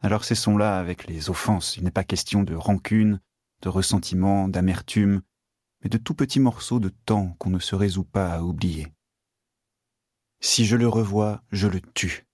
Alors 0.00 0.24
cessons-là 0.24 0.78
avec 0.78 1.08
les 1.08 1.30
offenses, 1.30 1.76
il 1.76 1.82
n'est 1.82 1.90
pas 1.90 2.04
question 2.04 2.44
de 2.44 2.54
rancune, 2.54 3.20
de 3.62 3.68
ressentiment, 3.68 4.48
d'amertume, 4.48 5.22
mais 5.82 5.90
de 5.90 5.98
tout 5.98 6.14
petits 6.14 6.40
morceaux 6.40 6.78
de 6.78 6.90
temps 6.90 7.34
qu'on 7.38 7.50
ne 7.50 7.58
se 7.58 7.74
résout 7.74 8.04
pas 8.04 8.34
à 8.34 8.42
oublier. 8.42 8.86
Si 10.40 10.64
je 10.64 10.76
le 10.76 10.86
revois, 10.86 11.42
je 11.50 11.66
le 11.66 11.80
tue. 11.80 12.28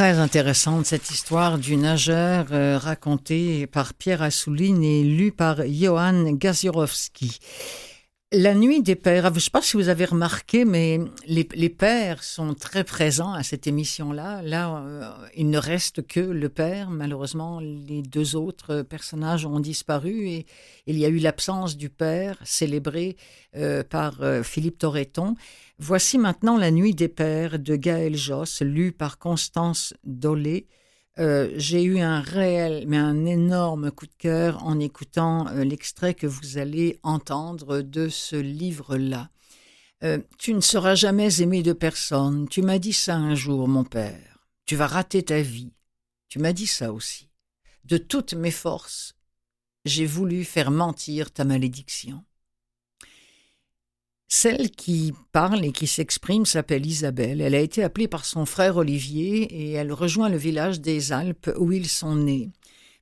Très 0.00 0.18
intéressante 0.18 0.86
cette 0.86 1.10
histoire 1.10 1.58
du 1.58 1.76
nageur 1.76 2.46
euh, 2.52 2.78
racontée 2.78 3.66
par 3.66 3.92
Pierre 3.92 4.22
Assouline 4.22 4.82
et 4.82 5.04
lue 5.04 5.30
par 5.30 5.56
Johan 5.66 6.32
Gazurowski. 6.32 7.38
La 8.32 8.54
nuit 8.54 8.80
des 8.80 8.94
pères, 8.94 9.30
je 9.30 9.34
ne 9.34 9.40
sais 9.40 9.50
pas 9.50 9.60
si 9.60 9.76
vous 9.76 9.88
avez 9.88 10.04
remarqué, 10.04 10.64
mais 10.64 11.00
les, 11.26 11.68
pères 11.68 12.22
sont 12.22 12.54
très 12.54 12.84
présents 12.84 13.32
à 13.32 13.42
cette 13.42 13.66
émission-là. 13.66 14.40
Là, 14.42 14.84
euh, 14.86 15.10
il 15.34 15.50
ne 15.50 15.58
reste 15.58 16.06
que 16.06 16.20
le 16.20 16.48
père. 16.48 16.90
Malheureusement, 16.90 17.58
les 17.58 18.02
deux 18.02 18.36
autres 18.36 18.82
personnages 18.82 19.46
ont 19.46 19.58
disparu 19.58 20.28
et 20.28 20.46
il 20.86 20.96
y 20.96 21.04
a 21.04 21.08
eu 21.08 21.18
l'absence 21.18 21.76
du 21.76 21.90
père 21.90 22.38
célébré 22.44 23.16
euh, 23.56 23.82
par 23.82 24.22
euh, 24.22 24.44
Philippe 24.44 24.78
Torreton. 24.78 25.34
Voici 25.80 26.16
maintenant 26.16 26.56
La 26.56 26.70
nuit 26.70 26.94
des 26.94 27.08
pères 27.08 27.58
de 27.58 27.74
Gaël 27.74 28.14
Josse, 28.16 28.62
lu 28.62 28.92
par 28.92 29.18
Constance 29.18 29.92
Dolé. 30.04 30.68
Euh, 31.20 31.52
j'ai 31.56 31.82
eu 31.82 32.00
un 32.00 32.20
réel, 32.20 32.84
mais 32.86 32.96
un 32.96 33.26
énorme 33.26 33.90
coup 33.90 34.06
de 34.06 34.14
cœur 34.16 34.64
en 34.64 34.80
écoutant 34.80 35.46
euh, 35.48 35.64
l'extrait 35.64 36.14
que 36.14 36.26
vous 36.26 36.56
allez 36.56 36.98
entendre 37.02 37.82
de 37.82 38.08
ce 38.08 38.36
livre-là. 38.36 39.28
Euh, 40.02 40.18
tu 40.38 40.54
ne 40.54 40.62
seras 40.62 40.94
jamais 40.94 41.42
aimé 41.42 41.62
de 41.62 41.74
personne. 41.74 42.48
Tu 42.48 42.62
m'as 42.62 42.78
dit 42.78 42.94
ça 42.94 43.16
un 43.16 43.34
jour, 43.34 43.68
mon 43.68 43.84
père. 43.84 44.38
Tu 44.64 44.76
vas 44.76 44.86
rater 44.86 45.22
ta 45.22 45.42
vie. 45.42 45.74
Tu 46.30 46.38
m'as 46.38 46.54
dit 46.54 46.66
ça 46.66 46.90
aussi. 46.90 47.28
De 47.84 47.98
toutes 47.98 48.32
mes 48.32 48.50
forces, 48.50 49.14
j'ai 49.84 50.06
voulu 50.06 50.44
faire 50.44 50.70
mentir 50.70 51.32
ta 51.32 51.44
malédiction. 51.44 52.24
Celle 54.42 54.70
qui 54.70 55.12
parle 55.32 55.66
et 55.66 55.70
qui 55.70 55.86
s'exprime 55.86 56.46
s'appelle 56.46 56.86
Isabelle. 56.86 57.42
Elle 57.42 57.54
a 57.54 57.60
été 57.60 57.84
appelée 57.84 58.08
par 58.08 58.24
son 58.24 58.46
frère 58.46 58.78
Olivier 58.78 59.42
et 59.42 59.72
elle 59.72 59.92
rejoint 59.92 60.30
le 60.30 60.38
village 60.38 60.80
des 60.80 61.12
Alpes 61.12 61.50
où 61.58 61.72
ils 61.72 61.90
sont 61.90 62.16
nés. 62.16 62.48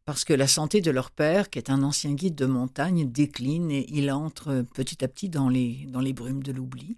Parce 0.05 0.25
que 0.25 0.33
la 0.33 0.49
santé 0.49 0.81
de 0.81 0.91
leur 0.91 1.13
père, 1.13 1.49
qui 1.49 1.61
est 1.61 1.71
un 1.71 1.85
ancien 1.85 2.13
guide 2.13 2.35
de 2.35 2.47
montagne, 2.47 3.09
décline 3.09 3.71
et 3.71 3.87
il 3.89 4.11
entre 4.11 4.65
petit 4.75 5.05
à 5.05 5.07
petit 5.07 5.29
dans 5.29 5.49
les, 5.49 5.87
dans 5.87 6.01
les 6.01 6.13
brumes 6.13 6.43
de 6.43 6.51
l'oubli. 6.51 6.97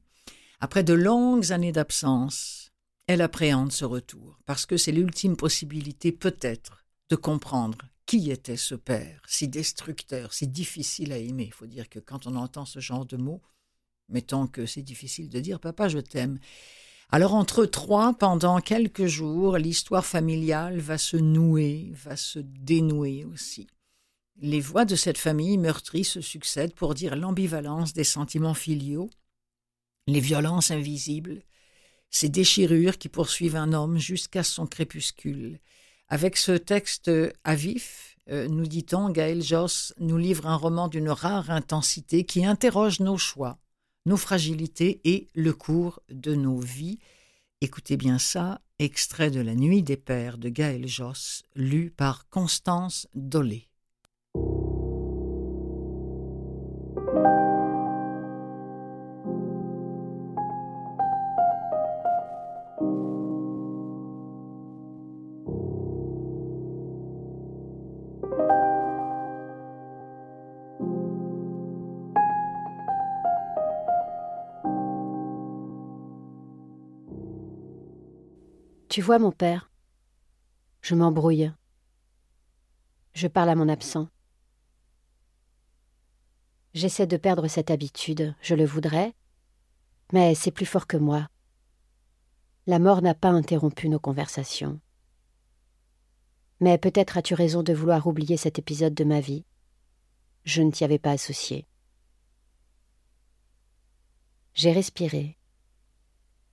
Après 0.59 0.85
de 0.85 0.95
longues 0.95 1.53
années 1.53 1.73
d'absence, 1.73 2.73
elle 3.09 3.21
appréhende 3.21 3.73
ce 3.73 3.85
retour, 3.85 4.39
parce 4.47 4.65
que 4.65 4.79
c'est 4.79 4.91
l'ultime 4.91 5.37
possibilité 5.37 6.13
peut-être 6.13 6.87
de 7.11 7.17
comprendre 7.17 7.77
qui 8.07 8.31
était 8.31 8.57
ce 8.57 8.75
père, 8.75 9.21
si 9.27 9.49
destructeur, 9.49 10.33
si 10.33 10.49
difficile 10.49 11.13
à 11.13 11.19
aimer. 11.19 11.49
Il 11.49 11.53
faut 11.53 11.67
dire 11.67 11.91
que 11.91 11.99
quand 11.99 12.27
on 12.27 12.37
entend 12.37 12.65
ce 12.65 12.81
genre 12.81 13.05
de 13.05 13.19
mots, 13.19 13.43
Mettons 14.11 14.47
que 14.47 14.67
c'est 14.67 14.83
difficile 14.83 15.29
de 15.29 15.41
dire 15.41 15.61
Papa, 15.61 15.89
je 15.89 15.99
t'aime. 15.99 16.39
Alors 17.11 17.35
entre 17.35 17.67
trois, 17.67 18.15
pendant 18.15 18.61
quelques 18.61 19.07
jours, 19.07 19.57
l'histoire 19.57 20.07
familiale 20.07 20.79
va 20.79 20.99
se 20.99 21.17
nouer, 21.17 21.93
va 21.95 22.17
se 22.17 22.39
dénouer 22.39 23.25
aussi. 23.25 23.67
Les 24.41 24.61
voix 24.61 24.85
de 24.85 24.97
cette 24.97 25.19
famille 25.19 25.59
meurtrie 25.59 26.05
se 26.05 26.21
succèdent 26.21 26.75
pour 26.75 26.95
dire 26.95 27.17
l'ambivalence 27.17 27.93
des 27.93 28.05
sentiments 28.05 28.55
filiaux, 28.55 29.11
les 30.07 30.21
violences 30.21 30.71
invisibles, 30.71 31.43
ces 32.11 32.29
déchirures 32.29 32.99
qui 32.99 33.09
poursuivent 33.09 33.57
un 33.57 33.73
homme 33.73 33.99
jusqu'à 33.99 34.43
son 34.43 34.67
crépuscule. 34.67 35.61
Avec 36.09 36.37
ce 36.37 36.53
texte 36.53 37.11
à 37.45 37.55
vif, 37.55 38.17
euh, 38.31 38.49
nous 38.49 38.67
dit-on, 38.67 39.11
Gaël 39.11 39.43
Joss 39.43 39.95
nous 39.99 40.17
livre 40.17 40.47
un 40.47 40.57
roman 40.57 40.89
d'une 40.89 41.11
rare 41.11 41.51
intensité 41.51 42.25
qui 42.25 42.45
interroge 42.45 43.01
nos 43.01 43.19
choix, 43.19 43.60
nos 44.07 44.17
fragilités 44.17 45.01
et 45.05 45.29
le 45.35 45.53
cours 45.53 46.01
de 46.11 46.35
nos 46.35 46.59
vies. 46.59 46.99
Écoutez 47.61 47.97
bien 47.97 48.19
ça, 48.19 48.61
extrait 48.79 49.31
de 49.31 49.41
La 49.41 49.55
Nuit 49.55 49.83
des 49.83 49.97
Pères 49.97 50.39
de 50.39 50.49
Gaël 50.49 50.87
Joss, 50.87 51.43
lu 51.55 51.91
par 51.91 52.29
Constance 52.29 53.07
Dolé. 53.15 53.70
Tu 78.91 79.03
vois, 79.03 79.21
mon 79.21 79.31
père, 79.31 79.71
je 80.83 80.97
m'embrouille. 80.97 81.53
Je 83.13 83.29
parle 83.29 83.51
à 83.51 83.55
mon 83.55 83.69
absent. 83.69 84.09
J'essaie 86.75 87.07
de 87.07 87.17
perdre 87.17 87.47
cette 87.47 87.71
habitude, 87.71 88.35
je 88.43 88.57
le 88.57 88.65
voudrais, 88.65 89.15
mais 90.13 90.35
c'est 90.35 90.51
plus 90.51 90.67
fort 90.67 90.89
que 90.89 90.97
moi. 90.97 91.29
La 92.67 92.81
mort 92.81 93.01
n'a 93.01 93.15
pas 93.15 93.29
interrompu 93.29 93.89
nos 93.89 94.01
conversations. 94.01 94.81
Mais 96.59 96.77
peut-être 96.77 97.17
as-tu 97.17 97.35
raison 97.35 97.63
de 97.63 97.73
vouloir 97.73 98.09
oublier 98.09 98.37
cet 98.37 98.59
épisode 98.59 98.95
de 98.95 99.05
ma 99.05 99.21
vie. 99.21 99.45
Je 100.43 100.63
ne 100.63 100.73
t'y 100.73 100.83
avais 100.83 100.99
pas 100.99 101.13
associé. 101.13 101.65
J'ai 104.55 104.73
respiré. 104.73 105.39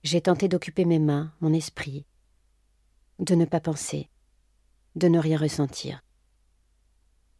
J'ai 0.04 0.20
tenté 0.20 0.46
d'occuper 0.46 0.84
mes 0.84 1.00
mains, 1.00 1.34
mon 1.40 1.52
esprit, 1.52 2.06
de 3.18 3.34
ne 3.34 3.44
pas 3.44 3.60
penser, 3.60 4.08
de 4.94 5.08
ne 5.08 5.18
rien 5.18 5.38
ressentir, 5.38 6.02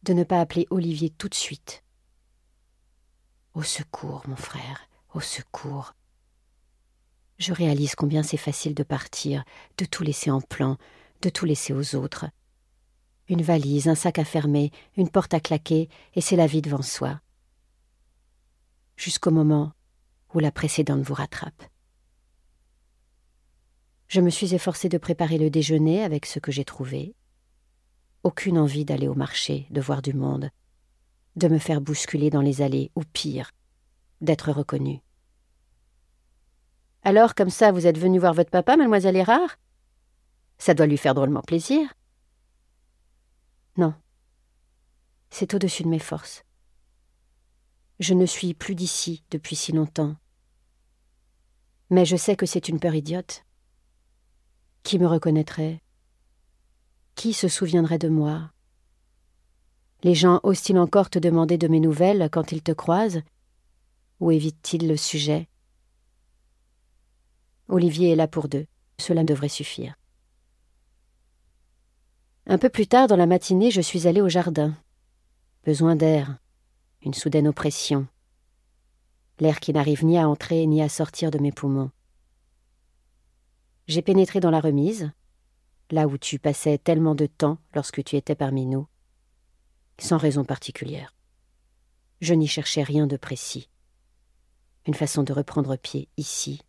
de 0.03 0.13
ne 0.13 0.23
pas 0.23 0.41
appeler 0.41 0.67
Olivier 0.69 1.09
tout 1.09 1.29
de 1.29 1.35
suite. 1.35 1.83
Au 3.53 3.63
secours, 3.63 4.23
mon 4.27 4.35
frère, 4.35 4.89
au 5.13 5.19
secours. 5.19 5.95
Je 7.37 7.53
réalise 7.53 7.95
combien 7.95 8.23
c'est 8.23 8.37
facile 8.37 8.75
de 8.75 8.83
partir, 8.83 9.43
de 9.77 9.85
tout 9.85 10.03
laisser 10.03 10.29
en 10.29 10.41
plan, 10.41 10.77
de 11.21 11.29
tout 11.29 11.45
laisser 11.45 11.73
aux 11.73 11.95
autres. 11.95 12.25
Une 13.27 13.41
valise, 13.41 13.87
un 13.87 13.95
sac 13.95 14.19
à 14.19 14.25
fermer, 14.25 14.71
une 14.97 15.09
porte 15.09 15.33
à 15.33 15.39
claquer, 15.39 15.89
et 16.15 16.21
c'est 16.21 16.35
la 16.35 16.47
vie 16.47 16.61
devant 16.61 16.81
soi. 16.81 17.21
Jusqu'au 18.97 19.31
moment 19.31 19.71
où 20.33 20.39
la 20.39 20.51
précédente 20.51 21.01
vous 21.01 21.13
rattrape. 21.13 21.63
Je 24.09 24.21
me 24.21 24.31
suis 24.31 24.55
efforcée 24.55 24.89
de 24.89 24.97
préparer 24.97 25.37
le 25.37 25.51
déjeuner 25.51 26.03
avec 26.03 26.25
ce 26.25 26.39
que 26.39 26.51
j'ai 26.51 26.65
trouvé. 26.65 27.15
Aucune 28.23 28.57
envie 28.57 28.83
d'aller 28.83 29.07
au 29.07 29.13
marché, 29.13 29.67
de 29.69 29.81
voir 29.81 30.01
du 30.01 30.13
monde, 30.13 30.49
de 31.35 31.47
me 31.47 31.59
faire 31.59 31.79
bousculer 31.79 32.31
dans 32.31 32.41
les 32.41 32.63
allées, 32.63 32.91
ou 32.95 33.03
pire, 33.03 33.51
d'être 34.19 34.51
reconnue. 34.51 35.03
Alors, 37.03 37.35
comme 37.35 37.51
ça, 37.51 37.71
vous 37.71 37.85
êtes 37.85 37.99
venu 37.99 38.17
voir 38.17 38.33
votre 38.33 38.49
papa, 38.49 38.75
mademoiselle 38.75 39.15
Erard? 39.15 39.57
Ça 40.57 40.73
doit 40.73 40.87
lui 40.87 40.97
faire 40.97 41.13
drôlement 41.13 41.43
plaisir. 41.43 41.93
Non. 43.77 43.93
C'est 45.29 45.53
au-dessus 45.53 45.83
de 45.83 45.87
mes 45.87 45.99
forces. 45.99 46.43
Je 47.99 48.15
ne 48.15 48.25
suis 48.25 48.55
plus 48.55 48.73
d'ici 48.73 49.23
depuis 49.29 49.55
si 49.55 49.71
longtemps. 49.71 50.15
Mais 51.91 52.05
je 52.05 52.15
sais 52.15 52.35
que 52.35 52.47
c'est 52.47 52.69
une 52.69 52.79
peur 52.79 52.95
idiote. 52.95 53.45
Qui 54.83 54.99
me 54.99 55.07
reconnaîtrait? 55.07 55.81
Qui 57.15 57.33
se 57.33 57.47
souviendrait 57.47 57.99
de 57.99 58.09
moi? 58.09 58.51
Les 60.03 60.15
gens 60.15 60.39
osent-ils 60.43 60.79
encore 60.79 61.09
te 61.09 61.19
demander 61.19 61.57
de 61.57 61.67
mes 61.67 61.79
nouvelles 61.79 62.29
quand 62.31 62.51
ils 62.51 62.63
te 62.63 62.71
croisent? 62.71 63.21
Ou 64.19 64.31
évitent-ils 64.31 64.87
le 64.87 64.97
sujet? 64.97 65.49
Olivier 67.67 68.11
est 68.11 68.15
là 68.15 68.27
pour 68.27 68.47
deux. 68.47 68.65
Cela 68.97 69.23
devrait 69.23 69.49
suffire. 69.49 69.95
Un 72.47 72.57
peu 72.57 72.69
plus 72.69 72.87
tard 72.87 73.07
dans 73.07 73.15
la 73.15 73.27
matinée, 73.27 73.71
je 73.71 73.81
suis 73.81 74.07
allée 74.07 74.21
au 74.21 74.29
jardin. 74.29 74.75
Besoin 75.65 75.95
d'air, 75.95 76.37
une 77.03 77.13
soudaine 77.13 77.47
oppression. 77.47 78.07
L'air 79.39 79.59
qui 79.59 79.71
n'arrive 79.71 80.03
ni 80.03 80.17
à 80.17 80.27
entrer 80.27 80.65
ni 80.65 80.81
à 80.81 80.89
sortir 80.89 81.31
de 81.31 81.37
mes 81.37 81.51
poumons. 81.51 81.91
J'ai 83.89 84.03
pénétré 84.03 84.39
dans 84.39 84.51
la 84.51 84.59
remise, 84.59 85.09
là 85.89 86.05
où 86.05 86.19
tu 86.19 86.37
passais 86.37 86.77
tellement 86.77 87.15
de 87.15 87.25
temps 87.25 87.57
lorsque 87.73 88.03
tu 88.03 88.17
étais 88.17 88.35
parmi 88.35 88.67
nous, 88.67 88.87
sans 89.97 90.19
raison 90.19 90.45
particulière. 90.45 91.15
Je 92.21 92.35
n'y 92.35 92.45
cherchais 92.45 92.83
rien 92.83 93.07
de 93.07 93.17
précis. 93.17 93.67
Une 94.85 94.93
façon 94.93 95.23
de 95.23 95.33
reprendre 95.33 95.75
pied 95.75 96.07
ici, 96.17 96.61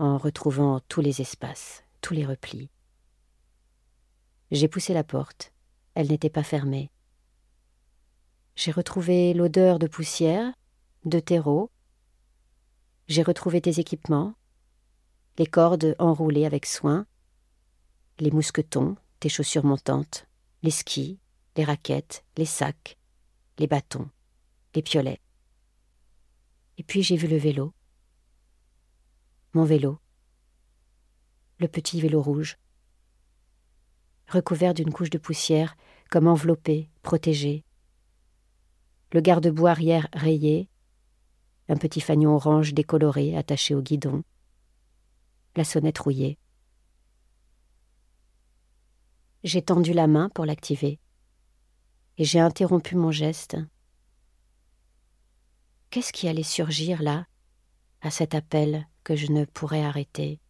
en 0.00 0.18
retrouvant 0.18 0.80
tous 0.88 1.00
les 1.00 1.20
espaces, 1.20 1.84
tous 2.00 2.12
les 2.12 2.26
replis. 2.26 2.70
J'ai 4.50 4.66
poussé 4.66 4.94
la 4.94 5.04
porte. 5.04 5.52
Elle 5.94 6.08
n'était 6.08 6.28
pas 6.28 6.42
fermée. 6.42 6.90
J'ai 8.56 8.72
retrouvé 8.72 9.32
l'odeur 9.32 9.78
de 9.78 9.86
poussière, 9.86 10.52
de 11.04 11.20
terreau. 11.20 11.70
J'ai 13.06 13.22
retrouvé 13.22 13.60
tes 13.60 13.78
équipements, 13.78 14.34
les 15.36 15.46
cordes 15.46 15.96
enroulées 15.98 16.46
avec 16.46 16.64
soin, 16.64 17.06
les 18.20 18.30
mousquetons, 18.30 18.96
tes 19.18 19.28
chaussures 19.28 19.64
montantes, 19.64 20.26
les 20.62 20.70
skis, 20.70 21.18
les 21.56 21.64
raquettes, 21.64 22.24
les 22.36 22.44
sacs, 22.44 22.96
les 23.58 23.66
bâtons, 23.66 24.08
les 24.74 24.82
piolets. 24.82 25.20
Et 26.78 26.84
puis 26.84 27.02
j'ai 27.02 27.16
vu 27.16 27.26
le 27.26 27.36
vélo. 27.36 27.72
Mon 29.54 29.64
vélo. 29.64 29.98
Le 31.58 31.68
petit 31.68 32.00
vélo 32.00 32.22
rouge. 32.22 32.58
Recouvert 34.28 34.74
d'une 34.74 34.92
couche 34.92 35.10
de 35.10 35.18
poussière, 35.18 35.76
comme 36.10 36.28
enveloppé, 36.28 36.90
protégé. 37.02 37.64
Le 39.12 39.20
garde-bois 39.20 39.70
arrière 39.70 40.08
rayé. 40.12 40.68
Un 41.68 41.76
petit 41.76 42.00
fanion 42.00 42.34
orange 42.34 42.74
décoloré 42.74 43.36
attaché 43.36 43.74
au 43.74 43.82
guidon 43.82 44.22
la 45.56 45.64
sonnette 45.64 45.98
rouillée. 45.98 46.38
J'ai 49.42 49.62
tendu 49.62 49.92
la 49.92 50.06
main 50.06 50.28
pour 50.30 50.46
l'activer, 50.46 50.98
et 52.18 52.24
j'ai 52.24 52.40
interrompu 52.40 52.96
mon 52.96 53.10
geste. 53.10 53.56
Qu'est-ce 55.90 56.12
qui 56.12 56.28
allait 56.28 56.42
surgir 56.42 57.02
là, 57.02 57.26
à 58.00 58.10
cet 58.10 58.34
appel 58.34 58.88
que 59.04 59.16
je 59.16 59.30
ne 59.30 59.44
pourrais 59.44 59.82
arrêter? 59.82 60.40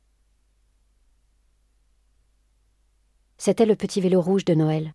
C'était 3.36 3.66
le 3.66 3.76
petit 3.76 4.00
vélo 4.00 4.22
rouge 4.22 4.44
de 4.44 4.54
Noël, 4.54 4.94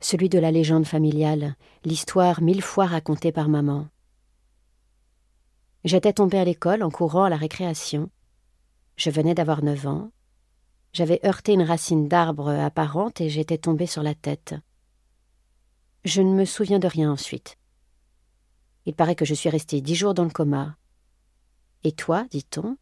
celui 0.00 0.28
de 0.28 0.38
la 0.38 0.50
légende 0.50 0.84
familiale, 0.84 1.56
l'histoire 1.84 2.42
mille 2.42 2.62
fois 2.62 2.86
racontée 2.86 3.32
par 3.32 3.48
maman. 3.48 3.88
J'étais 5.84 6.12
tombée 6.12 6.38
à 6.38 6.44
l'école 6.44 6.82
en 6.82 6.90
courant 6.90 7.24
à 7.24 7.30
la 7.30 7.36
récréation. 7.36 8.10
Je 9.02 9.10
venais 9.10 9.34
d'avoir 9.34 9.64
neuf 9.64 9.84
ans. 9.88 10.12
J'avais 10.92 11.18
heurté 11.26 11.54
une 11.54 11.64
racine 11.64 12.06
d'arbre 12.06 12.50
apparente 12.50 13.20
et 13.20 13.30
j'étais 13.30 13.58
tombée 13.58 13.88
sur 13.88 14.04
la 14.04 14.14
tête. 14.14 14.54
Je 16.04 16.22
ne 16.22 16.32
me 16.32 16.44
souviens 16.44 16.78
de 16.78 16.86
rien 16.86 17.10
ensuite. 17.10 17.58
Il 18.86 18.94
paraît 18.94 19.16
que 19.16 19.24
je 19.24 19.34
suis 19.34 19.48
restée 19.48 19.80
dix 19.80 19.96
jours 19.96 20.14
dans 20.14 20.22
le 20.22 20.30
coma. 20.30 20.76
Et 21.82 21.90
toi, 21.90 22.26
dit-on, 22.30 22.76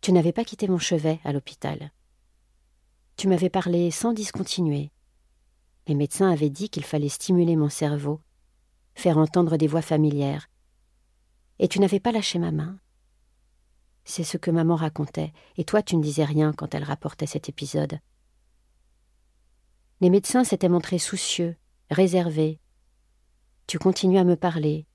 tu 0.00 0.12
n'avais 0.12 0.32
pas 0.32 0.44
quitté 0.44 0.66
mon 0.66 0.78
chevet 0.78 1.20
à 1.24 1.34
l'hôpital. 1.34 1.92
Tu 3.18 3.28
m'avais 3.28 3.50
parlé 3.50 3.90
sans 3.90 4.14
discontinuer. 4.14 4.90
Les 5.88 5.94
médecins 5.94 6.30
avaient 6.30 6.48
dit 6.48 6.70
qu'il 6.70 6.84
fallait 6.84 7.10
stimuler 7.10 7.56
mon 7.56 7.68
cerveau, 7.68 8.22
faire 8.94 9.18
entendre 9.18 9.58
des 9.58 9.66
voix 9.66 9.82
familières. 9.82 10.48
Et 11.58 11.68
tu 11.68 11.80
n'avais 11.80 12.00
pas 12.00 12.12
lâché 12.12 12.38
ma 12.38 12.50
main. 12.50 12.78
C'est 14.10 14.24
ce 14.24 14.38
que 14.38 14.50
maman 14.50 14.74
racontait, 14.74 15.34
et 15.58 15.64
toi 15.64 15.82
tu 15.82 15.94
ne 15.94 16.02
disais 16.02 16.24
rien 16.24 16.54
quand 16.54 16.74
elle 16.74 16.82
rapportait 16.82 17.26
cet 17.26 17.50
épisode. 17.50 18.00
Les 20.00 20.08
médecins 20.08 20.44
s'étaient 20.44 20.70
montrés 20.70 20.98
soucieux, 20.98 21.56
réservés. 21.90 22.58
Tu 23.66 23.78
continues 23.78 24.16
à 24.16 24.24
me 24.24 24.34
parler. 24.34 24.86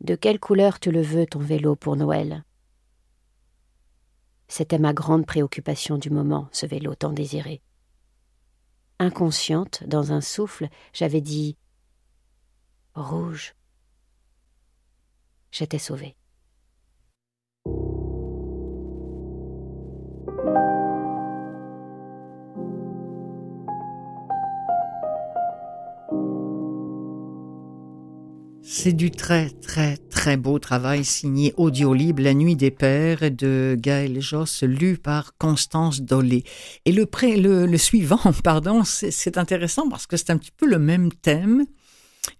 De 0.00 0.14
quelle 0.14 0.38
couleur 0.38 0.78
tu 0.78 0.92
le 0.92 1.02
veux, 1.02 1.26
ton 1.26 1.40
vélo, 1.40 1.74
pour 1.74 1.96
Noël? 1.96 2.44
C'était 4.46 4.78
ma 4.78 4.92
grande 4.94 5.26
préoccupation 5.26 5.98
du 5.98 6.08
moment, 6.08 6.48
ce 6.52 6.66
vélo 6.66 6.94
tant 6.94 7.12
désiré. 7.12 7.62
Inconsciente, 9.00 9.82
dans 9.88 10.12
un 10.12 10.20
souffle, 10.20 10.68
j'avais 10.92 11.20
dit 11.20 11.56
Rouge. 12.94 13.56
J'étais 15.50 15.80
sauvée. 15.80 16.16
C'est 28.84 28.94
du 28.94 29.12
très 29.12 29.48
très 29.48 29.96
très 29.96 30.36
beau 30.36 30.58
travail 30.58 31.04
signé 31.04 31.54
Audiolib 31.56 32.18
La 32.18 32.34
Nuit 32.34 32.56
des 32.56 32.72
Pères 32.72 33.30
de 33.30 33.76
Gaël 33.78 34.20
Josse 34.20 34.64
lu 34.64 34.98
par 34.98 35.36
Constance 35.38 36.00
Dolé. 36.00 36.42
Et 36.84 36.90
le, 36.90 37.06
le 37.66 37.78
suivant, 37.78 38.18
pardon, 38.42 38.82
c'est 38.82 39.38
intéressant 39.38 39.88
parce 39.88 40.08
que 40.08 40.16
c'est 40.16 40.30
un 40.30 40.36
petit 40.36 40.50
peu 40.50 40.66
le 40.66 40.80
même 40.80 41.12
thème 41.12 41.64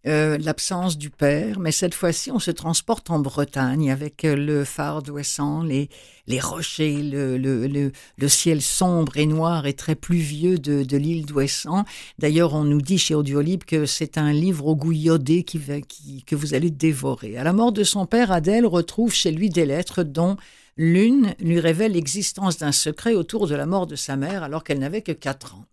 euh, 0.06 0.36
l'absence 0.38 0.98
du 0.98 1.10
père, 1.10 1.60
mais 1.60 1.70
cette 1.70 1.94
fois-ci, 1.94 2.32
on 2.32 2.40
se 2.40 2.50
transporte 2.50 3.10
en 3.10 3.20
Bretagne 3.20 3.90
avec 3.90 4.24
euh, 4.24 4.34
le 4.34 4.64
phare 4.64 5.02
d'Ouessant, 5.02 5.62
les, 5.62 5.88
les 6.26 6.40
rochers, 6.40 7.02
le, 7.02 7.38
le, 7.38 7.92
le, 8.18 8.28
ciel 8.28 8.62
sombre 8.62 9.16
et 9.16 9.26
noir 9.26 9.66
et 9.66 9.74
très 9.74 9.94
pluvieux 9.94 10.58
de, 10.58 10.82
de 10.82 10.96
l'île 10.96 11.24
d'Ouessant. 11.24 11.84
D'ailleurs, 12.18 12.54
on 12.54 12.64
nous 12.64 12.80
dit 12.80 12.98
chez 12.98 13.14
Audiolib 13.14 13.62
que 13.62 13.86
c'est 13.86 14.18
un 14.18 14.32
livre 14.32 14.66
au 14.66 14.74
goût 14.74 14.92
iodé 14.92 15.44
qui, 15.44 15.60
qui, 15.88 16.24
que 16.24 16.34
vous 16.34 16.54
allez 16.54 16.70
dévorer. 16.70 17.36
À 17.36 17.44
la 17.44 17.52
mort 17.52 17.70
de 17.72 17.84
son 17.84 18.06
père, 18.06 18.32
Adèle 18.32 18.66
retrouve 18.66 19.14
chez 19.14 19.30
lui 19.30 19.50
des 19.50 19.66
lettres 19.66 20.02
dont 20.02 20.36
l'une 20.76 21.34
lui 21.38 21.60
révèle 21.60 21.92
l'existence 21.92 22.58
d'un 22.58 22.72
secret 22.72 23.14
autour 23.14 23.46
de 23.46 23.54
la 23.54 23.66
mort 23.66 23.86
de 23.86 23.96
sa 23.96 24.16
mère 24.16 24.42
alors 24.42 24.64
qu'elle 24.64 24.80
n'avait 24.80 25.02
que 25.02 25.12
quatre 25.12 25.54
ans. 25.54 25.66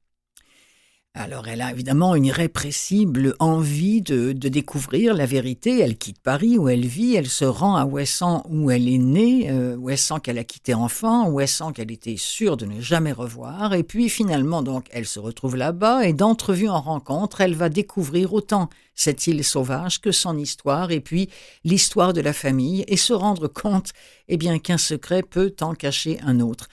Alors 1.15 1.47
elle 1.47 1.61
a 1.61 1.71
évidemment 1.71 2.13
une 2.13 2.25
irrépressible 2.25 3.35
envie 3.39 4.03
de, 4.03 4.31
découvrir 4.31 5.15
la 5.15 5.25
vérité. 5.25 5.79
Elle 5.79 5.97
quitte 5.97 6.19
Paris 6.21 6.59
où 6.59 6.69
elle 6.69 6.85
vit, 6.85 7.15
elle 7.15 7.27
se 7.27 7.45
rend 7.45 7.75
à 7.75 7.85
Ouessant 7.85 8.43
où 8.47 8.69
elle 8.69 8.87
est 8.87 8.99
née, 8.99 9.49
euh, 9.49 9.75
Ouessant 9.75 10.19
qu'elle 10.19 10.37
a 10.37 10.43
quitté 10.43 10.75
enfant, 10.75 11.27
Ouessant 11.27 11.71
qu'elle 11.73 11.91
était 11.91 12.15
sûre 12.15 12.57
de 12.57 12.67
ne 12.67 12.79
jamais 12.79 13.11
revoir. 13.11 13.73
Et 13.73 13.81
puis 13.81 14.07
finalement 14.07 14.61
donc 14.61 14.85
elle 14.91 15.07
se 15.07 15.19
retrouve 15.19 15.55
là-bas 15.55 16.05
et 16.05 16.13
d'entrevue 16.13 16.69
en 16.69 16.79
rencontre, 16.79 17.41
elle 17.41 17.55
va 17.55 17.69
découvrir 17.69 18.33
autant 18.35 18.69
cette 18.93 19.25
île 19.25 19.43
sauvage 19.43 20.01
que 20.01 20.11
son 20.11 20.37
histoire 20.37 20.91
et 20.91 20.99
puis 20.99 21.27
l'histoire 21.63 22.13
de 22.13 22.21
la 22.21 22.33
famille 22.33 22.85
et 22.87 22.97
se 22.97 23.13
rendre 23.13 23.47
compte 23.47 23.93
eh 24.27 24.37
bien 24.37 24.59
qu'un 24.59 24.77
secret 24.77 25.23
peut 25.23 25.55
en 25.61 25.73
cacher 25.73 26.19
un 26.21 26.39
autre. 26.39 26.67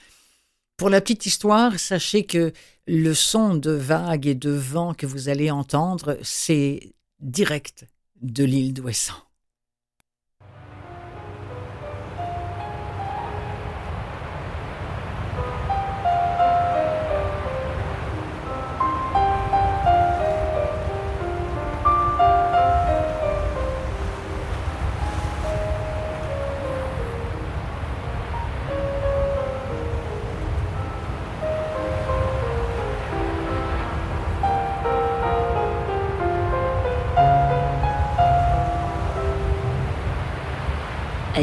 Pour 0.77 0.89
la 0.91 1.01
petite 1.01 1.25
histoire, 1.25 1.79
sachez 1.79 2.23
que 2.23 2.53
le 2.85 3.13
son 3.15 3.55
de 3.55 3.71
vagues 3.71 4.27
et 4.27 4.35
de 4.35 4.51
vent 4.51 4.93
que 4.93 5.07
vous 5.07 5.27
allez 5.27 5.49
entendre, 5.49 6.19
c'est 6.21 6.93
direct 7.19 7.87
de 8.21 8.43
l'île 8.43 8.73
d'Ouessant. 8.75 9.26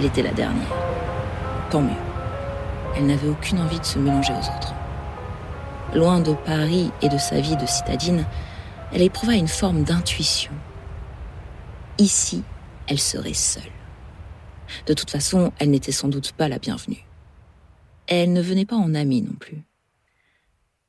Était 0.05 0.23
la 0.23 0.35
dernière. 0.35 0.69
Tant 1.71 1.81
mieux. 1.81 1.97
Elle 2.95 3.07
n'avait 3.07 3.31
aucune 3.31 3.59
envie 3.59 3.81
de 3.81 3.85
se 3.87 3.99
mélanger 3.99 4.35
aux 4.35 4.37
autres. 4.37 4.75
Loin 5.95 6.21
de 6.21 6.35
Paris 6.35 6.91
et 7.01 7.09
de 7.09 7.17
sa 7.17 7.41
vie 7.41 7.57
de 7.57 7.65
citadine, 7.65 8.27
elle 8.93 9.01
éprouva 9.01 9.33
une 9.33 9.49
forme 9.49 9.83
d'intuition. 9.83 10.53
Ici, 11.97 12.43
elle 12.87 13.01
serait 13.01 13.33
seule. 13.33 13.63
De 14.87 14.93
toute 14.93 15.09
façon, 15.09 15.55
elle 15.59 15.71
n'était 15.71 15.91
sans 15.91 16.09
doute 16.09 16.33
pas 16.33 16.49
la 16.49 16.59
bienvenue. 16.59 17.07
Elle 18.07 18.35
ne 18.35 18.43
venait 18.43 18.67
pas 18.67 18.77
en 18.77 18.95
amie 18.95 19.23
non 19.23 19.33
plus. 19.33 19.65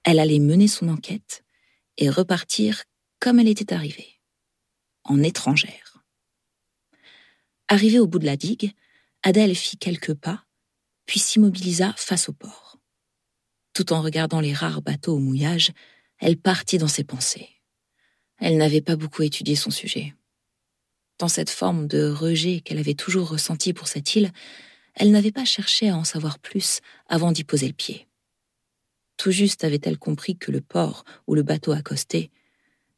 Elle 0.03 0.20
allait 0.20 0.39
mener 0.39 0.68
son 0.68 0.89
enquête 0.89 1.45
et 1.97 2.09
repartir 2.09 2.84
comme 3.22 3.39
elle 3.39 3.47
était 3.47 3.74
arrivée, 3.74 4.20
en 5.05 5.24
étrangère. 5.24 6.03
Arrivée 7.70 7.99
au 7.99 8.07
bout 8.07 8.20
de 8.20 8.26
la 8.26 8.36
digue, 8.36 8.74
Adèle 9.28 9.56
fit 9.56 9.78
quelques 9.78 10.14
pas, 10.14 10.46
puis 11.08 11.20
s'immobilisa 11.20 11.96
face 11.98 12.30
au 12.30 12.34
port. 12.34 12.78
Tout 13.74 13.92
en 13.92 14.04
regardant 14.04 14.40
les 14.40 14.54
rares 14.54 14.84
bateaux 14.84 15.16
au 15.16 15.20
mouillage, 15.20 15.72
elle 16.20 16.38
partit 16.38 16.78
dans 16.78 16.88
ses 16.88 17.04
pensées. 17.04 17.50
Elle 18.38 18.58
n'avait 18.58 18.84
pas 18.84 18.96
beaucoup 18.96 19.24
étudié 19.24 19.56
son 19.56 19.72
sujet. 19.72 20.14
Dans 21.18 21.28
cette 21.28 21.50
forme 21.50 21.88
de 21.88 22.08
rejet 22.08 22.60
qu'elle 22.60 22.78
avait 22.78 22.94
toujours 22.94 23.30
ressenti 23.30 23.74
pour 23.74 23.88
cette 23.88 24.16
île, 24.16 24.32
elle 24.94 25.10
n'avait 25.10 25.32
pas 25.32 25.44
cherché 25.44 25.90
à 25.90 25.98
en 25.98 26.04
savoir 26.04 26.38
plus 26.38 26.82
avant 27.08 27.32
d'y 27.32 27.44
poser 27.44 27.66
le 27.66 27.74
pied. 27.74 28.08
Tout 29.18 29.32
juste 29.32 29.64
avait-elle 29.64 29.98
compris 29.98 30.38
que 30.38 30.52
le 30.52 30.62
port 30.62 31.04
où 31.26 31.34
le 31.34 31.42
bateau 31.42 31.72
accostait 31.72 32.30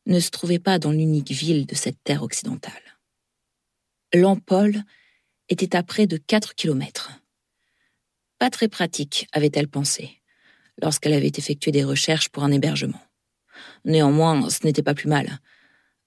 ne 0.05 0.19
se 0.19 0.31
trouvait 0.31 0.59
pas 0.59 0.77
dans 0.77 0.91
l'unique 0.91 1.31
ville 1.31 1.65
de 1.65 1.75
cette 1.75 2.03
terre 2.03 2.23
occidentale. 2.23 2.99
Lampol 4.13 4.83
était 5.49 5.75
à 5.75 5.83
près 5.83 6.07
de 6.07 6.17
4 6.17 6.55
kilomètres. 6.55 7.11
Pas 8.39 8.49
très 8.49 8.67
pratique, 8.67 9.27
avait-elle 9.31 9.67
pensé, 9.67 10.21
lorsqu'elle 10.81 11.13
avait 11.13 11.31
effectué 11.35 11.71
des 11.71 11.83
recherches 11.83 12.29
pour 12.29 12.43
un 12.43 12.51
hébergement. 12.51 13.01
Néanmoins, 13.85 14.49
ce 14.49 14.65
n'était 14.65 14.83
pas 14.83 14.93
plus 14.93 15.09
mal. 15.09 15.39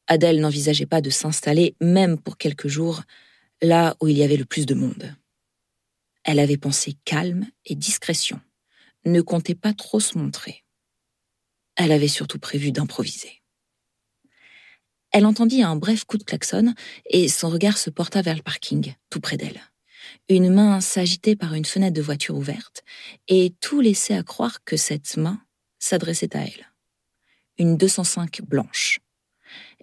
Adèle 0.06 0.40
n'envisageait 0.40 0.86
pas 0.86 1.00
de 1.00 1.10
s'installer, 1.10 1.74
même 1.80 2.18
pour 2.18 2.36
quelques 2.36 2.68
jours, 2.68 3.02
là 3.62 3.96
où 4.00 4.08
il 4.08 4.16
y 4.16 4.22
avait 4.22 4.36
le 4.36 4.44
plus 4.44 4.66
de 4.66 4.74
monde. 4.74 5.14
Elle 6.24 6.38
avait 6.38 6.56
pensé 6.56 6.96
calme 7.04 7.46
et 7.64 7.74
discrétion, 7.74 8.40
ne 9.04 9.20
comptait 9.20 9.54
pas 9.54 9.72
trop 9.72 10.00
se 10.00 10.18
montrer. 10.18 10.64
Elle 11.76 11.92
avait 11.92 12.08
surtout 12.08 12.38
prévu 12.38 12.72
d'improviser. 12.72 13.39
Elle 15.12 15.26
entendit 15.26 15.62
un 15.62 15.76
bref 15.76 16.04
coup 16.04 16.18
de 16.18 16.24
klaxon 16.24 16.74
et 17.06 17.28
son 17.28 17.50
regard 17.50 17.78
se 17.78 17.90
porta 17.90 18.22
vers 18.22 18.36
le 18.36 18.42
parking, 18.42 18.94
tout 19.10 19.20
près 19.20 19.36
d'elle. 19.36 19.60
Une 20.28 20.50
main 20.52 20.80
s'agitait 20.80 21.36
par 21.36 21.54
une 21.54 21.64
fenêtre 21.64 21.94
de 21.94 22.02
voiture 22.02 22.36
ouverte 22.36 22.82
et 23.28 23.54
tout 23.60 23.80
laissait 23.80 24.14
à 24.14 24.22
croire 24.22 24.62
que 24.64 24.76
cette 24.76 25.16
main 25.16 25.40
s'adressait 25.78 26.36
à 26.36 26.42
elle. 26.42 26.72
Une 27.58 27.76
205 27.76 28.42
blanche. 28.42 29.00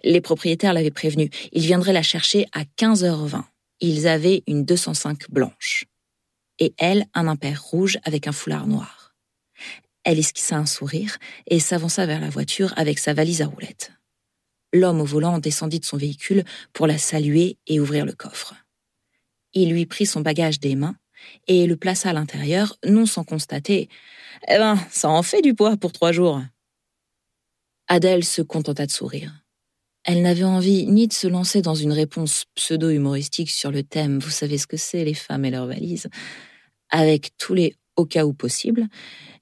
Les 0.02 0.20
propriétaires 0.20 0.72
l'avaient 0.72 0.90
prévenue. 0.90 1.30
Ils 1.52 1.66
viendraient 1.66 1.92
la 1.92 2.02
chercher 2.02 2.46
à 2.52 2.64
15h20. 2.64 3.44
Ils 3.80 4.06
avaient 4.06 4.42
une 4.46 4.64
205 4.64 5.30
blanche. 5.30 5.84
Et 6.58 6.74
elle, 6.78 7.06
un 7.14 7.28
impair 7.28 7.62
rouge 7.62 7.98
avec 8.04 8.26
un 8.26 8.32
foulard 8.32 8.66
noir. 8.66 9.14
Elle 10.04 10.18
esquissa 10.18 10.56
un 10.56 10.66
sourire 10.66 11.18
et 11.46 11.60
s'avança 11.60 12.06
vers 12.06 12.20
la 12.20 12.30
voiture 12.30 12.72
avec 12.76 12.98
sa 12.98 13.12
valise 13.12 13.42
à 13.42 13.46
roulettes. 13.46 13.92
L'homme 14.72 15.00
au 15.00 15.04
volant 15.04 15.38
descendit 15.38 15.80
de 15.80 15.84
son 15.84 15.96
véhicule 15.96 16.44
pour 16.72 16.86
la 16.86 16.98
saluer 16.98 17.56
et 17.66 17.80
ouvrir 17.80 18.04
le 18.04 18.12
coffre. 18.12 18.54
Il 19.54 19.70
lui 19.70 19.86
prit 19.86 20.06
son 20.06 20.20
bagage 20.20 20.60
des 20.60 20.74
mains 20.76 20.96
et 21.46 21.66
le 21.66 21.76
plaça 21.76 22.10
à 22.10 22.12
l'intérieur, 22.12 22.76
non 22.86 23.06
sans 23.06 23.24
constater 23.24 23.88
Eh 24.48 24.58
ben, 24.58 24.78
ça 24.90 25.08
en 25.08 25.22
fait 25.22 25.42
du 25.42 25.54
poids 25.54 25.76
pour 25.76 25.92
trois 25.92 26.12
jours. 26.12 26.42
Adèle 27.88 28.24
se 28.24 28.42
contenta 28.42 28.84
de 28.84 28.90
sourire. 28.90 29.32
Elle 30.04 30.22
n'avait 30.22 30.44
envie 30.44 30.86
ni 30.86 31.08
de 31.08 31.12
se 31.12 31.26
lancer 31.26 31.62
dans 31.62 31.74
une 31.74 31.92
réponse 31.92 32.44
pseudo-humoristique 32.54 33.50
sur 33.50 33.70
le 33.70 33.82
thème 33.82 34.18
Vous 34.18 34.30
savez 34.30 34.58
ce 34.58 34.66
que 34.66 34.76
c'est, 34.76 35.04
les 35.04 35.14
femmes 35.14 35.44
et 35.44 35.50
leurs 35.50 35.66
valises, 35.66 36.08
avec 36.90 37.36
tous 37.38 37.54
les 37.54 37.76
au 37.96 38.06
cas 38.06 38.24
où 38.24 38.32
possibles, 38.32 38.86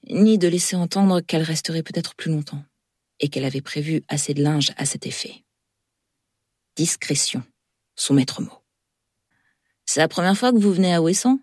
ni 0.09 0.37
de 0.37 0.47
laisser 0.47 0.75
entendre 0.75 1.21
qu'elle 1.21 1.43
resterait 1.43 1.83
peut-être 1.83 2.15
plus 2.15 2.31
longtemps 2.31 2.63
et 3.19 3.29
qu'elle 3.29 3.45
avait 3.45 3.61
prévu 3.61 4.03
assez 4.07 4.33
de 4.33 4.43
linge 4.43 4.71
à 4.77 4.85
cet 4.85 5.05
effet. 5.05 5.43
Discrétion, 6.75 7.43
son 7.95 8.13
maître 8.13 8.41
mot. 8.41 8.63
C'est 9.85 9.99
la 9.99 10.07
première 10.07 10.37
fois 10.37 10.51
que 10.51 10.57
vous 10.57 10.73
venez 10.73 10.93
à 10.93 11.01
Ouessant? 11.01 11.39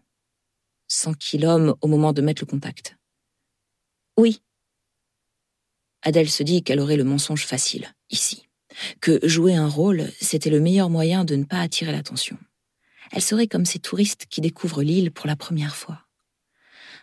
S'enquille 0.87 1.41
l'homme 1.41 1.75
au 1.81 1.89
moment 1.89 2.13
de 2.13 2.23
mettre 2.23 2.43
le 2.43 2.47
contact. 2.47 2.97
Oui. 4.17 4.43
Adèle 6.03 6.31
se 6.31 6.43
dit 6.43 6.63
qu'elle 6.63 6.81
aurait 6.81 6.97
le 6.97 7.05
mensonge 7.05 7.47
facile, 7.47 7.93
ici. 8.11 8.49
Que 9.01 9.19
jouer 9.27 9.55
un 9.55 9.69
rôle, 9.69 10.11
c'était 10.21 10.51
le 10.51 10.61
meilleur 10.61 10.91
moyen 10.91 11.25
de 11.25 11.37
ne 11.37 11.45
pas 11.45 11.61
attirer 11.61 11.93
l'attention. 11.93 12.39
Elle 13.13 13.23
serait 13.23 13.47
comme 13.47 13.65
ces 13.65 13.79
touristes 13.79 14.27
qui 14.27 14.41
découvrent 14.41 14.83
l'île 14.83 15.11
pour 15.11 15.27
la 15.27 15.37
première 15.37 15.75
fois. 15.75 16.07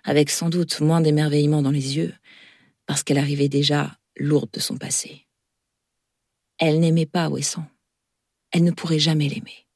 Avec 0.04 0.30
sans 0.30 0.50
doute 0.50 0.80
moins 0.80 1.02
d'émerveillement 1.02 1.62
dans 1.62 1.72
les 1.72 1.98
yeux, 1.98 2.14
parce 2.86 3.04
qu'elle 3.04 3.18
arrivait 3.18 3.50
déjà 3.50 3.98
lourde 4.18 4.52
de 4.52 4.60
son 4.60 4.78
passé. 4.78 5.28
Elle 6.58 6.80
n'aimait 6.80 7.06
pas 7.06 7.30
Ouessant. 7.30 7.66
Elle 8.52 8.64
ne 8.64 8.72
pourrait 8.72 9.00
jamais 9.00 9.30
l'aimer. 9.30 9.68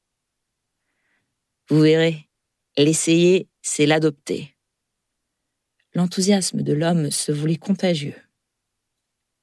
Vous 1.68 1.80
verrez, 1.80 2.28
l'essayer, 2.76 3.48
c'est 3.62 3.86
l'adopter. 3.86 4.54
L'enthousiasme 5.94 6.62
de 6.62 6.72
l'homme 6.72 7.10
se 7.10 7.32
voulait 7.32 7.56
contagieux. 7.56 8.14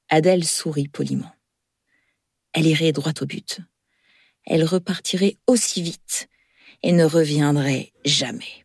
Adèle 0.08 0.44
sourit 0.44 0.88
poliment. 0.88 1.34
Elle 2.52 2.66
irait 2.66 2.92
droit 2.92 3.12
au 3.20 3.26
but. 3.26 3.60
Elle 4.44 4.64
repartirait 4.64 5.36
aussi 5.46 5.82
vite 5.82 6.28
et 6.82 6.92
ne 6.92 7.04
reviendrait 7.04 7.92
jamais. 8.04 8.63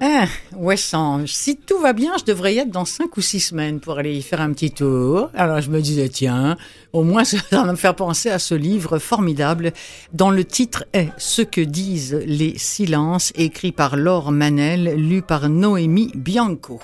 Ah, 0.00 0.26
Wesson, 0.56 1.24
si 1.26 1.56
tout 1.56 1.78
va 1.78 1.92
bien, 1.92 2.12
je 2.18 2.24
devrais 2.24 2.54
y 2.54 2.58
être 2.58 2.70
dans 2.70 2.84
cinq 2.84 3.16
ou 3.16 3.20
six 3.20 3.40
semaines 3.40 3.80
pour 3.80 3.98
aller 3.98 4.14
y 4.16 4.22
faire 4.22 4.40
un 4.40 4.52
petit 4.52 4.70
tour. 4.70 5.30
Alors 5.34 5.60
je 5.60 5.70
me 5.70 5.80
disais, 5.80 6.08
tiens, 6.08 6.56
au 6.92 7.02
moins 7.02 7.24
ça 7.24 7.38
va 7.50 7.64
me 7.64 7.76
faire 7.76 7.96
penser 7.96 8.30
à 8.30 8.38
ce 8.38 8.54
livre 8.54 8.98
formidable 8.98 9.72
dont 10.12 10.30
le 10.30 10.44
titre 10.44 10.84
est 10.92 11.08
Ce 11.18 11.42
que 11.42 11.60
disent 11.60 12.18
les 12.26 12.56
silences, 12.58 13.32
écrit 13.36 13.72
par 13.72 13.96
Laure 13.96 14.32
Manel, 14.32 14.94
lu 14.96 15.22
par 15.22 15.48
Noémie 15.48 16.12
Bianco. 16.14 16.80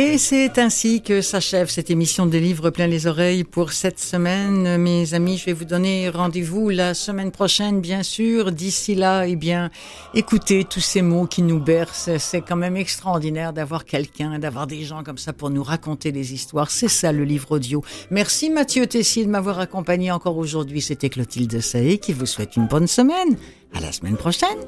Et 0.00 0.16
c'est 0.16 0.60
ainsi 0.60 1.02
que 1.02 1.20
s'achève 1.20 1.68
cette 1.68 1.90
émission 1.90 2.24
des 2.24 2.38
livres 2.38 2.70
plein 2.70 2.86
les 2.86 3.08
oreilles 3.08 3.42
pour 3.42 3.72
cette 3.72 3.98
semaine. 3.98 4.76
Mes 4.78 5.12
amis, 5.12 5.38
je 5.38 5.46
vais 5.46 5.52
vous 5.52 5.64
donner 5.64 6.08
rendez-vous 6.08 6.68
la 6.68 6.94
semaine 6.94 7.32
prochaine, 7.32 7.80
bien 7.80 8.04
sûr. 8.04 8.52
D'ici 8.52 8.94
là, 8.94 9.26
eh 9.26 9.34
bien, 9.34 9.70
écoutez 10.14 10.62
tous 10.62 10.78
ces 10.78 11.02
mots 11.02 11.26
qui 11.26 11.42
nous 11.42 11.58
bercent. 11.58 12.16
C'est 12.18 12.42
quand 12.42 12.54
même 12.54 12.76
extraordinaire 12.76 13.52
d'avoir 13.52 13.84
quelqu'un, 13.84 14.38
d'avoir 14.38 14.68
des 14.68 14.84
gens 14.84 15.02
comme 15.02 15.18
ça 15.18 15.32
pour 15.32 15.50
nous 15.50 15.64
raconter 15.64 16.12
des 16.12 16.32
histoires. 16.32 16.70
C'est 16.70 16.86
ça 16.86 17.10
le 17.10 17.24
livre 17.24 17.50
audio. 17.50 17.82
Merci 18.12 18.50
Mathieu 18.50 18.86
Tessier 18.86 19.24
de 19.24 19.30
m'avoir 19.30 19.58
accompagné 19.58 20.12
encore 20.12 20.38
aujourd'hui. 20.38 20.80
C'était 20.80 21.08
Clotilde 21.08 21.60
Saé 21.60 21.98
qui 21.98 22.12
vous 22.12 22.26
souhaite 22.26 22.54
une 22.54 22.68
bonne 22.68 22.86
semaine. 22.86 23.36
À 23.74 23.80
la 23.80 23.90
semaine 23.90 24.16
prochaine. 24.16 24.58